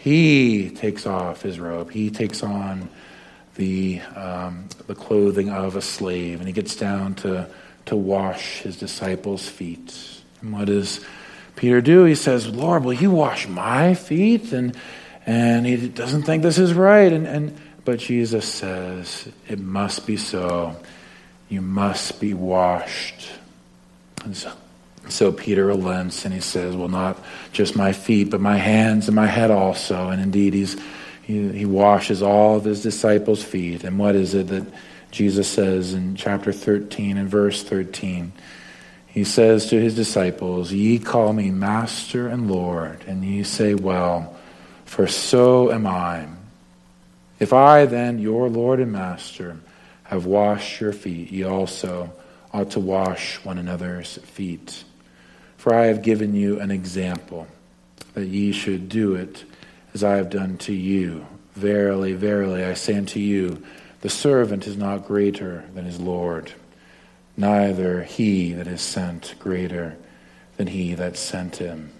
He 0.03 0.71
takes 0.71 1.05
off 1.05 1.43
his 1.43 1.59
robe, 1.59 1.91
he 1.91 2.09
takes 2.09 2.41
on 2.41 2.89
the, 3.55 4.01
um, 4.15 4.67
the 4.87 4.95
clothing 4.95 5.49
of 5.49 5.75
a 5.75 5.81
slave, 5.81 6.39
and 6.39 6.47
he 6.47 6.53
gets 6.53 6.75
down 6.75 7.13
to, 7.15 7.47
to 7.85 7.95
wash 7.95 8.61
his 8.61 8.77
disciples' 8.77 9.47
feet. 9.47 9.93
And 10.41 10.53
what 10.53 10.65
does 10.65 11.05
Peter 11.55 11.81
do? 11.81 12.05
He 12.05 12.15
says, 12.15 12.47
Lord, 12.47 12.83
will 12.83 12.93
you 12.93 13.11
wash 13.11 13.47
my 13.47 13.93
feet? 13.93 14.51
And, 14.53 14.75
and 15.27 15.67
he 15.67 15.87
doesn't 15.89 16.23
think 16.23 16.41
this 16.41 16.57
is 16.57 16.73
right. 16.73 17.13
And, 17.13 17.27
and, 17.27 17.57
but 17.85 17.99
Jesus 17.99 18.51
says, 18.51 19.27
it 19.47 19.59
must 19.59 20.07
be 20.07 20.17
so. 20.17 20.75
You 21.47 21.61
must 21.61 22.19
be 22.19 22.33
washed. 22.33 23.29
And 24.23 24.35
so, 24.35 24.51
so 25.09 25.31
Peter 25.31 25.65
relents 25.65 26.25
and 26.25 26.33
he 26.33 26.39
says, 26.39 26.75
well, 26.75 26.87
not 26.87 27.17
just 27.51 27.75
my 27.75 27.91
feet, 27.91 28.29
but 28.29 28.39
my 28.41 28.57
hands 28.57 29.07
and 29.07 29.15
my 29.15 29.27
head 29.27 29.51
also. 29.51 30.09
And 30.09 30.21
indeed, 30.21 30.53
he's, 30.53 30.79
he, 31.23 31.49
he 31.49 31.65
washes 31.65 32.21
all 32.21 32.57
of 32.57 32.63
his 32.63 32.81
disciples' 32.81 33.43
feet. 33.43 33.83
And 33.83 33.97
what 33.97 34.15
is 34.15 34.33
it 34.33 34.47
that 34.47 34.65
Jesus 35.11 35.47
says 35.47 35.93
in 35.93 36.15
chapter 36.15 36.51
13 36.53 37.17
and 37.17 37.27
verse 37.27 37.63
13? 37.63 38.31
He 39.07 39.25
says 39.25 39.65
to 39.67 39.81
his 39.81 39.95
disciples, 39.95 40.71
Ye 40.71 40.97
call 40.97 41.33
me 41.33 41.51
Master 41.51 42.27
and 42.27 42.49
Lord, 42.49 43.03
and 43.07 43.25
ye 43.25 43.43
say, 43.43 43.73
Well, 43.73 44.37
for 44.85 45.07
so 45.07 45.71
am 45.71 45.85
I. 45.85 46.27
If 47.37 47.51
I 47.51 47.85
then, 47.87 48.19
your 48.19 48.49
Lord 48.49 48.79
and 48.79 48.91
Master, 48.91 49.57
have 50.03 50.25
washed 50.25 50.79
your 50.79 50.93
feet, 50.93 51.31
ye 51.31 51.43
also 51.43 52.13
ought 52.53 52.71
to 52.71 52.79
wash 52.79 53.43
one 53.43 53.57
another's 53.57 54.17
feet. 54.17 54.83
For 55.61 55.75
I 55.75 55.85
have 55.85 56.01
given 56.01 56.33
you 56.33 56.59
an 56.59 56.71
example, 56.71 57.45
that 58.15 58.25
ye 58.25 58.51
should 58.51 58.89
do 58.89 59.13
it 59.13 59.45
as 59.93 60.03
I 60.03 60.15
have 60.15 60.31
done 60.31 60.57
to 60.57 60.73
you. 60.73 61.27
Verily, 61.53 62.13
verily, 62.13 62.65
I 62.65 62.73
say 62.73 62.95
unto 62.95 63.19
you, 63.19 63.63
the 63.99 64.09
servant 64.09 64.65
is 64.65 64.75
not 64.75 65.05
greater 65.05 65.63
than 65.75 65.85
his 65.85 65.99
Lord 65.99 66.51
neither 67.37 68.01
he 68.01 68.53
that 68.53 68.65
is 68.65 68.81
sent 68.81 69.35
greater 69.37 69.95
than 70.57 70.65
he 70.65 70.95
that 70.95 71.15
sent 71.15 71.57
him. 71.57 71.91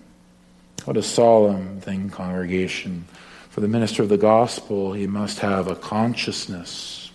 What 0.86 0.97
a 0.97 1.03
solemn 1.03 1.82
thing, 1.82 2.09
congregation. 2.09 3.05
For 3.51 3.62
the 3.62 3.68
minister 3.68 4.01
of 4.01 4.09
the 4.09 4.18
gospel, 4.18 4.93
he 4.93 5.05
must 5.05 5.38
have 5.39 5.68
a 5.68 5.76
consciousness 5.76 7.12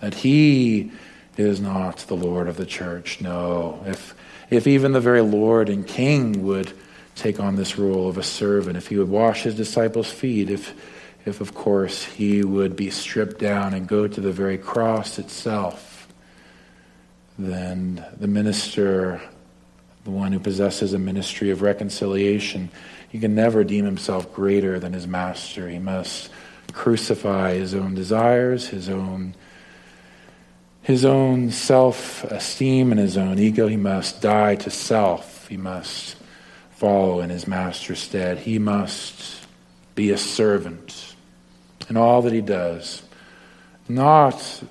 that 0.00 0.14
he 0.14 0.90
is 1.36 1.60
not 1.60 1.98
the 1.98 2.16
Lord 2.16 2.48
of 2.48 2.56
the 2.56 2.66
church. 2.66 3.20
No. 3.20 3.80
If, 3.86 4.14
if 4.50 4.66
even 4.66 4.92
the 4.92 5.00
very 5.00 5.22
Lord 5.22 5.68
and 5.68 5.86
King 5.86 6.44
would 6.44 6.72
take 7.14 7.40
on 7.40 7.56
this 7.56 7.78
role 7.78 8.08
of 8.08 8.18
a 8.18 8.22
servant, 8.22 8.76
if 8.76 8.88
he 8.88 8.98
would 8.98 9.08
wash 9.08 9.42
his 9.42 9.54
disciples' 9.54 10.10
feet, 10.10 10.50
if, 10.50 10.74
if 11.24 11.40
of 11.40 11.54
course 11.54 12.04
he 12.04 12.42
would 12.44 12.76
be 12.76 12.90
stripped 12.90 13.38
down 13.38 13.74
and 13.74 13.88
go 13.88 14.06
to 14.06 14.20
the 14.20 14.32
very 14.32 14.58
cross 14.58 15.18
itself, 15.18 16.08
then 17.38 18.04
the 18.18 18.28
minister, 18.28 19.20
the 20.04 20.10
one 20.10 20.32
who 20.32 20.38
possesses 20.38 20.92
a 20.92 20.98
ministry 20.98 21.50
of 21.50 21.62
reconciliation, 21.62 22.70
he 23.08 23.18
can 23.18 23.34
never 23.34 23.64
deem 23.64 23.84
himself 23.84 24.32
greater 24.32 24.78
than 24.78 24.92
his 24.92 25.06
master. 25.06 25.68
He 25.68 25.78
must 25.78 26.30
crucify 26.72 27.54
his 27.54 27.74
own 27.74 27.94
desires, 27.94 28.68
his 28.68 28.88
own 28.88 29.34
his 30.86 31.04
own 31.04 31.50
self-esteem 31.50 32.92
and 32.92 33.00
his 33.00 33.16
own 33.16 33.40
ego. 33.40 33.66
He 33.66 33.76
must 33.76 34.22
die 34.22 34.54
to 34.54 34.70
self. 34.70 35.48
He 35.48 35.56
must 35.56 36.16
follow 36.76 37.18
in 37.18 37.28
his 37.28 37.48
master's 37.48 37.98
stead. 37.98 38.38
He 38.38 38.60
must 38.60 39.48
be 39.96 40.12
a 40.12 40.16
servant 40.16 41.16
in 41.90 41.96
all 41.96 42.22
that 42.22 42.32
he 42.32 42.40
does, 42.40 43.02
not 43.88 44.62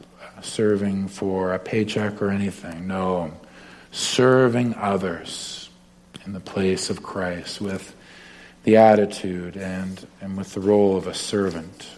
serving 0.41 1.09
for 1.09 1.53
a 1.53 1.59
paycheck 1.59 2.21
or 2.21 2.29
anything. 2.29 2.87
No, 2.87 3.33
serving 3.91 4.73
others 4.75 5.69
in 6.25 6.31
the 6.31 6.39
place 6.39 6.89
of 6.89 7.03
Christ 7.03 7.59
with 7.59 7.93
the 8.63 8.77
attitude 8.77 9.57
and, 9.57 10.07
and 10.21 10.37
with 10.37 10.53
the 10.53 10.61
role 10.61 10.95
of 10.95 11.07
a 11.07 11.13
servant. 11.13 11.89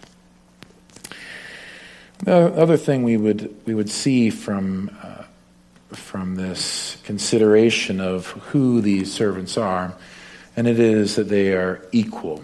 The 2.24 2.54
other 2.60 2.78
thing 2.78 3.04
we 3.04 3.18
would, 3.18 3.56
we 3.66 3.74
would 3.74 3.90
see 3.90 4.30
from, 4.30 4.90
uh, 5.02 5.24
from 5.94 6.36
this 6.36 6.98
consideration 7.04 8.02
of 8.02 8.28
who 8.28 8.82
these 8.82 9.14
servants 9.14 9.58
are, 9.58 9.94
and 10.56 10.68
it 10.68 10.80
is 10.80 11.16
that 11.16 11.30
they 11.30 11.54
are 11.54 11.86
equal. 11.92 12.44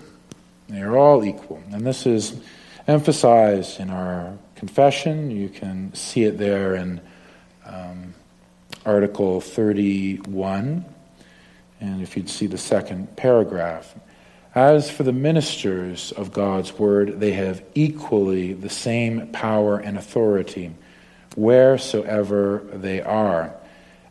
They 0.69 0.81
are 0.81 0.95
all 0.95 1.25
equal. 1.25 1.61
And 1.71 1.85
this 1.85 2.05
is 2.05 2.39
emphasized 2.87 3.79
in 3.79 3.89
our 3.89 4.37
confession. 4.55 5.31
You 5.31 5.49
can 5.49 5.93
see 5.93 6.23
it 6.23 6.37
there 6.37 6.75
in 6.75 7.01
um, 7.65 8.13
Article 8.85 9.41
31. 9.41 10.85
And 11.81 12.01
if 12.01 12.15
you'd 12.15 12.29
see 12.29 12.47
the 12.47 12.57
second 12.57 13.15
paragraph. 13.17 13.93
As 14.55 14.91
for 14.91 15.01
the 15.01 15.13
ministers 15.13 16.11
of 16.11 16.31
God's 16.31 16.77
word, 16.77 17.19
they 17.19 17.31
have 17.31 17.63
equally 17.73 18.53
the 18.53 18.69
same 18.69 19.27
power 19.31 19.79
and 19.79 19.97
authority 19.97 20.71
wheresoever 21.35 22.63
they 22.71 23.01
are, 23.01 23.55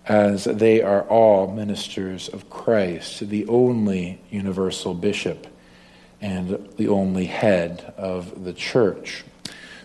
as 0.05 0.45
they 0.45 0.83
are 0.83 1.03
all 1.03 1.53
ministers 1.53 2.29
of 2.29 2.51
Christ, 2.51 3.29
the 3.29 3.47
only 3.47 4.21
universal 4.31 4.95
bishop 4.95 5.47
and 6.21 6.69
the 6.77 6.89
only 6.89 7.27
head 7.27 7.95
of 7.97 8.45
the 8.45 8.53
church. 8.53 9.25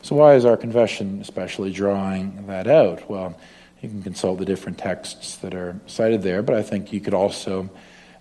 So, 0.01 0.15
why 0.15 0.35
is 0.35 0.45
our 0.45 0.57
confession 0.57 1.21
especially 1.21 1.71
drawing 1.71 2.47
that 2.47 2.65
out? 2.65 3.07
Well, 3.07 3.37
you 3.81 3.89
can 3.89 4.01
consult 4.01 4.39
the 4.39 4.45
different 4.45 4.79
texts 4.79 5.35
that 5.37 5.53
are 5.53 5.79
cited 5.85 6.23
there, 6.23 6.41
but 6.41 6.55
I 6.55 6.63
think 6.63 6.91
you 6.91 6.99
could 6.99 7.13
also 7.13 7.69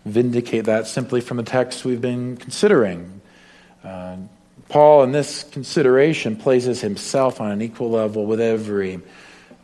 vindicate 0.06 0.64
that 0.64 0.86
simply 0.86 1.20
from 1.20 1.36
the 1.36 1.42
text 1.42 1.84
we've 1.84 2.00
been 2.00 2.36
considering. 2.36 3.20
Uh, 3.84 4.16
Paul, 4.68 5.02
in 5.04 5.12
this 5.12 5.44
consideration, 5.44 6.36
places 6.36 6.80
himself 6.80 7.40
on 7.40 7.50
an 7.52 7.60
equal 7.60 7.90
level 7.90 8.24
with 8.24 8.40
every 8.40 9.00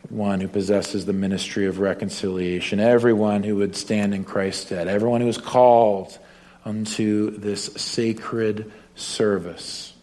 one 0.09 0.39
who 0.39 0.47
possesses 0.47 1.05
the 1.05 1.13
ministry 1.13 1.65
of 1.65 1.79
reconciliation, 1.79 2.79
everyone 2.79 3.43
who 3.43 3.55
would 3.55 3.75
stand 3.75 4.13
in 4.13 4.23
Christ's 4.23 4.67
stead, 4.67 4.87
everyone 4.87 5.21
who 5.21 5.27
is 5.27 5.37
called 5.37 6.17
unto 6.63 7.31
this 7.31 7.65
sacred 7.75 8.71
service 8.95 9.93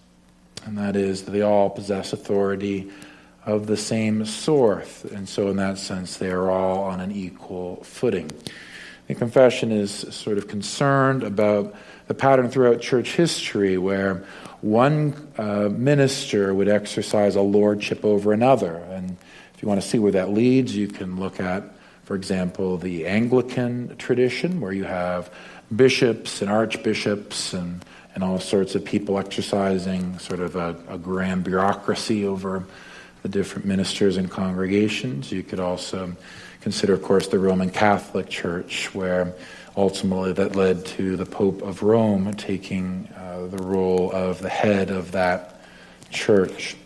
and 0.65 0.79
that 0.79 0.97
is 0.97 1.23
they 1.23 1.43
all 1.43 1.71
possess 1.71 2.13
authority 2.13 2.91
of 3.47 3.67
the 3.67 3.77
same 3.77 4.25
sort, 4.27 4.87
and 5.13 5.29
so 5.29 5.49
in 5.49 5.57
that 5.57 5.79
sense 5.79 6.19
they 6.19 6.31
are 6.31 6.51
all 6.51 6.85
on 6.85 7.01
an 7.01 7.11
equal 7.11 7.77
footing. 7.83 8.31
The 9.11 9.17
confession 9.17 9.73
is 9.73 9.91
sort 10.15 10.39
of 10.39 10.47
concerned 10.47 11.25
about 11.25 11.75
the 12.07 12.15
pattern 12.15 12.49
throughout 12.49 12.81
church 12.81 13.17
history 13.17 13.77
where 13.77 14.23
one 14.61 15.33
uh, 15.37 15.69
minister 15.69 16.55
would 16.55 16.69
exercise 16.69 17.35
a 17.35 17.41
lordship 17.41 18.05
over 18.05 18.33
another. 18.33 18.77
And 18.77 19.17
if 19.53 19.63
you 19.63 19.69
want 19.69 19.83
to 19.83 19.89
see 19.89 19.99
where 19.99 20.13
that 20.13 20.31
leads, 20.31 20.77
you 20.77 20.87
can 20.87 21.19
look 21.19 21.41
at, 21.41 21.65
for 22.05 22.15
example, 22.15 22.77
the 22.77 23.09
Anglican 23.09 23.97
tradition, 23.97 24.61
where 24.61 24.73
you 24.73 24.85
have 24.85 25.29
bishops 25.75 26.41
and 26.41 26.49
archbishops 26.49 27.53
and 27.53 27.85
and 28.15 28.23
all 28.23 28.39
sorts 28.39 28.77
of 28.77 28.85
people 28.85 29.19
exercising 29.19 30.21
sort 30.21 30.39
of 30.39 30.55
a, 30.55 30.77
a 30.89 30.99
grand 30.99 31.43
bureaucracy 31.43 32.25
over 32.25 32.65
the 33.23 33.29
different 33.29 33.67
ministers 33.67 34.17
and 34.17 34.31
congregations. 34.31 35.33
You 35.33 35.43
could 35.43 35.59
also 35.59 36.15
consider, 36.61 36.95
of 36.95 37.03
course, 37.03 37.29
the 37.29 37.39
Roman 37.39 37.71
Catholic 37.71 38.29
Church, 38.29 38.95
where 38.95 39.35
ultimately 39.77 40.33
that 40.33 40.57
led 40.57 40.85
to 40.85 41.17
the 41.17 41.27
Pope 41.27 41.63
of 41.63 41.83
Rome 41.83 42.33
taking 42.35 43.09
uh, 43.17 43.47
the 43.47 43.63
role 43.63 44.11
of 44.13 44.41
the 44.41 44.49
head 44.49 44.91
of 44.91 45.13
that 45.13 45.61
church. 46.11 46.77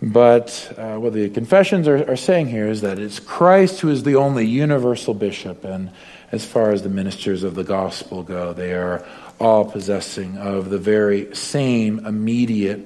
But 0.00 0.74
uh, 0.76 0.96
what 0.96 1.12
the 1.12 1.30
confessions 1.30 1.86
are, 1.86 2.10
are 2.10 2.16
saying 2.16 2.48
here 2.48 2.66
is 2.66 2.80
that 2.80 2.98
it's 2.98 3.20
Christ 3.20 3.80
who 3.80 3.88
is 3.88 4.02
the 4.02 4.16
only 4.16 4.46
universal 4.46 5.14
bishop, 5.14 5.64
and 5.64 5.90
as 6.32 6.44
far 6.44 6.72
as 6.72 6.82
the 6.82 6.88
ministers 6.88 7.44
of 7.44 7.54
the 7.54 7.64
gospel 7.64 8.22
go, 8.22 8.52
they 8.52 8.72
are 8.72 9.06
all 9.38 9.64
possessing 9.64 10.38
of 10.38 10.70
the 10.70 10.78
very 10.78 11.34
same 11.34 12.04
immediate 12.06 12.80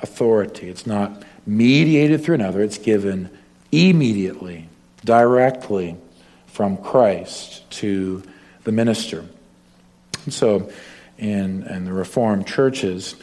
authority. 0.00 0.68
It's 0.68 0.86
not 0.86 1.22
mediated 1.46 2.24
through 2.24 2.36
another, 2.36 2.62
it's 2.62 2.78
given 2.78 3.30
immediately, 3.70 4.68
directly 5.04 5.96
from 6.46 6.76
Christ 6.76 7.68
to 7.70 8.22
the 8.64 8.72
minister. 8.72 9.24
And 10.24 10.32
so, 10.32 10.70
in, 11.18 11.62
in 11.64 11.84
the 11.84 11.92
Reformed 11.92 12.46
churches, 12.46 13.16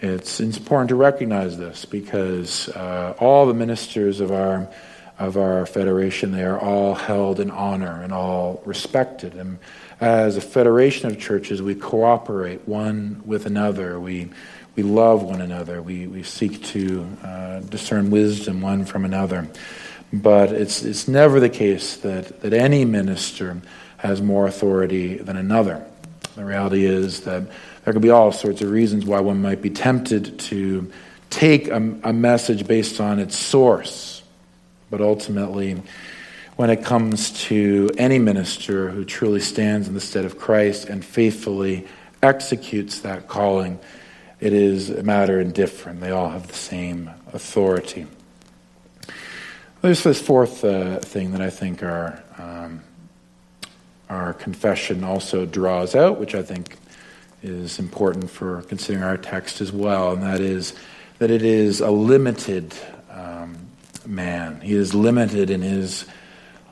it's 0.00 0.40
important 0.40 0.90
to 0.90 0.96
recognize 0.96 1.56
this 1.56 1.84
because 1.84 2.68
uh, 2.68 3.14
all 3.18 3.46
the 3.46 3.54
ministers 3.54 4.20
of 4.20 4.32
our 4.32 4.68
of 5.16 5.36
our 5.36 5.64
federation 5.64 6.32
they 6.32 6.42
are 6.42 6.58
all 6.58 6.94
held 6.94 7.38
in 7.38 7.48
honor 7.50 8.02
and 8.02 8.12
all 8.12 8.60
respected. 8.64 9.34
And 9.34 9.58
as 10.00 10.36
a 10.36 10.40
federation 10.40 11.08
of 11.08 11.20
churches, 11.20 11.62
we 11.62 11.76
cooperate 11.76 12.66
one 12.66 13.22
with 13.24 13.46
another. 13.46 13.98
We 14.00 14.30
we 14.76 14.82
love 14.82 15.22
one 15.22 15.40
another. 15.40 15.80
We 15.80 16.06
we 16.06 16.22
seek 16.22 16.62
to 16.64 17.06
uh, 17.22 17.60
discern 17.60 18.10
wisdom 18.10 18.60
one 18.60 18.84
from 18.84 19.04
another. 19.04 19.48
But 20.22 20.52
it's 20.52 20.82
it's 20.84 21.08
never 21.08 21.40
the 21.40 21.48
case 21.48 21.96
that 21.98 22.40
that 22.42 22.52
any 22.52 22.84
minister 22.84 23.60
has 23.96 24.22
more 24.22 24.46
authority 24.46 25.16
than 25.16 25.36
another. 25.36 25.84
The 26.36 26.44
reality 26.44 26.84
is 26.84 27.20
that 27.20 27.42
there 27.84 27.92
could 27.92 28.02
be 28.02 28.10
all 28.10 28.32
sorts 28.32 28.60
of 28.60 28.70
reasons 28.70 29.06
why 29.06 29.20
one 29.20 29.40
might 29.40 29.62
be 29.62 29.70
tempted 29.70 30.38
to 30.40 30.92
take 31.30 31.68
a, 31.68 31.76
a 31.76 32.12
message 32.12 32.66
based 32.66 33.00
on 33.00 33.18
its 33.18 33.36
source. 33.36 34.22
But 34.90 35.00
ultimately, 35.00 35.82
when 36.56 36.70
it 36.70 36.84
comes 36.84 37.32
to 37.46 37.90
any 37.98 38.18
minister 38.18 38.90
who 38.90 39.04
truly 39.04 39.40
stands 39.40 39.88
in 39.88 39.94
the 39.94 40.00
stead 40.00 40.24
of 40.24 40.38
Christ 40.38 40.88
and 40.88 41.04
faithfully 41.04 41.86
executes 42.22 43.00
that 43.00 43.26
calling, 43.26 43.78
it 44.38 44.52
is 44.52 44.90
a 44.90 45.02
matter 45.02 45.40
indifferent. 45.40 46.00
They 46.00 46.10
all 46.10 46.28
have 46.28 46.46
the 46.46 46.54
same 46.54 47.10
authority. 47.32 48.06
There's 49.84 50.02
this 50.02 50.18
fourth 50.18 50.64
uh, 50.64 51.00
thing 51.00 51.32
that 51.32 51.42
I 51.42 51.50
think 51.50 51.82
our, 51.82 52.22
um, 52.38 52.80
our 54.08 54.32
confession 54.32 55.04
also 55.04 55.44
draws 55.44 55.94
out, 55.94 56.18
which 56.18 56.34
I 56.34 56.42
think 56.42 56.78
is 57.42 57.78
important 57.78 58.30
for 58.30 58.62
considering 58.62 59.04
our 59.04 59.18
text 59.18 59.60
as 59.60 59.72
well, 59.72 60.14
and 60.14 60.22
that 60.22 60.40
is 60.40 60.72
that 61.18 61.30
it 61.30 61.42
is 61.42 61.82
a 61.82 61.90
limited 61.90 62.74
um, 63.10 63.58
man. 64.06 64.62
He 64.62 64.72
is 64.72 64.94
limited 64.94 65.50
in 65.50 65.60
his 65.60 66.06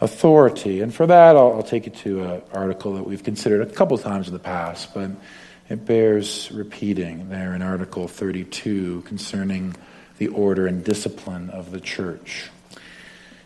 authority. 0.01 0.81
And 0.81 0.95
for 0.95 1.07
that, 1.07 1.37
I'll, 1.37 1.53
I'll 1.53 1.63
take 1.63 1.85
you 1.85 1.93
to 1.93 2.23
an 2.23 2.43
article 2.55 2.95
that 2.95 3.03
we've 3.03 3.23
considered 3.23 3.61
a 3.61 3.71
couple 3.71 3.99
times 3.99 4.29
in 4.29 4.33
the 4.33 4.39
past, 4.39 4.95
but 4.95 5.11
it 5.69 5.85
bears 5.85 6.51
repeating 6.51 7.29
there 7.29 7.55
in 7.55 7.61
Article 7.61 8.09
32 8.09 9.03
concerning 9.03 9.77
the 10.17 10.29
order 10.29 10.67
and 10.67 10.83
discipline 10.83 11.51
of 11.51 11.73
the 11.73 11.81
church. 11.81 12.49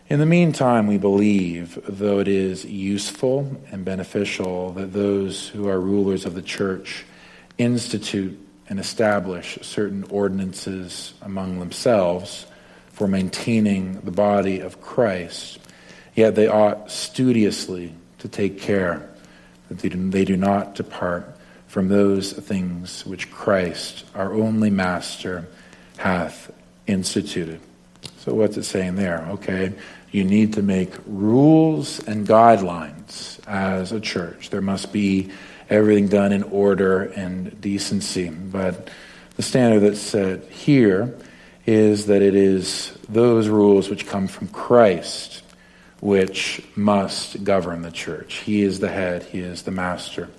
In 0.09 0.19
the 0.19 0.25
meantime, 0.25 0.87
we 0.87 0.97
believe, 0.97 1.77
though 1.85 2.19
it 2.19 2.29
is 2.29 2.63
useful 2.63 3.61
and 3.71 3.83
beneficial, 3.83 4.71
that 4.71 4.93
those 4.93 5.49
who 5.49 5.67
are 5.67 5.81
rulers 5.81 6.23
of 6.23 6.33
the 6.33 6.41
church 6.41 7.03
institute 7.57 8.39
and 8.69 8.79
establish 8.79 9.59
certain 9.61 10.05
ordinances 10.05 11.13
among 11.21 11.59
themselves 11.59 12.47
for 12.93 13.05
maintaining 13.09 13.99
the 13.99 14.11
body 14.11 14.61
of 14.61 14.79
Christ, 14.79 15.59
yet 16.15 16.35
they 16.35 16.47
ought 16.47 16.89
studiously 16.89 17.93
to 18.19 18.29
take 18.29 18.61
care 18.61 19.09
that 19.67 19.79
they 19.79 20.23
do, 20.23 20.37
not 20.37 20.73
depart 20.73 21.37
from 21.67 21.89
those 21.89 22.31
things 22.31 23.05
which 23.05 23.29
Christ, 23.29 24.05
our 24.15 24.33
only 24.33 24.69
Master, 24.69 25.49
hath 25.97 26.49
instituted. 26.87 27.59
So, 28.19 28.33
what's 28.33 28.55
it 28.55 28.63
saying 28.63 28.95
there? 28.95 29.25
Okay, 29.31 29.73
you 30.11 30.23
need 30.23 30.53
to 30.53 30.61
make 30.61 30.93
rules 31.05 32.05
and 32.07 32.27
guidelines 32.27 33.39
as 33.47 33.91
a 33.91 33.99
church. 33.99 34.49
There 34.49 34.61
must 34.61 34.91
be 34.93 35.31
everything 35.69 36.07
done 36.07 36.31
in 36.31 36.43
order 36.43 37.03
and 37.03 37.59
decency. 37.59 38.29
But 38.29 38.89
the 39.35 39.43
standard 39.43 39.81
that's 39.81 39.99
set 39.99 40.45
here 40.45 41.15
is 41.65 42.05
that 42.05 42.21
it 42.21 42.35
is 42.35 42.97
those 43.09 43.47
rules 43.49 43.89
which 43.89 44.07
come 44.07 44.27
from 44.27 44.47
Christ 44.47 45.43
which 45.99 46.61
must 46.75 47.43
govern 47.43 47.81
the 47.81 47.91
church. 47.91 48.35
He 48.35 48.61
is 48.61 48.79
the 48.79 48.89
head, 48.89 49.23
He 49.23 49.39
is 49.39 49.63
the 49.63 49.71
master. 49.71 50.29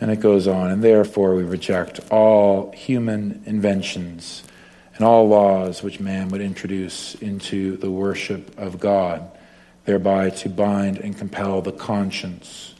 And 0.00 0.10
it 0.10 0.20
goes 0.20 0.46
on, 0.46 0.70
and 0.70 0.82
therefore 0.82 1.34
we 1.34 1.42
reject 1.42 2.00
all 2.10 2.70
human 2.72 3.42
inventions 3.46 4.44
and 4.98 5.06
all 5.06 5.28
laws 5.28 5.82
which 5.82 6.00
man 6.00 6.28
would 6.28 6.40
introduce 6.40 7.14
into 7.16 7.76
the 7.76 7.90
worship 7.90 8.58
of 8.58 8.80
God, 8.80 9.30
thereby 9.84 10.30
to 10.30 10.48
bind 10.48 10.98
and 10.98 11.16
compel 11.16 11.62
the 11.62 11.72
conscience 11.72 12.74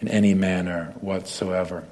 in 0.00 0.08
any 0.08 0.34
manner 0.34 0.92
whatsoever. 1.00 1.84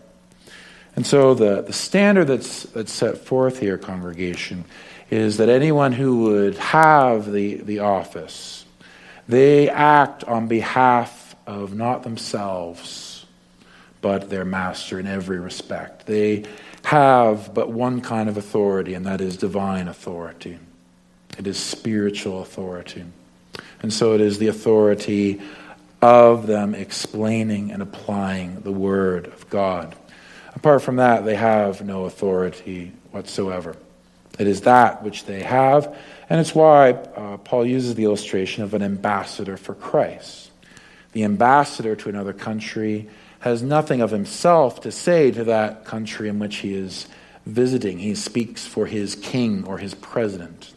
And 0.97 1.07
so 1.07 1.35
the, 1.35 1.63
the 1.63 1.73
standard 1.73 2.25
that's, 2.25 2.65
that's 2.65 2.93
set 2.93 3.19
forth 3.19 3.61
here, 3.61 3.79
congregation, 3.79 4.65
is 5.11 5.37
that 5.37 5.49
anyone 5.49 5.93
who 5.93 6.25
would 6.25 6.57
have 6.59 7.31
the, 7.31 7.59
the 7.59 7.79
office, 7.79 8.65
they 9.29 9.71
act 9.71 10.25
on 10.25 10.49
behalf 10.49 11.37
of 11.47 11.73
not 11.73 12.03
themselves, 12.03 13.27
but 14.01 14.29
their 14.29 14.45
master 14.45 14.99
in 14.99 15.07
every 15.07 15.39
respect. 15.39 16.07
They 16.07 16.47
have 16.85 17.53
but 17.55 17.71
one 17.71 18.01
kind 18.01 18.29
of 18.29 18.37
authority, 18.37 18.95
and 18.95 19.07
that 19.07 19.21
is 19.21 19.37
divine 19.37 19.89
authority. 19.89 20.59
It 21.39 21.47
is 21.47 21.59
spiritual 21.59 22.43
authority. 22.43 23.05
And 23.83 23.93
so 23.93 24.15
it 24.15 24.21
is 24.21 24.39
the 24.39 24.49
authority 24.49 25.41
of 26.01 26.47
them 26.47 26.75
explaining 26.75 27.73
and 27.73 27.83
applying 27.83 28.61
the 28.61 28.73
Word 28.73 29.27
of 29.27 29.49
God. 29.51 29.95
Apart 30.55 30.83
from 30.83 30.97
that, 30.97 31.25
they 31.25 31.35
have 31.35 31.85
no 31.85 32.05
authority 32.05 32.93
whatsoever. 33.11 33.77
It 34.39 34.47
is 34.47 34.63
that 34.63 35.03
which 35.03 35.25
they 35.25 35.43
have, 35.43 35.97
and 36.31 36.41
it's 36.41 36.55
why 36.55 36.91
uh, 36.93 37.39
Paul 37.39 37.67
uses 37.67 37.95
the 37.95 38.05
illustration 38.05 38.63
of 38.63 38.75
an 38.75 38.83
ambassador 38.83 39.57
for 39.57 39.75
Christ. 39.75 40.51
The 41.13 41.25
ambassador 41.25 41.97
to 41.97 42.09
another 42.09 42.33
country 42.33 43.09
has 43.41 43.63
nothing 43.63 44.01
of 44.01 44.11
himself 44.11 44.81
to 44.83 44.93
say 44.93 45.31
to 45.31 45.45
that 45.45 45.85
country 45.85 46.29
in 46.29 46.39
which 46.39 46.57
he 46.57 46.75
is 46.75 47.07
visiting. 47.47 47.99
He 47.99 48.15
speaks 48.15 48.67
for 48.67 48.87
his 48.87 49.15
king 49.15 49.65
or 49.65 49.79
his 49.79 49.95
president. 49.95 50.75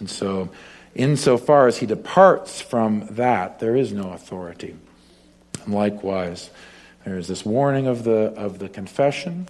And 0.00 0.10
so 0.10 0.50
Insofar 0.94 1.66
as 1.66 1.78
he 1.78 1.86
departs 1.86 2.60
from 2.60 3.06
that, 3.12 3.58
there 3.58 3.74
is 3.74 3.92
no 3.92 4.12
authority. 4.12 4.76
And 5.64 5.74
likewise, 5.74 6.50
there 7.04 7.18
is 7.18 7.26
this 7.26 7.44
warning 7.44 7.88
of 7.88 8.04
the, 8.04 8.32
of 8.36 8.60
the 8.60 8.68
confession 8.68 9.48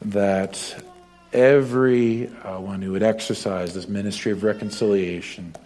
that 0.00 0.84
every 1.32 2.28
uh, 2.28 2.60
one 2.60 2.82
who 2.82 2.92
would 2.92 3.02
exercise 3.02 3.74
this 3.74 3.88
ministry 3.88 4.30
of 4.30 4.44
reconciliation, 4.44 5.56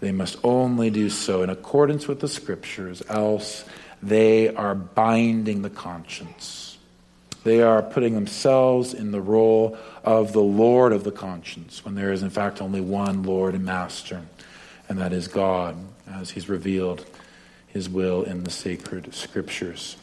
they 0.00 0.10
must 0.10 0.38
only 0.42 0.90
do 0.90 1.08
so 1.08 1.42
in 1.42 1.50
accordance 1.50 2.08
with 2.08 2.18
the 2.18 2.28
scriptures, 2.28 3.00
else 3.08 3.64
they 4.08 4.54
are 4.54 4.74
binding 4.74 5.62
the 5.62 5.70
conscience. 5.70 6.78
They 7.42 7.62
are 7.62 7.82
putting 7.82 8.14
themselves 8.14 8.94
in 8.94 9.10
the 9.10 9.20
role 9.20 9.76
of 10.02 10.32
the 10.32 10.40
Lord 10.40 10.92
of 10.92 11.04
the 11.04 11.12
conscience, 11.12 11.84
when 11.84 11.94
there 11.94 12.12
is, 12.12 12.22
in 12.22 12.30
fact, 12.30 12.62
only 12.62 12.80
one 12.80 13.22
Lord 13.22 13.54
and 13.54 13.64
Master 13.64 14.22
and 14.88 14.98
that 14.98 15.12
is 15.12 15.28
God 15.28 15.76
as 16.06 16.30
He's 16.30 16.48
revealed 16.48 17.04
His 17.66 17.88
will 17.88 18.22
in 18.22 18.44
the 18.44 18.50
sacred 18.50 19.14
scriptures. 19.14 19.96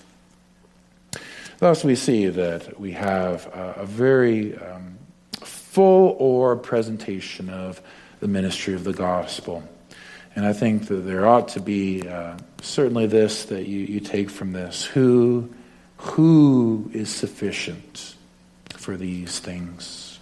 Thus, 1.60 1.84
we 1.84 1.95
see 1.95 2.28
that 2.28 2.80
we 2.80 2.91
have 2.93 3.45
a, 3.54 3.86
very 3.86 4.58
um, 4.58 4.97
full 5.41 6.16
or 6.18 6.56
presentation 6.56 7.49
of 7.49 7.82
the 8.20 8.28
ministry 8.28 8.74
of 8.74 8.84
the 8.84 8.93
gospel. 8.93 9.64
And 10.36 10.45
I 10.45 10.54
think 10.54 10.88
that 10.88 10.95
there 10.95 11.28
ought 11.28 11.49
to 11.49 11.60
be 11.60 12.08
uh, 12.08 12.38
certainly 12.62 13.07
this 13.07 13.45
that 13.45 13.68
you, 13.68 13.80
you 13.80 13.99
take 13.99 14.30
from 14.30 14.53
this 14.53 14.86
who, 14.86 15.49
who 15.97 16.89
is 16.93 17.14
sufficient 17.14 18.16
for 18.70 18.95
these 18.95 19.39
things? 19.39 20.20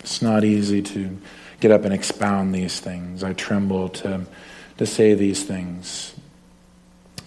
It's 0.00 0.22
not 0.22 0.44
easy 0.44 0.82
to 0.82 1.18
get 1.60 1.70
up 1.70 1.84
and 1.84 1.94
expound 1.94 2.54
these 2.54 2.80
things. 2.80 3.22
I 3.22 3.32
tremble 3.32 3.88
to, 3.90 4.26
to 4.78 4.86
say 4.86 5.14
these 5.14 5.44
things 5.44 6.14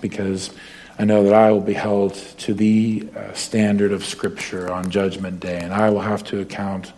because 0.01 0.51
I 0.97 1.05
know 1.05 1.23
that 1.23 1.33
I 1.33 1.51
will 1.51 1.61
be 1.61 1.73
held 1.73 2.13
to 2.13 2.53
the 2.53 3.07
uh, 3.15 3.33
standard 3.33 3.91
of 3.91 4.05
Scripture 4.05 4.71
on 4.71 4.89
Judgment 4.89 5.39
Day, 5.39 5.59
and 5.59 5.73
I 5.73 5.89
will 5.89 6.01
have 6.01 6.23
to 6.25 6.39
account 6.39 6.93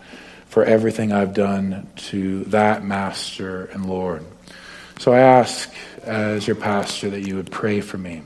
for 0.47 0.63
everything 0.63 1.11
I've 1.11 1.33
done 1.33 1.87
to 1.95 2.43
that 2.45 2.83
Master 2.83 3.65
and 3.65 3.87
Lord. 3.87 4.23
So 4.99 5.13
I 5.13 5.19
ask, 5.19 5.71
as 6.07 6.47
your 6.47 6.55
pastor, 6.55 7.09
that 7.09 7.21
you 7.21 7.35
would 7.35 7.51
pray 7.51 7.81
for 7.81 7.97
me, 7.97 8.23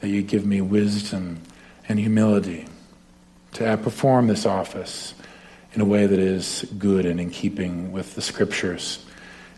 that 0.00 0.08
you 0.08 0.22
give 0.22 0.46
me 0.46 0.60
wisdom 0.60 1.40
and 1.88 1.98
humility 1.98 2.66
to 3.52 3.76
perform 3.76 4.26
this 4.26 4.46
office 4.46 5.14
in 5.74 5.80
a 5.80 5.84
way 5.84 6.06
that 6.06 6.18
is 6.18 6.64
good 6.78 7.04
and 7.04 7.20
in 7.20 7.30
keeping 7.30 7.92
with 7.92 8.14
the 8.14 8.22
Scriptures, 8.22 9.04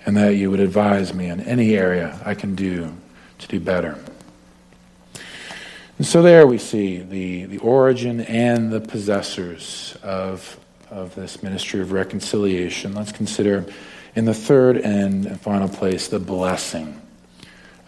and 0.04 0.16
that 0.16 0.34
you 0.36 0.50
would 0.50 0.60
advise 0.60 1.14
me 1.14 1.26
in 1.26 1.40
any 1.40 1.76
area 1.76 2.18
I 2.24 2.34
can 2.34 2.54
do 2.54 2.92
to 3.38 3.48
do 3.48 3.60
better. 3.60 3.98
And 5.98 6.06
so 6.06 6.22
there 6.22 6.46
we 6.46 6.58
see 6.58 6.98
the, 6.98 7.44
the 7.44 7.58
origin 7.58 8.20
and 8.22 8.72
the 8.72 8.80
possessors 8.80 9.96
of 10.02 10.58
of 10.90 11.14
this 11.14 11.42
ministry 11.42 11.80
of 11.80 11.92
reconciliation, 11.92 12.94
let's 12.94 13.12
consider 13.12 13.66
in 14.14 14.24
the 14.24 14.34
third 14.34 14.78
and 14.78 15.40
final 15.40 15.68
place 15.68 16.08
the 16.08 16.18
blessing 16.18 17.00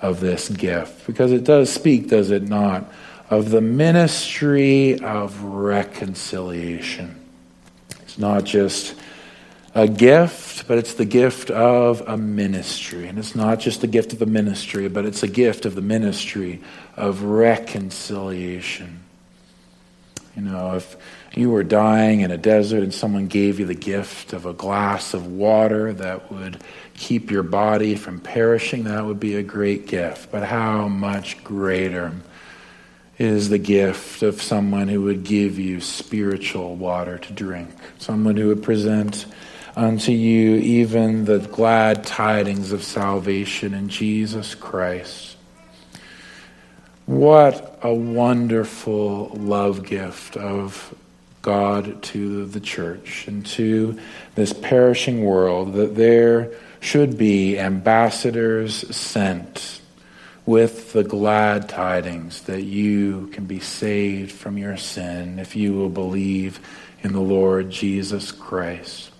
of 0.00 0.20
this 0.20 0.48
gift. 0.48 1.06
Because 1.06 1.32
it 1.32 1.44
does 1.44 1.70
speak, 1.70 2.08
does 2.08 2.30
it 2.30 2.42
not, 2.42 2.90
of 3.30 3.50
the 3.50 3.60
ministry 3.60 4.98
of 5.00 5.42
reconciliation. 5.42 7.20
It's 8.02 8.18
not 8.18 8.44
just 8.44 8.94
a 9.74 9.86
gift, 9.86 10.66
but 10.66 10.78
it's 10.78 10.94
the 10.94 11.04
gift 11.04 11.50
of 11.50 12.02
a 12.06 12.16
ministry. 12.16 13.06
And 13.06 13.18
it's 13.18 13.34
not 13.34 13.60
just 13.60 13.80
the 13.80 13.86
gift 13.86 14.12
of 14.12 14.18
the 14.18 14.26
ministry, 14.26 14.88
but 14.88 15.04
it's 15.04 15.22
a 15.22 15.28
gift 15.28 15.66
of 15.66 15.74
the 15.74 15.82
ministry 15.82 16.60
of 16.96 17.22
reconciliation. 17.22 19.00
You 20.34 20.42
know, 20.42 20.76
if 20.76 20.96
you 21.34 21.50
were 21.50 21.62
dying 21.62 22.20
in 22.20 22.30
a 22.30 22.36
desert 22.36 22.82
and 22.82 22.92
someone 22.92 23.26
gave 23.26 23.60
you 23.60 23.66
the 23.66 23.74
gift 23.74 24.32
of 24.32 24.46
a 24.46 24.52
glass 24.52 25.14
of 25.14 25.26
water 25.26 25.92
that 25.92 26.32
would 26.32 26.62
keep 26.94 27.30
your 27.30 27.42
body 27.42 27.94
from 27.94 28.20
perishing, 28.20 28.84
that 28.84 29.04
would 29.04 29.20
be 29.20 29.36
a 29.36 29.42
great 29.42 29.86
gift. 29.86 30.30
But 30.32 30.44
how 30.44 30.88
much 30.88 31.42
greater 31.44 32.12
is 33.18 33.48
the 33.48 33.58
gift 33.58 34.22
of 34.22 34.40
someone 34.40 34.88
who 34.88 35.02
would 35.02 35.24
give 35.24 35.58
you 35.58 35.80
spiritual 35.80 36.76
water 36.76 37.18
to 37.18 37.32
drink, 37.32 37.70
someone 37.98 38.36
who 38.36 38.48
would 38.48 38.62
present 38.62 39.26
unto 39.76 40.12
you 40.12 40.56
even 40.56 41.24
the 41.24 41.38
glad 41.38 42.04
tidings 42.04 42.72
of 42.72 42.82
salvation 42.82 43.74
in 43.74 43.88
Jesus 43.88 44.54
Christ. 44.54 45.36
What 47.06 47.78
a 47.82 47.94
wonderful 47.94 49.30
love 49.34 49.84
gift 49.84 50.36
of 50.36 50.94
God 51.48 52.02
to 52.02 52.44
the 52.44 52.60
church 52.60 53.26
and 53.26 53.46
to 53.46 53.98
this 54.34 54.52
perishing 54.52 55.24
world 55.24 55.72
that 55.72 55.96
there 55.96 56.52
should 56.80 57.16
be 57.16 57.58
ambassadors 57.58 58.94
sent 58.94 59.80
with 60.44 60.92
the 60.92 61.04
glad 61.04 61.66
tidings 61.66 62.42
that 62.42 62.64
you 62.64 63.28
can 63.28 63.46
be 63.46 63.60
saved 63.60 64.30
from 64.30 64.58
your 64.58 64.76
sin 64.76 65.38
if 65.38 65.56
you 65.56 65.72
will 65.72 65.88
believe 65.88 66.60
in 67.00 67.14
the 67.14 67.20
Lord 67.20 67.70
Jesus 67.70 68.30
Christ. 68.30 69.10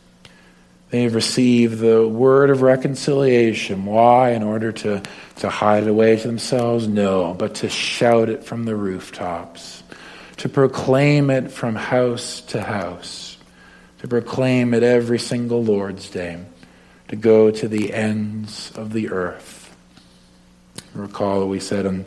They've 0.91 1.15
received 1.15 1.79
the 1.79 2.07
word 2.07 2.51
of 2.51 2.61
reconciliation. 2.61 3.87
Why? 3.87 4.33
In 4.33 4.43
order 4.43 4.71
to, 4.71 5.03
to 5.37 5.49
hide 5.49 5.85
it 5.85 5.89
away 5.89 6.17
to 6.17 6.27
themselves? 6.27 6.87
No, 6.87 7.33
but 7.33 7.55
to 7.57 7.71
shout 7.71 8.29
it 8.29 8.45
from 8.45 8.67
the 8.67 8.77
rooftops 8.77 9.83
to 10.39 10.49
proclaim 10.49 11.31
it 11.31 11.51
from 11.51 11.75
house 11.75 12.41
to 12.43 12.63
house, 12.63 13.37
to 13.99 14.09
proclaim 14.09 14.73
it 14.73 14.83
every 14.83 15.19
single 15.19 15.63
Lord's 15.63 16.09
Day, 16.11 16.39
to 17.09 17.17
go 17.17 17.51
to 17.51 17.69
the 17.69 17.93
ends 17.93 18.73
of 18.77 18.93
the 18.93 19.11
earth. 19.11 19.77
Recall 20.95 21.49
we 21.49 21.61
said 21.61 21.87
on 21.87 22.07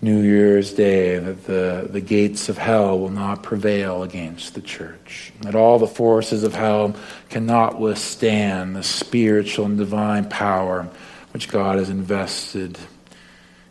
New 0.00 0.22
Year's 0.22 0.72
Day 0.72 1.18
that 1.18 1.44
the, 1.44 1.88
the 1.90 2.00
gates 2.00 2.48
of 2.48 2.58
hell 2.58 2.98
will 2.98 3.10
not 3.10 3.42
prevail 3.42 4.02
against 4.02 4.54
the 4.54 4.60
church, 4.60 5.32
that 5.40 5.54
all 5.54 5.78
the 5.78 5.86
forces 5.86 6.44
of 6.44 6.54
hell 6.54 6.94
cannot 7.28 7.78
withstand 7.78 8.76
the 8.76 8.82
spiritual 8.82 9.66
and 9.66 9.78
divine 9.78 10.28
power 10.28 10.88
which 11.32 11.48
God 11.48 11.78
has 11.78 11.90
invested 11.90 12.78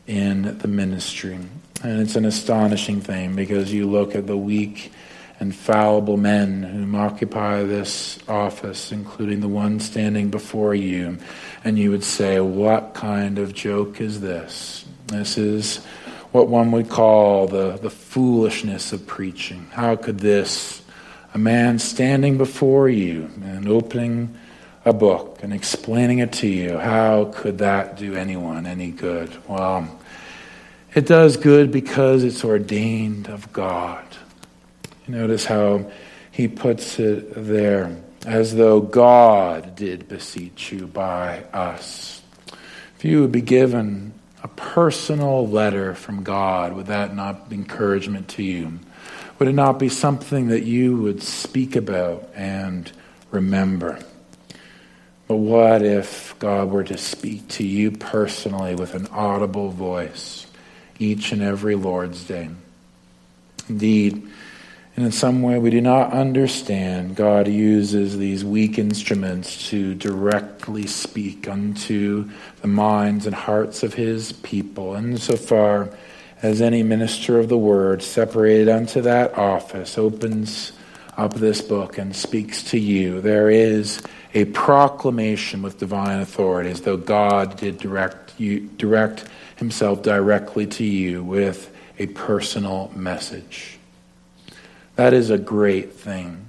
in 0.06 0.60
the 0.60 0.68
ministry. 0.68 1.40
And 1.86 2.02
it's 2.02 2.16
an 2.16 2.26
astonishing 2.26 3.00
thing 3.00 3.36
because 3.36 3.72
you 3.72 3.86
look 3.88 4.16
at 4.16 4.26
the 4.26 4.36
weak 4.36 4.92
and 5.40 5.54
fallible 5.54 6.18
men 6.18 6.64
who 6.64 6.98
occupy 6.98 7.62
this 7.62 8.18
office, 8.28 8.92
including 8.92 9.40
the 9.40 9.48
one 9.48 9.80
standing 9.80 10.32
before 10.32 10.74
you, 10.74 11.20
and 11.64 11.78
you 11.78 11.92
would 11.92 12.04
say, 12.04 12.40
What 12.40 12.96
kind 12.96 13.38
of 13.38 13.54
joke 13.54 14.02
is 14.02 14.20
this? 14.20 14.84
This 15.06 15.38
is 15.38 15.78
what 16.32 16.48
one 16.48 16.72
would 16.72 16.90
call 16.90 17.46
the, 17.46 17.78
the 17.78 17.92
foolishness 17.92 18.92
of 18.92 19.06
preaching. 19.06 19.68
How 19.72 19.96
could 19.96 20.18
this, 20.18 20.82
a 21.36 21.38
man 21.38 21.78
standing 21.78 22.40
before 22.40 22.90
you 22.90 23.30
and 23.44 23.68
opening 23.68 24.36
a 24.86 24.94
book 24.94 25.42
and 25.44 25.54
explaining 25.54 26.18
it 26.18 26.32
to 26.34 26.48
you, 26.48 26.80
how 26.80 27.32
could 27.36 27.60
that 27.60 27.96
do 27.96 28.16
anyone 28.16 28.66
any 28.66 28.90
good? 28.90 29.32
Well, 29.48 30.00
it 30.96 31.06
does 31.06 31.36
good 31.36 31.72
because 31.72 32.24
it's 32.24 32.46
ordained 32.46 33.28
of 33.28 33.52
God. 33.52 34.06
Notice 35.08 35.46
how 35.46 35.92
he 36.32 36.48
puts 36.48 37.00
it 37.00 37.34
there, 37.36 37.96
as 38.26 38.56
though 38.56 38.80
God 38.80 39.76
did 39.76 40.08
beseech 40.08 40.72
you 40.72 40.88
by 40.88 41.44
us. 41.54 42.22
If 42.98 43.04
you 43.06 43.22
would 43.22 43.32
be 43.32 43.42
given 43.42 44.14
a 44.42 44.48
personal 44.48 45.48
letter 45.48 45.94
from 45.96 46.24
God, 46.24 46.74
would 46.74 46.88
that 46.88 47.14
not 47.14 47.50
be 47.50 47.58
encouragement 47.58 48.30
to 48.30 48.44
you? 48.44 48.80
Would 49.38 49.50
it 49.50 49.54
not 49.54 49.80
be 49.80 49.90
something 49.90 50.48
that 50.48 50.64
you 50.64 50.96
would 50.98 51.22
speak 51.22 51.76
about 51.76 52.30
and 52.36 52.90
remember? 53.32 54.00
But 55.28 55.38
what 55.38 55.82
if 55.82 56.36
God 56.40 56.70
were 56.70 56.84
to 56.86 56.98
speak 56.98 57.48
to 57.50 57.66
you 57.66 57.92
personally 57.92 58.76
with 58.76 58.96
an 58.96 59.08
audible 59.08 59.70
voice? 59.70 60.45
Each 61.00 61.32
and 61.32 61.42
every 61.42 61.76
Lord's 61.76 62.24
Day. 62.24 62.50
Indeed, 63.70 64.30
and 64.96 65.06
in 65.06 65.12
some 65.12 65.42
way 65.42 65.60
we 65.60 65.72
do 65.72 65.82
not 65.82 66.14
understand, 66.14 67.18
God 67.18 67.50
uses 67.50 68.18
these 68.18 68.46
weak 68.46 68.80
instruments 68.80 69.70
to 69.70 69.94
directly 69.94 70.88
speak 70.88 71.50
unto 71.50 72.30
the 72.62 72.68
minds 72.68 73.26
and 73.26 73.36
hearts 73.36 73.84
of 73.84 73.94
his 73.94 74.32
people. 74.32 74.96
And 74.96 75.20
so 75.20 75.36
far 75.36 75.90
as 76.42 76.62
any 76.62 76.82
minister 76.82 77.40
of 77.40 77.50
the 77.50 77.58
word 77.58 78.04
separated 78.04 78.70
unto 78.70 79.02
that 79.02 79.38
office 79.38 79.98
opens 79.98 80.72
up 81.18 81.34
this 81.34 81.62
book 81.62 81.98
and 81.98 82.16
speaks 82.16 82.64
to 82.64 82.80
you, 82.80 83.20
there 83.20 83.50
is 83.50 84.02
a 84.34 84.46
proclamation 84.46 85.62
with 85.62 85.80
divine 85.80 86.20
authority, 86.20 86.70
as 86.70 86.82
though 86.82 86.98
God 86.98 87.58
did 87.58 87.78
direct 87.78 88.34
you 88.38 88.62
direct 88.78 89.26
himself 89.56 90.02
directly 90.02 90.68
to 90.68 90.84
you 90.84 91.24
with 91.24 91.74
a 91.98 92.08
personal 92.08 92.92
message. 92.96 93.78
That 94.96 95.14
is 95.14 95.30
a 95.30 95.38
great 95.38 95.94
thing, 95.94 96.48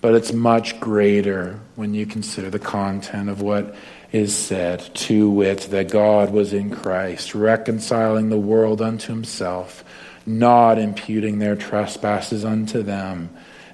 but 0.00 0.14
it's 0.14 0.32
much 0.32 0.80
greater 0.80 1.60
when 1.76 1.94
you 1.94 2.06
consider 2.06 2.50
the 2.50 2.58
content 2.58 3.28
of 3.28 3.40
what 3.40 3.74
is 4.10 4.34
said, 4.34 4.80
to 4.94 5.28
wit, 5.28 5.68
that 5.70 5.90
God 5.90 6.30
was 6.30 6.52
in 6.52 6.70
Christ, 6.70 7.34
reconciling 7.34 8.30
the 8.30 8.38
world 8.38 8.80
unto 8.80 9.12
himself, 9.12 9.84
not 10.24 10.78
imputing 10.78 11.38
their 11.38 11.56
trespasses 11.56 12.44
unto 12.44 12.82
them, 12.82 13.28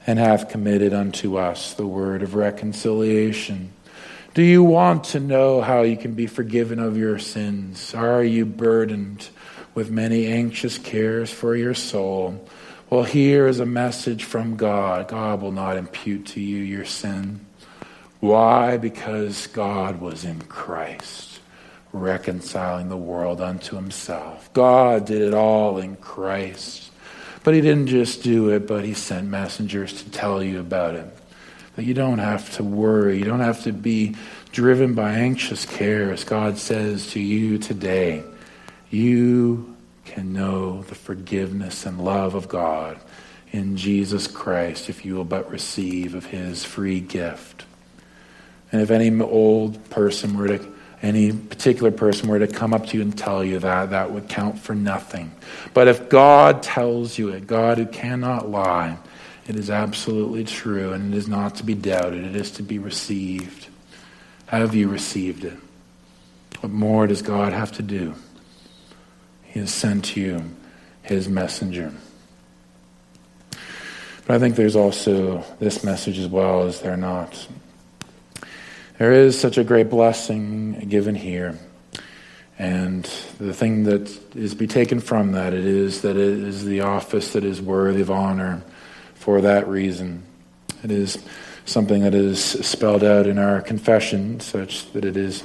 and 0.06 0.18
hath 0.18 0.48
committed 0.48 0.92
unto 0.92 1.36
us 1.36 1.74
the 1.74 1.86
word 1.86 2.22
of 2.22 2.34
reconciliation. 2.34 3.70
Do 4.34 4.42
you 4.42 4.64
want 4.64 5.04
to 5.04 5.20
know 5.20 5.60
how 5.60 5.82
you 5.82 5.96
can 5.96 6.14
be 6.14 6.26
forgiven 6.26 6.80
of 6.80 6.96
your 6.96 7.20
sins? 7.20 7.94
Are 7.94 8.24
you 8.24 8.44
burdened 8.44 9.28
with 9.76 9.92
many 9.92 10.26
anxious 10.26 10.76
cares 10.76 11.30
for 11.30 11.54
your 11.54 11.74
soul? 11.74 12.44
Well, 12.90 13.04
here 13.04 13.46
is 13.46 13.60
a 13.60 13.66
message 13.66 14.24
from 14.24 14.56
God. 14.56 15.06
God 15.06 15.40
will 15.40 15.52
not 15.52 15.76
impute 15.76 16.26
to 16.26 16.40
you 16.40 16.56
your 16.56 16.84
sin. 16.84 17.46
Why? 18.18 18.76
Because 18.76 19.46
God 19.46 20.00
was 20.00 20.24
in 20.24 20.40
Christ, 20.40 21.38
reconciling 21.92 22.88
the 22.88 22.96
world 22.96 23.40
unto 23.40 23.76
himself. 23.76 24.52
God 24.52 25.06
did 25.06 25.22
it 25.22 25.32
all 25.32 25.78
in 25.78 25.94
Christ. 25.94 26.90
But 27.44 27.54
he 27.54 27.60
didn't 27.60 27.86
just 27.86 28.24
do 28.24 28.48
it, 28.48 28.66
but 28.66 28.84
he 28.84 28.94
sent 28.94 29.28
messengers 29.28 30.02
to 30.02 30.10
tell 30.10 30.42
you 30.42 30.58
about 30.58 30.96
it 30.96 31.06
that 31.76 31.84
you 31.84 31.94
don't 31.94 32.18
have 32.18 32.54
to 32.56 32.64
worry. 32.64 33.18
You 33.18 33.24
don't 33.24 33.40
have 33.40 33.62
to 33.64 33.72
be 33.72 34.16
driven 34.52 34.94
by 34.94 35.12
anxious 35.12 35.66
cares. 35.66 36.24
God 36.24 36.58
says 36.58 37.10
to 37.12 37.20
you 37.20 37.58
today. 37.58 38.22
You 38.90 39.74
can 40.04 40.32
know 40.32 40.82
the 40.82 40.94
forgiveness 40.94 41.86
and 41.86 42.04
love 42.04 42.34
of 42.34 42.48
God 42.48 42.98
in 43.50 43.76
Jesus 43.76 44.26
Christ 44.26 44.88
if 44.88 45.04
you 45.04 45.14
will 45.14 45.24
but 45.24 45.50
receive 45.50 46.14
of 46.14 46.26
his 46.26 46.64
free 46.64 47.00
gift. 47.00 47.64
And 48.70 48.82
if 48.82 48.90
any 48.90 49.20
old 49.20 49.90
person 49.90 50.36
were 50.36 50.58
to, 50.58 50.74
any 51.02 51.32
particular 51.32 51.90
person 51.90 52.28
were 52.28 52.38
to 52.38 52.48
come 52.48 52.74
up 52.74 52.86
to 52.86 52.96
you 52.96 53.02
and 53.02 53.16
tell 53.16 53.44
you 53.44 53.58
that, 53.60 53.90
that 53.90 54.10
would 54.10 54.28
count 54.28 54.58
for 54.58 54.74
nothing. 54.74 55.32
But 55.72 55.86
if 55.86 56.08
God 56.08 56.62
tells 56.62 57.18
you 57.18 57.28
it, 57.28 57.46
God 57.46 57.78
who 57.78 57.86
cannot 57.86 58.48
lie, 58.48 58.98
it 59.46 59.56
is 59.56 59.68
absolutely 59.68 60.44
true 60.44 60.92
and 60.92 61.12
it 61.12 61.16
is 61.16 61.28
not 61.28 61.56
to 61.56 61.64
be 61.64 61.74
doubted. 61.74 62.24
It 62.24 62.36
is 62.36 62.52
to 62.52 62.62
be 62.62 62.78
received. 62.78 63.68
Have 64.46 64.74
you 64.74 64.88
received 64.88 65.44
it? 65.44 65.56
What 66.60 66.72
more 66.72 67.06
does 67.06 67.20
God 67.20 67.52
have 67.52 67.72
to 67.72 67.82
do? 67.82 68.14
He 69.42 69.60
has 69.60 69.72
sent 69.72 70.16
you 70.16 70.42
his 71.02 71.28
messenger. 71.28 71.92
But 74.26 74.36
I 74.36 74.38
think 74.38 74.56
there's 74.56 74.76
also 74.76 75.44
this 75.58 75.84
message 75.84 76.18
as 76.18 76.28
well, 76.28 76.66
is 76.66 76.80
there 76.80 76.96
not? 76.96 77.46
There 78.98 79.12
is 79.12 79.38
such 79.38 79.58
a 79.58 79.64
great 79.64 79.90
blessing 79.90 80.86
given 80.88 81.14
here. 81.14 81.58
And 82.58 83.04
the 83.38 83.52
thing 83.52 83.84
that 83.84 84.08
is 84.34 84.52
to 84.52 84.56
be 84.56 84.68
taken 84.68 85.00
from 85.00 85.32
that 85.32 85.52
it 85.52 85.66
is 85.66 86.02
that 86.02 86.16
it 86.16 86.38
is 86.38 86.64
the 86.64 86.80
office 86.82 87.32
that 87.32 87.44
is 87.44 87.60
worthy 87.60 88.00
of 88.00 88.10
honor 88.10 88.62
for 89.24 89.40
that 89.40 89.66
reason. 89.66 90.22
It 90.82 90.90
is 90.90 91.16
something 91.64 92.02
that 92.02 92.14
is 92.14 92.44
spelled 92.44 93.02
out 93.02 93.26
in 93.26 93.38
our 93.38 93.62
confession, 93.62 94.38
such 94.40 94.92
that 94.92 95.02
it 95.06 95.16
is 95.16 95.44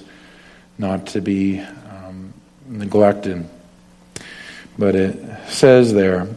not 0.78 1.08
to 1.08 1.22
be 1.22 1.62
um, 1.62 2.34
neglected. 2.68 3.48
But 4.78 4.96
it 4.96 5.16
says 5.48 5.94
there 5.94 6.28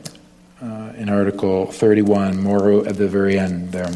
uh, 0.62 0.92
in 0.96 1.08
Article 1.08 1.66
31, 1.66 2.40
more 2.40 2.86
at 2.86 2.96
the 2.96 3.08
very 3.08 3.40
end 3.40 3.72
there. 3.72 3.90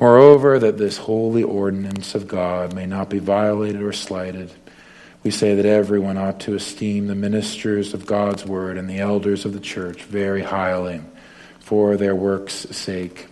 Moreover, 0.00 0.58
that 0.58 0.78
this 0.78 0.96
holy 0.96 1.42
ordinance 1.42 2.14
of 2.14 2.26
God 2.26 2.74
may 2.74 2.86
not 2.86 3.10
be 3.10 3.18
violated 3.18 3.82
or 3.82 3.92
slighted, 3.92 4.50
we 5.22 5.30
say 5.30 5.54
that 5.56 5.66
everyone 5.66 6.16
ought 6.16 6.40
to 6.40 6.54
esteem 6.54 7.06
the 7.06 7.14
ministers 7.14 7.92
of 7.92 8.06
God's 8.06 8.46
word 8.46 8.78
and 8.78 8.88
the 8.88 9.00
elders 9.00 9.44
of 9.44 9.52
the 9.52 9.60
church 9.60 10.04
very 10.04 10.42
highly 10.42 11.02
for 11.64 11.96
their 11.96 12.14
work's 12.14 12.66
sake, 12.76 13.26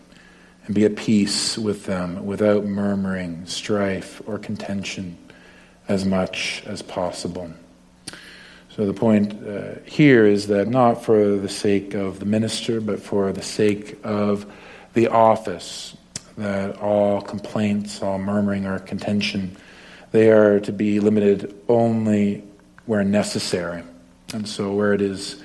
and 0.64 0.74
be 0.74 0.86
at 0.86 0.96
peace 0.96 1.58
with 1.58 1.84
them 1.84 2.24
without 2.24 2.64
murmuring, 2.64 3.44
strife, 3.44 4.22
or 4.26 4.38
contention 4.38 5.18
as 5.86 6.06
much 6.06 6.62
as 6.64 6.80
possible. 6.80 7.52
So 8.70 8.86
the 8.86 8.94
point 8.94 9.46
uh, 9.46 9.80
here 9.84 10.24
is 10.24 10.46
that 10.46 10.66
not 10.66 11.04
for 11.04 11.36
the 11.36 11.48
sake 11.48 11.92
of 11.92 12.20
the 12.20 12.24
minister, 12.24 12.80
but 12.80 13.02
for 13.02 13.30
the 13.30 13.42
sake 13.42 13.98
of 14.02 14.50
the 14.94 15.08
office, 15.08 15.94
that 16.38 16.78
all 16.78 17.20
complaints, 17.20 18.02
all 18.02 18.18
murmuring, 18.18 18.64
or 18.64 18.78
contention, 18.78 19.58
they 20.10 20.30
are 20.30 20.58
to 20.60 20.72
be 20.72 21.00
limited 21.00 21.54
only 21.68 22.44
where 22.86 23.04
necessary. 23.04 23.82
And 24.32 24.48
so 24.48 24.72
where 24.72 24.94
it 24.94 25.02
is 25.02 25.42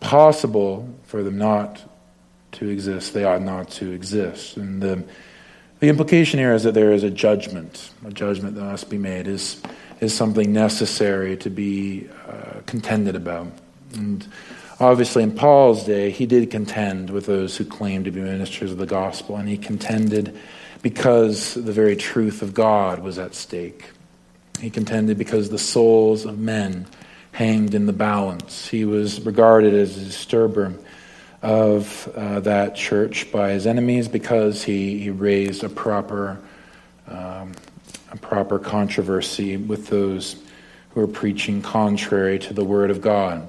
possible 0.00 0.92
for 1.04 1.22
them 1.22 1.38
not 1.38 1.80
to 2.54 2.68
exist, 2.68 3.14
they 3.14 3.24
ought 3.24 3.42
not 3.42 3.70
to 3.70 3.92
exist. 3.92 4.56
And 4.56 4.82
the, 4.82 5.04
the 5.80 5.88
implication 5.88 6.38
here 6.38 6.54
is 6.54 6.62
that 6.64 6.74
there 6.74 6.92
is 6.92 7.02
a 7.02 7.10
judgment, 7.10 7.90
a 8.06 8.10
judgment 8.10 8.54
that 8.54 8.62
must 8.62 8.90
be 8.90 8.98
made, 8.98 9.26
is, 9.26 9.60
is 10.00 10.14
something 10.14 10.52
necessary 10.52 11.36
to 11.38 11.50
be 11.50 12.08
uh, 12.28 12.60
contended 12.66 13.16
about. 13.16 13.48
And 13.94 14.26
obviously, 14.80 15.22
in 15.22 15.32
Paul's 15.32 15.84
day, 15.84 16.10
he 16.10 16.26
did 16.26 16.50
contend 16.50 17.10
with 17.10 17.26
those 17.26 17.56
who 17.56 17.64
claimed 17.64 18.06
to 18.06 18.10
be 18.10 18.20
ministers 18.20 18.72
of 18.72 18.78
the 18.78 18.86
gospel, 18.86 19.36
and 19.36 19.48
he 19.48 19.56
contended 19.56 20.36
because 20.82 21.54
the 21.54 21.72
very 21.72 21.96
truth 21.96 22.42
of 22.42 22.52
God 22.52 22.98
was 22.98 23.18
at 23.18 23.34
stake. 23.34 23.90
He 24.60 24.70
contended 24.70 25.18
because 25.18 25.48
the 25.48 25.58
souls 25.58 26.24
of 26.24 26.38
men 26.38 26.86
hanged 27.32 27.74
in 27.74 27.86
the 27.86 27.92
balance. 27.92 28.68
He 28.68 28.84
was 28.84 29.20
regarded 29.20 29.74
as 29.74 29.96
a 29.96 30.04
disturber 30.04 30.72
of 31.44 32.10
uh, 32.16 32.40
that 32.40 32.74
church 32.74 33.30
by 33.30 33.50
his 33.50 33.66
enemies 33.66 34.08
because 34.08 34.64
he, 34.64 34.98
he 34.98 35.10
raised 35.10 35.62
a 35.62 35.68
proper, 35.68 36.40
um, 37.06 37.52
a 38.10 38.16
proper 38.16 38.58
controversy 38.58 39.58
with 39.58 39.88
those 39.88 40.36
who 40.90 41.00
were 41.00 41.06
preaching 41.06 41.60
contrary 41.60 42.38
to 42.38 42.54
the 42.54 42.64
Word 42.64 42.90
of 42.90 43.02
God. 43.02 43.46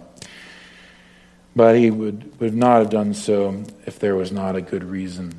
But 1.55 1.77
he 1.77 1.89
would, 1.89 2.37
would 2.41 2.53
not 2.53 2.79
have 2.79 2.89
done 2.89 3.13
so 3.13 3.63
if 3.85 3.97
there 3.97 4.17
was 4.17 4.29
not 4.29 4.57
a 4.57 4.61
good 4.61 4.83
reason. 4.83 5.31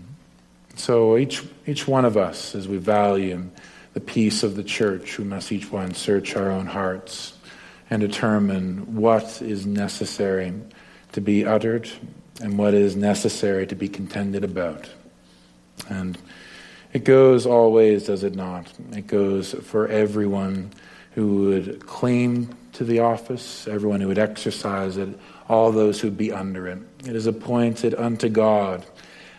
So 0.76 1.18
each, 1.18 1.44
each 1.66 1.86
one 1.86 2.06
of 2.06 2.16
us, 2.16 2.54
as 2.54 2.66
we 2.66 2.78
value 2.78 3.50
the 3.92 4.00
peace 4.00 4.42
of 4.42 4.56
the 4.56 4.64
church, 4.64 5.18
we 5.18 5.24
must 5.24 5.52
each 5.52 5.70
one 5.70 5.92
search 5.92 6.34
our 6.36 6.50
own 6.50 6.64
hearts 6.64 7.34
and 7.90 8.00
determine 8.00 8.96
what 8.96 9.42
is 9.42 9.66
necessary 9.66 10.54
to 11.12 11.20
be 11.20 11.44
uttered 11.44 11.90
and 12.40 12.58
what 12.58 12.74
is 12.74 12.96
necessary 12.96 13.66
to 13.66 13.74
be 13.74 13.88
contended 13.88 14.44
about. 14.44 14.88
And 15.88 16.18
it 16.92 17.04
goes 17.04 17.46
always, 17.46 18.04
does 18.04 18.24
it 18.24 18.34
not? 18.34 18.72
It 18.92 19.06
goes 19.06 19.52
for 19.52 19.88
everyone 19.88 20.72
who 21.14 21.48
would 21.48 21.86
claim 21.86 22.56
to 22.74 22.84
the 22.84 23.00
office, 23.00 23.66
everyone 23.66 24.00
who 24.00 24.08
would 24.08 24.18
exercise 24.18 24.96
it, 24.96 25.08
all 25.48 25.72
those 25.72 26.00
who 26.00 26.10
be 26.10 26.32
under 26.32 26.68
it. 26.68 26.78
It 27.00 27.16
is 27.16 27.26
appointed 27.26 27.94
unto 27.94 28.28
God 28.28 28.84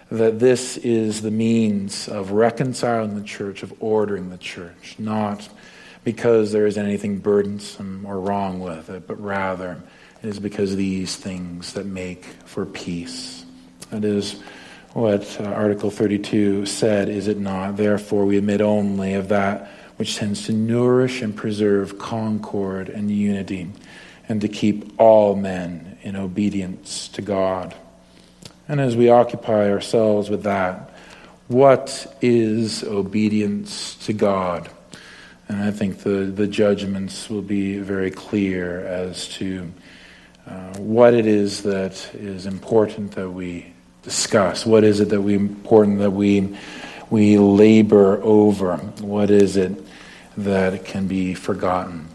that 0.09 0.39
this 0.39 0.77
is 0.77 1.21
the 1.21 1.31
means 1.31 2.07
of 2.07 2.31
reconciling 2.31 3.15
the 3.15 3.23
church, 3.23 3.61
of 3.61 3.73
ordering 3.79 4.29
the 4.29 4.37
church, 4.37 4.95
not 4.97 5.47
because 6.03 6.51
there 6.51 6.65
is 6.65 6.77
anything 6.77 7.19
burdensome 7.19 8.05
or 8.05 8.19
wrong 8.19 8.59
with 8.59 8.89
it, 8.89 9.05
but 9.05 9.21
rather 9.21 9.81
it 10.23 10.27
is 10.27 10.39
because 10.39 10.71
of 10.71 10.77
these 10.77 11.15
things 11.15 11.73
that 11.73 11.85
make 11.85 12.25
for 12.45 12.65
peace. 12.65 13.45
That 13.91 14.03
is 14.03 14.41
what 14.93 15.39
uh, 15.39 15.45
Article 15.45 15.91
32 15.91 16.65
said, 16.65 17.09
is 17.09 17.27
it 17.27 17.37
not? 17.37 17.77
Therefore, 17.77 18.25
we 18.25 18.37
admit 18.37 18.61
only 18.61 19.13
of 19.13 19.29
that 19.29 19.71
which 19.97 20.15
tends 20.15 20.45
to 20.45 20.53
nourish 20.53 21.21
and 21.21 21.35
preserve 21.35 21.97
concord 21.99 22.87
and 22.89 23.11
unity, 23.11 23.67
and 24.29 24.41
to 24.41 24.47
keep 24.47 24.93
all 24.99 25.35
men 25.35 25.97
in 26.03 26.15
obedience 26.15 27.07
to 27.09 27.21
God. 27.21 27.75
And 28.67 28.79
as 28.79 28.95
we 28.95 29.09
occupy 29.09 29.69
ourselves 29.71 30.29
with 30.29 30.43
that, 30.43 30.91
what 31.47 32.17
is 32.21 32.83
obedience 32.83 33.95
to 34.05 34.13
God? 34.13 34.69
And 35.47 35.63
I 35.63 35.71
think 35.71 35.99
the, 35.99 36.25
the 36.25 36.47
judgments 36.47 37.29
will 37.29 37.41
be 37.41 37.79
very 37.79 38.11
clear 38.11 38.85
as 38.85 39.29
to 39.35 39.71
uh, 40.47 40.77
what 40.77 41.13
it 41.13 41.25
is 41.25 41.63
that 41.63 42.13
is 42.15 42.45
important 42.45 43.11
that 43.11 43.29
we 43.29 43.73
discuss. 44.03 44.65
What 44.65 44.83
is 44.83 44.99
it 44.99 45.09
that 45.09 45.21
we 45.21 45.35
important 45.35 45.99
that 45.99 46.11
we 46.11 46.57
we 47.09 47.37
labor 47.37 48.21
over? 48.23 48.77
What 48.77 49.29
is 49.29 49.57
it 49.57 49.73
that 50.37 50.85
can 50.85 51.07
be 51.07 51.33
forgotten? 51.33 52.07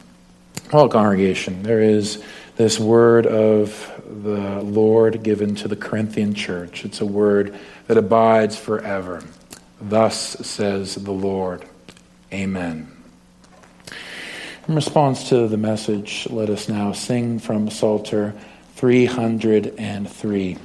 Well, 0.72 0.88
congregation, 0.88 1.62
there 1.62 1.82
is 1.82 2.22
this 2.56 2.78
word 2.78 3.26
of 3.26 3.90
the 4.06 4.60
Lord 4.62 5.22
given 5.22 5.54
to 5.56 5.68
the 5.68 5.76
Corinthian 5.76 6.34
church. 6.34 6.84
It's 6.84 7.00
a 7.00 7.06
word 7.06 7.59
that 7.86 7.96
abides 7.96 8.56
forever. 8.56 9.22
Thus 9.80 10.16
says 10.46 10.94
the 10.94 11.12
Lord. 11.12 11.64
Amen. 12.32 12.91
In 14.68 14.76
response 14.76 15.28
to 15.30 15.48
the 15.48 15.56
message, 15.56 16.28
let 16.30 16.48
us 16.48 16.68
now 16.68 16.93
sing 16.93 17.40
from 17.40 17.68
Psalter 17.68 18.32
303. 18.76 20.56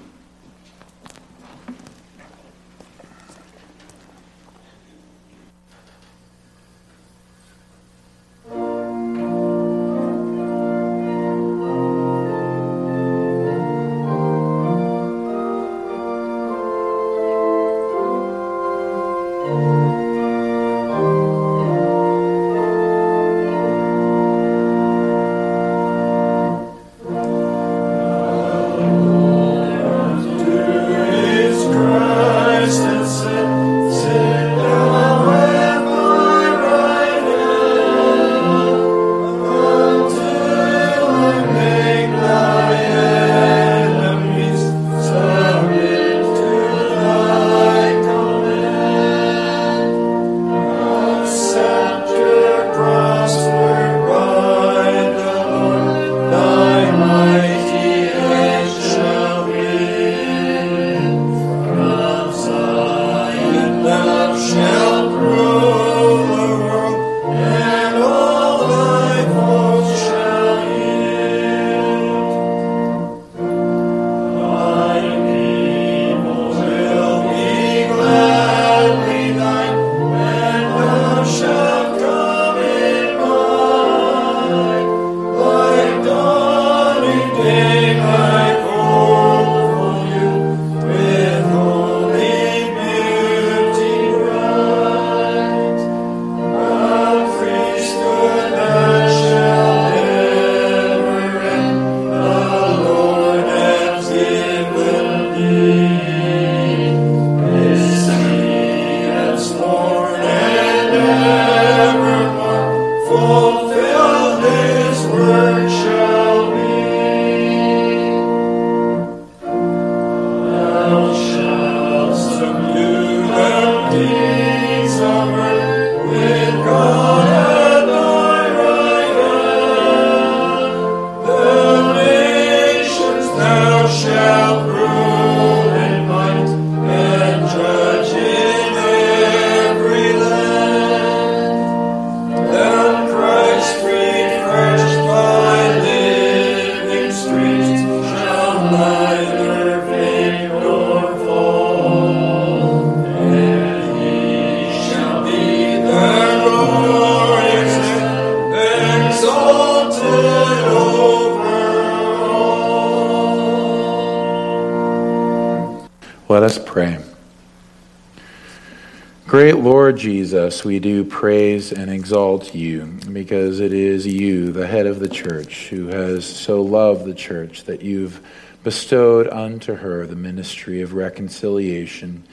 We 170.66 170.80
do 170.80 171.04
praise 171.06 171.72
and 171.72 171.90
exalt 171.90 172.54
you 172.54 172.98
because 173.12 173.60
it 173.60 173.74
is 173.74 174.06
you, 174.06 174.52
the 174.52 174.68
head 174.68 174.86
of 174.86 175.00
the 175.00 175.08
church, 175.08 175.70
who 175.70 175.88
has 175.88 176.26
so 176.26 176.62
loved 176.62 177.06
the 177.06 177.14
church 177.14 177.64
that 177.64 177.82
you've 177.82 178.22
bestowed 178.64 179.28
unto 179.30 179.76
her 179.76 180.06
the 180.06 180.16
ministry 180.16 180.82
of 180.82 180.94
reconciliation. 180.94 182.24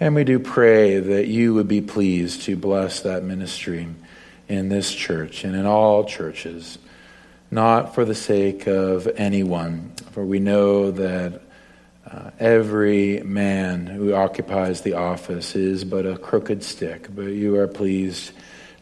And 0.00 0.14
we 0.14 0.24
do 0.24 0.38
pray 0.38 1.00
that 1.00 1.26
you 1.26 1.52
would 1.54 1.68
be 1.68 1.82
pleased 1.82 2.42
to 2.44 2.56
bless 2.56 3.00
that 3.00 3.22
ministry 3.22 3.86
in 4.48 4.68
this 4.68 4.92
church 4.94 5.44
and 5.44 5.54
in 5.54 5.66
all 5.66 6.04
churches, 6.04 6.78
not 7.50 7.94
for 7.94 8.04
the 8.04 8.14
sake 8.14 8.66
of 8.66 9.06
anyone, 9.16 9.92
for 10.12 10.24
we 10.24 10.38
know 10.38 10.90
that 10.92 11.41
every 12.42 13.22
man 13.22 13.86
who 13.86 14.12
occupies 14.12 14.80
the 14.80 14.94
office 14.94 15.54
is 15.54 15.84
but 15.84 16.04
a 16.04 16.18
crooked 16.18 16.60
stick, 16.64 17.06
but 17.14 17.26
you 17.26 17.54
are 17.56 17.68
pleased 17.68 18.32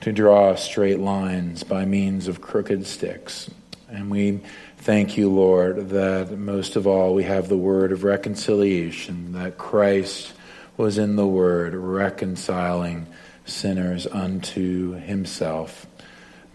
to 0.01 0.11
draw 0.13 0.55
straight 0.55 0.99
lines 0.99 1.63
by 1.63 1.85
means 1.85 2.27
of 2.27 2.41
crooked 2.41 2.87
sticks. 2.87 3.51
And 3.91 4.11
we 4.11 4.41
thank 4.79 5.19
you, 5.19 5.29
Lord, 5.29 5.91
that 5.91 6.39
most 6.39 6.75
of 6.75 6.87
all 6.87 7.13
we 7.13 7.25
have 7.25 7.51
the 7.51 7.59
word 7.59 7.93
of 7.93 8.03
reconciliation, 8.03 9.33
that 9.33 9.59
Christ 9.59 10.33
was 10.79 10.97
in 10.97 11.17
the 11.17 11.27
word 11.27 11.75
reconciling 11.75 13.07
sinners 13.45 14.07
unto 14.07 14.93
himself. 14.93 15.87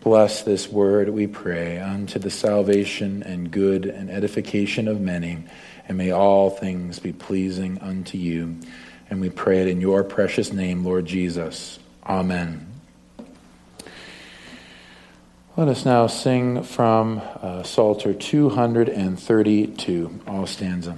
Bless 0.02 0.42
this 0.42 0.68
word, 0.70 1.10
we 1.10 1.28
pray, 1.28 1.78
unto 1.80 2.18
the 2.18 2.32
salvation 2.32 3.22
and 3.22 3.52
good 3.52 3.86
and 3.86 4.10
edification 4.10 4.88
of 4.88 5.00
many 5.00 5.44
and 5.88 5.98
may 5.98 6.12
all 6.12 6.50
things 6.50 7.00
be 7.00 7.14
pleasing 7.14 7.80
unto 7.80 8.18
you. 8.18 8.58
And 9.10 9.22
we 9.22 9.30
pray 9.30 9.62
it 9.62 9.68
in 9.68 9.80
your 9.82 10.04
precious 10.04 10.52
name, 10.52 10.84
Lord 10.84 11.06
Jesus. 11.06 11.78
Amen. 12.06 12.68
Let 15.58 15.70
us 15.70 15.86
now 15.86 16.08
sing 16.08 16.64
from 16.64 17.22
uh, 17.42 17.64
Psalter 17.64 18.14
232, 18.14 20.20
all 20.28 20.48
stanza. 20.48 20.98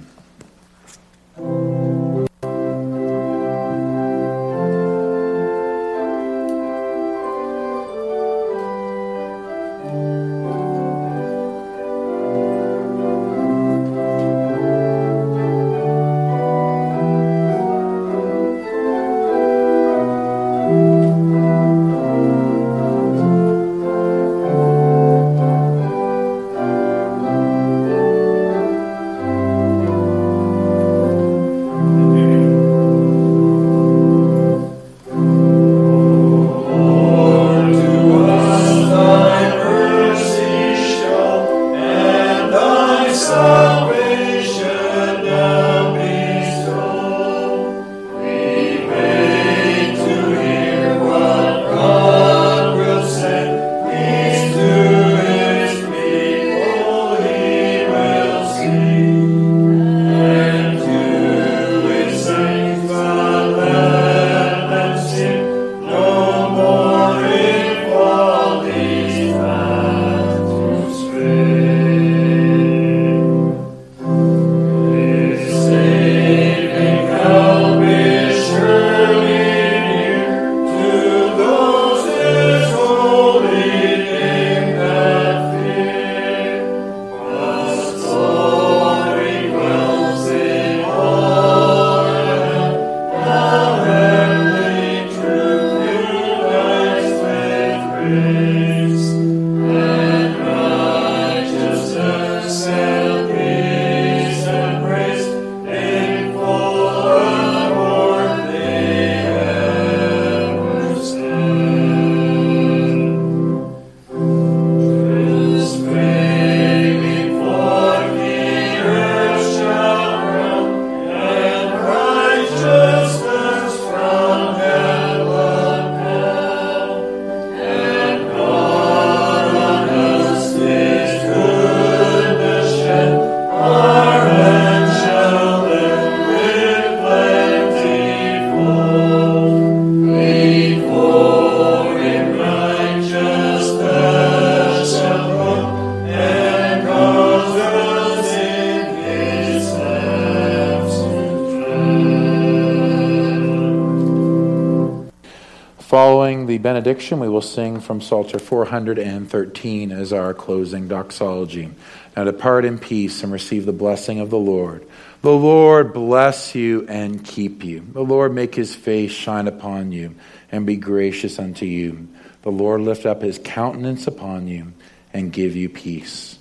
Benediction, 156.58 157.20
we 157.20 157.28
will 157.28 157.42
sing 157.42 157.80
from 157.80 158.00
Psalter 158.00 158.38
413 158.38 159.92
as 159.92 160.12
our 160.12 160.34
closing 160.34 160.88
doxology. 160.88 161.70
Now 162.16 162.24
depart 162.24 162.64
in 162.64 162.78
peace 162.78 163.22
and 163.22 163.32
receive 163.32 163.64
the 163.66 163.72
blessing 163.72 164.20
of 164.20 164.30
the 164.30 164.38
Lord. 164.38 164.86
The 165.22 165.30
Lord 165.30 165.92
bless 165.92 166.54
you 166.54 166.86
and 166.88 167.24
keep 167.24 167.64
you. 167.64 167.80
The 167.92 168.04
Lord 168.04 168.34
make 168.34 168.54
his 168.54 168.74
face 168.74 169.10
shine 169.10 169.48
upon 169.48 169.92
you 169.92 170.14
and 170.52 170.66
be 170.66 170.76
gracious 170.76 171.38
unto 171.38 171.66
you. 171.66 172.08
The 172.42 172.50
Lord 172.50 172.82
lift 172.82 173.06
up 173.06 173.22
his 173.22 173.40
countenance 173.42 174.06
upon 174.06 174.46
you 174.48 174.72
and 175.12 175.32
give 175.32 175.56
you 175.56 175.68
peace. 175.68 176.38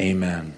Amen. 0.00 0.54